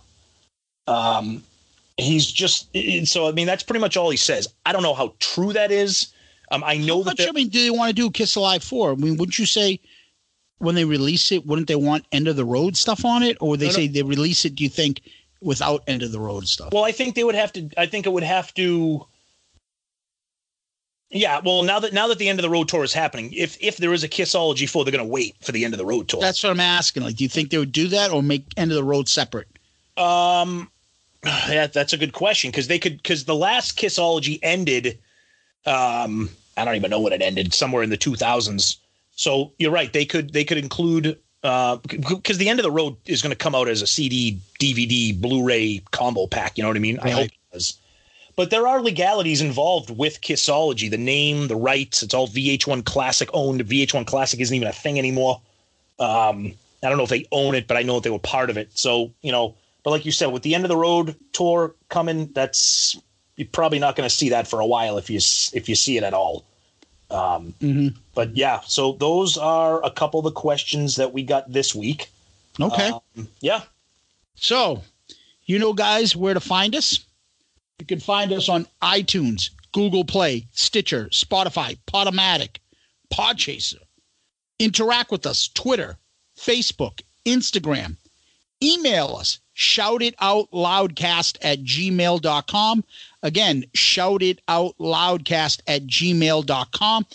Um, 0.85 1.43
he's 1.97 2.29
just 2.29 2.67
so. 3.05 3.27
I 3.27 3.31
mean, 3.31 3.47
that's 3.47 3.63
pretty 3.63 3.79
much 3.79 3.95
all 3.95 4.09
he 4.09 4.17
says. 4.17 4.47
I 4.65 4.73
don't 4.73 4.83
know 4.83 4.93
how 4.93 5.13
true 5.19 5.53
that 5.53 5.71
is. 5.71 6.11
Um, 6.51 6.63
I 6.65 6.75
know 6.77 6.97
How 6.97 7.11
that 7.11 7.19
much, 7.19 7.29
I 7.29 7.31
mean, 7.31 7.47
do 7.47 7.63
they 7.63 7.69
want 7.69 7.89
to 7.89 7.93
do 7.95 8.11
Kiss 8.11 8.35
Alive 8.35 8.61
4? 8.61 8.91
I 8.91 8.95
mean, 8.95 9.15
wouldn't 9.15 9.39
you 9.39 9.45
say 9.45 9.79
when 10.57 10.75
they 10.75 10.83
release 10.83 11.31
it, 11.31 11.45
wouldn't 11.45 11.69
they 11.69 11.75
want 11.75 12.05
end 12.11 12.27
of 12.27 12.35
the 12.35 12.43
road 12.43 12.75
stuff 12.75 13.05
on 13.05 13.23
it? 13.23 13.37
Or 13.39 13.55
they 13.55 13.67
No, 13.67 13.71
no. 13.71 13.75
say 13.77 13.87
they 13.87 14.03
release 14.03 14.43
it, 14.43 14.55
do 14.55 14.63
you 14.63 14.69
think, 14.69 15.01
without 15.41 15.81
end 15.87 16.03
of 16.03 16.11
the 16.11 16.19
road 16.19 16.47
stuff? 16.47 16.73
Well, 16.73 16.83
I 16.83 16.91
think 16.91 17.15
they 17.15 17.23
would 17.23 17.35
have 17.35 17.53
to. 17.53 17.69
I 17.77 17.85
think 17.85 18.05
it 18.05 18.11
would 18.11 18.23
have 18.23 18.53
to. 18.55 19.07
Yeah, 21.13 21.41
well, 21.43 21.63
now 21.63 21.79
that 21.79 21.91
now 21.93 22.07
that 22.07 22.17
the 22.19 22.29
end 22.29 22.39
of 22.39 22.43
the 22.43 22.49
road 22.49 22.69
tour 22.69 22.83
is 22.83 22.93
happening, 22.93 23.33
if 23.33 23.57
if 23.61 23.77
there 23.77 23.91
is 23.93 24.03
a 24.03 24.09
Kissology 24.09 24.69
four, 24.69 24.85
they're 24.85 24.93
going 24.93 25.03
to 25.05 25.11
wait 25.11 25.35
for 25.41 25.51
the 25.51 25.65
end 25.65 25.73
of 25.73 25.77
the 25.77 25.85
road 25.85 26.07
tour. 26.07 26.21
That's 26.21 26.41
what 26.41 26.51
I'm 26.51 26.59
asking. 26.61 27.03
Like, 27.03 27.17
do 27.17 27.23
you 27.23 27.29
think 27.29 27.49
they 27.49 27.57
would 27.57 27.73
do 27.73 27.87
that 27.89 28.11
or 28.11 28.23
make 28.23 28.45
end 28.55 28.71
of 28.71 28.75
the 28.75 28.83
road 28.83 29.09
separate? 29.09 29.47
Um, 29.97 30.71
yeah, 31.25 31.67
that's 31.67 31.91
a 31.91 31.97
good 31.97 32.13
question 32.13 32.49
because 32.49 32.67
they 32.67 32.79
could 32.79 32.97
because 32.97 33.25
the 33.25 33.35
last 33.35 33.77
Kissology 33.77 34.39
ended. 34.41 34.97
Um, 35.65 36.29
I 36.55 36.63
don't 36.65 36.75
even 36.75 36.89
know 36.89 37.01
when 37.01 37.13
it 37.13 37.21
ended. 37.21 37.53
Somewhere 37.53 37.83
in 37.83 37.89
the 37.89 37.97
two 37.97 38.15
thousands. 38.15 38.77
So 39.15 39.51
you're 39.59 39.71
right. 39.71 39.91
They 39.91 40.05
could 40.05 40.31
they 40.31 40.45
could 40.45 40.57
include 40.57 41.17
because 41.41 42.37
the 42.37 42.47
end 42.49 42.59
of 42.59 42.63
the 42.63 42.71
road 42.71 42.95
is 43.05 43.21
going 43.21 43.31
to 43.31 43.35
come 43.35 43.55
out 43.55 43.67
as 43.67 43.81
a 43.81 43.87
CD, 43.87 44.39
DVD, 44.59 45.19
Blu-ray 45.19 45.81
combo 45.91 46.27
pack. 46.27 46.57
You 46.57 46.63
know 46.63 46.69
what 46.69 46.77
I 46.77 46.81
mean? 46.81 46.99
I 46.99 47.09
hope 47.09 47.19
Right. 47.21 47.31
it 47.31 47.53
does. 47.53 47.77
But 48.41 48.49
there 48.49 48.67
are 48.67 48.81
legalities 48.81 49.39
involved 49.39 49.91
with 49.95 50.19
Kissology. 50.21 50.89
The 50.89 50.97
name, 50.97 51.47
the 51.47 51.55
rights. 51.55 52.01
It's 52.01 52.15
all 52.15 52.27
VH1 52.27 52.85
Classic 52.85 53.29
owned. 53.35 53.61
VH1 53.61 54.07
Classic 54.07 54.39
isn't 54.39 54.55
even 54.55 54.67
a 54.67 54.71
thing 54.71 54.97
anymore. 54.97 55.39
Um, 55.99 56.53
I 56.81 56.89
don't 56.89 56.97
know 56.97 57.03
if 57.03 57.11
they 57.11 57.27
own 57.31 57.53
it, 57.53 57.67
but 57.67 57.77
I 57.77 57.83
know 57.83 57.93
that 57.93 58.03
they 58.03 58.09
were 58.09 58.17
part 58.17 58.49
of 58.49 58.57
it. 58.57 58.71
So 58.73 59.11
you 59.21 59.31
know, 59.31 59.53
but 59.83 59.91
like 59.91 60.07
you 60.07 60.11
said, 60.11 60.31
with 60.31 60.41
the 60.41 60.55
end 60.55 60.65
of 60.65 60.69
the 60.69 60.75
road 60.75 61.15
tour 61.33 61.75
coming, 61.89 62.31
that's 62.33 62.99
you're 63.35 63.47
probably 63.47 63.77
not 63.77 63.95
going 63.95 64.09
to 64.09 64.15
see 64.15 64.29
that 64.29 64.47
for 64.47 64.59
a 64.59 64.65
while 64.65 64.97
if 64.97 65.07
you 65.11 65.17
if 65.53 65.69
you 65.69 65.75
see 65.75 65.97
it 65.97 66.03
at 66.03 66.15
all. 66.15 66.43
Um, 67.11 67.53
Mhm. 67.61 67.95
But 68.15 68.35
yeah, 68.35 68.61
so 68.65 68.93
those 68.93 69.37
are 69.37 69.85
a 69.85 69.91
couple 69.91 70.19
of 70.19 70.23
the 70.23 70.31
questions 70.31 70.95
that 70.95 71.13
we 71.13 71.21
got 71.21 71.53
this 71.53 71.75
week. 71.75 72.09
Okay. 72.59 72.89
Um, 72.89 73.27
yeah, 73.39 73.61
So, 74.33 74.81
you 75.45 75.59
know, 75.59 75.73
guys, 75.73 76.15
where 76.15 76.33
to 76.33 76.39
find 76.39 76.75
us? 76.75 77.01
You 77.81 77.87
can 77.87 77.99
find 77.99 78.31
us 78.31 78.47
on 78.47 78.67
iTunes, 78.83 79.49
Google 79.71 80.05
Play, 80.05 80.45
Stitcher, 80.51 81.05
Spotify, 81.05 81.79
Podomatic, 81.87 82.57
Podchaser. 83.11 83.79
Interact 84.59 85.09
with 85.09 85.25
us, 85.25 85.47
Twitter, 85.47 85.97
Facebook, 86.37 87.01
Instagram. 87.25 87.97
Email 88.61 89.15
us, 89.15 89.39
shout 89.53 90.03
it 90.03 90.13
out 90.19 90.51
loudcast 90.51 91.39
at 91.41 91.63
gmail.com. 91.63 92.83
Again, 93.23 93.63
shout 93.73 94.21
it 94.21 94.41
out 94.47 94.77
loudcast 94.77 95.61
at 95.65 95.87
gmail.com. 95.87 97.05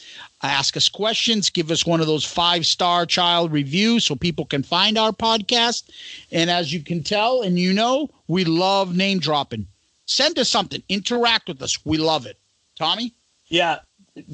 Ask 0.42 0.76
us 0.76 0.88
questions, 0.88 1.48
give 1.48 1.70
us 1.70 1.86
one 1.86 2.00
of 2.00 2.08
those 2.08 2.24
five 2.24 2.66
star 2.66 3.06
child 3.06 3.52
reviews 3.52 4.04
so 4.04 4.16
people 4.16 4.46
can 4.46 4.64
find 4.64 4.98
our 4.98 5.12
podcast. 5.12 5.84
And 6.32 6.50
as 6.50 6.72
you 6.72 6.82
can 6.82 7.04
tell, 7.04 7.42
and 7.42 7.56
you 7.56 7.72
know, 7.72 8.10
we 8.26 8.44
love 8.44 8.96
name 8.96 9.20
dropping. 9.20 9.68
Send 10.06 10.38
us 10.38 10.48
something, 10.48 10.82
interact 10.88 11.48
with 11.48 11.60
us. 11.62 11.78
We 11.84 11.98
love 11.98 12.26
it. 12.26 12.38
Tommy? 12.76 13.12
yeah. 13.48 13.80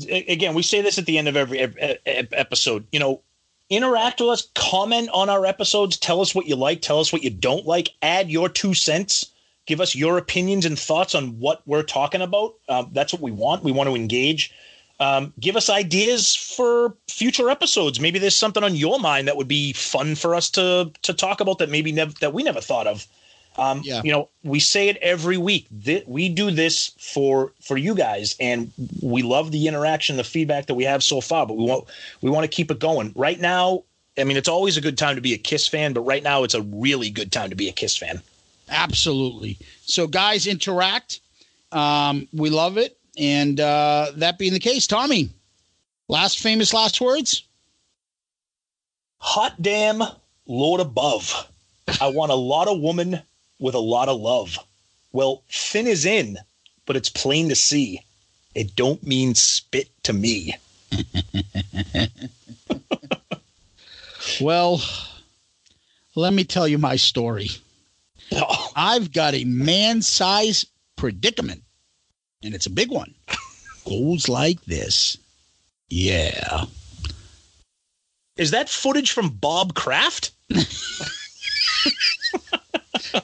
Again, 0.08 0.54
we 0.54 0.62
say 0.62 0.80
this 0.80 0.96
at 0.98 1.06
the 1.06 1.18
end 1.18 1.26
of 1.26 1.36
every 1.36 1.58
ep- 1.58 1.76
ep- 2.06 2.32
episode. 2.32 2.86
You 2.92 3.00
know, 3.00 3.20
interact 3.68 4.20
with 4.20 4.30
us, 4.30 4.48
comment 4.54 5.08
on 5.12 5.28
our 5.28 5.44
episodes, 5.44 5.96
tell 5.96 6.20
us 6.20 6.36
what 6.36 6.46
you 6.46 6.54
like, 6.54 6.82
tell 6.82 7.00
us 7.00 7.12
what 7.12 7.24
you 7.24 7.30
don't 7.30 7.66
like, 7.66 7.90
add 8.00 8.30
your 8.30 8.48
two 8.48 8.74
cents, 8.74 9.32
give 9.66 9.80
us 9.80 9.96
your 9.96 10.18
opinions 10.18 10.64
and 10.64 10.78
thoughts 10.78 11.16
on 11.16 11.40
what 11.40 11.62
we're 11.66 11.82
talking 11.82 12.22
about. 12.22 12.54
Um, 12.68 12.90
that's 12.92 13.12
what 13.12 13.22
we 13.22 13.32
want. 13.32 13.64
We 13.64 13.72
want 13.72 13.88
to 13.88 13.96
engage. 13.96 14.52
Um, 15.00 15.32
give 15.40 15.56
us 15.56 15.68
ideas 15.68 16.36
for 16.36 16.94
future 17.08 17.50
episodes. 17.50 17.98
Maybe 17.98 18.20
there's 18.20 18.36
something 18.36 18.62
on 18.62 18.76
your 18.76 19.00
mind 19.00 19.26
that 19.26 19.36
would 19.36 19.48
be 19.48 19.72
fun 19.72 20.14
for 20.14 20.36
us 20.36 20.48
to 20.50 20.92
to 21.02 21.12
talk 21.12 21.40
about 21.40 21.58
that 21.58 21.70
maybe 21.70 21.90
never 21.90 22.12
that 22.20 22.32
we 22.32 22.44
never 22.44 22.60
thought 22.60 22.86
of. 22.86 23.06
Um, 23.56 23.82
Yeah. 23.84 24.00
You 24.04 24.12
know, 24.12 24.28
we 24.42 24.60
say 24.60 24.88
it 24.88 24.96
every 24.98 25.36
week. 25.36 25.66
Th- 25.84 26.04
we 26.06 26.28
do 26.28 26.50
this 26.50 26.92
for 26.98 27.52
for 27.60 27.76
you 27.76 27.94
guys, 27.94 28.34
and 28.40 28.72
we 29.02 29.22
love 29.22 29.52
the 29.52 29.68
interaction, 29.68 30.16
the 30.16 30.24
feedback 30.24 30.66
that 30.66 30.74
we 30.74 30.84
have 30.84 31.02
so 31.02 31.20
far. 31.20 31.46
But 31.46 31.56
we 31.56 31.64
want 31.64 31.84
we 32.20 32.30
want 32.30 32.44
to 32.44 32.48
keep 32.48 32.70
it 32.70 32.78
going. 32.78 33.12
Right 33.14 33.38
now, 33.40 33.84
I 34.18 34.24
mean, 34.24 34.36
it's 34.36 34.48
always 34.48 34.76
a 34.76 34.80
good 34.80 34.98
time 34.98 35.16
to 35.16 35.22
be 35.22 35.34
a 35.34 35.38
Kiss 35.38 35.68
fan, 35.68 35.92
but 35.92 36.00
right 36.02 36.22
now, 36.22 36.44
it's 36.44 36.54
a 36.54 36.62
really 36.62 37.10
good 37.10 37.32
time 37.32 37.50
to 37.50 37.56
be 37.56 37.68
a 37.68 37.72
Kiss 37.72 37.96
fan. 37.96 38.20
Absolutely. 38.68 39.58
So, 39.84 40.06
guys, 40.06 40.46
interact. 40.46 41.20
Um, 41.72 42.28
we 42.32 42.50
love 42.50 42.78
it. 42.78 42.96
And 43.18 43.60
uh, 43.60 44.12
that 44.16 44.38
being 44.38 44.52
the 44.54 44.58
case, 44.60 44.86
Tommy, 44.86 45.28
last 46.08 46.38
famous 46.38 46.72
last 46.72 47.00
words? 47.00 47.44
Hot 49.18 49.60
damn, 49.60 50.02
Lord 50.46 50.80
above. 50.80 51.48
I 52.00 52.08
want 52.08 52.32
a 52.32 52.36
lot 52.36 52.68
of 52.68 52.80
woman 52.80 53.20
with 53.62 53.74
a 53.74 53.78
lot 53.78 54.08
of 54.08 54.20
love. 54.20 54.58
Well, 55.12 55.42
Finn 55.48 55.86
is 55.86 56.04
in, 56.04 56.38
but 56.84 56.96
it's 56.96 57.08
plain 57.08 57.48
to 57.48 57.54
see. 57.54 58.00
It 58.54 58.76
don't 58.76 59.06
mean 59.06 59.34
spit 59.34 59.88
to 60.02 60.12
me. 60.12 60.56
Well, 64.40 64.82
let 66.14 66.32
me 66.32 66.44
tell 66.44 66.66
you 66.66 66.78
my 66.78 66.96
story. 66.96 67.50
Oh, 68.32 68.70
I've 68.76 69.12
got 69.12 69.34
a 69.34 69.44
man 69.44 70.02
size 70.02 70.66
predicament, 70.96 71.62
and 72.42 72.54
it's 72.54 72.66
a 72.66 72.70
big 72.70 72.90
one. 72.90 73.14
Goes 73.84 74.28
like 74.28 74.64
this 74.64 75.18
Yeah. 75.88 76.66
Is 78.36 78.52
that 78.52 78.68
footage 78.68 79.10
from 79.10 79.30
Bob 79.30 79.74
Kraft? 79.74 80.30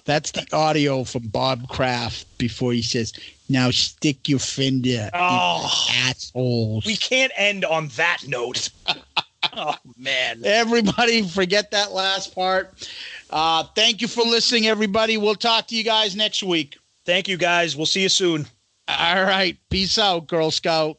That's 0.05 0.31
the 0.33 0.47
audio 0.53 1.05
from 1.05 1.29
Bob 1.29 1.69
Kraft 1.69 2.27
before 2.39 2.73
he 2.73 2.83
says, 2.83 3.12
Now 3.49 3.71
stick 3.71 4.29
your 4.29 4.39
finger, 4.39 5.11
Oh, 5.14 5.71
assholes. 6.07 6.87
we 6.87 6.97
can't 6.97 7.33
end 7.37 7.64
on 7.64 7.89
that 7.97 8.19
note. 8.27 8.71
oh 9.53 9.75
man. 9.97 10.43
Everybody, 10.45 11.23
forget 11.23 11.71
that 11.73 11.93
last 11.93 12.35
part. 12.35 12.89
Uh, 13.31 13.64
thank 13.75 14.01
you 14.01 14.09
for 14.09 14.23
listening, 14.25 14.66
everybody. 14.66 15.16
We'll 15.16 15.35
talk 15.35 15.66
to 15.69 15.77
you 15.77 15.85
guys 15.85 16.16
next 16.16 16.43
week. 16.43 16.79
Thank 17.05 17.29
you 17.29 17.37
guys. 17.37 17.77
We'll 17.77 17.87
see 17.87 18.03
you 18.03 18.09
soon. 18.09 18.47
All 18.89 19.23
right. 19.23 19.57
Peace 19.71 19.99
out, 19.99 20.27
Girl 20.27 20.51
Scout. 20.51 20.99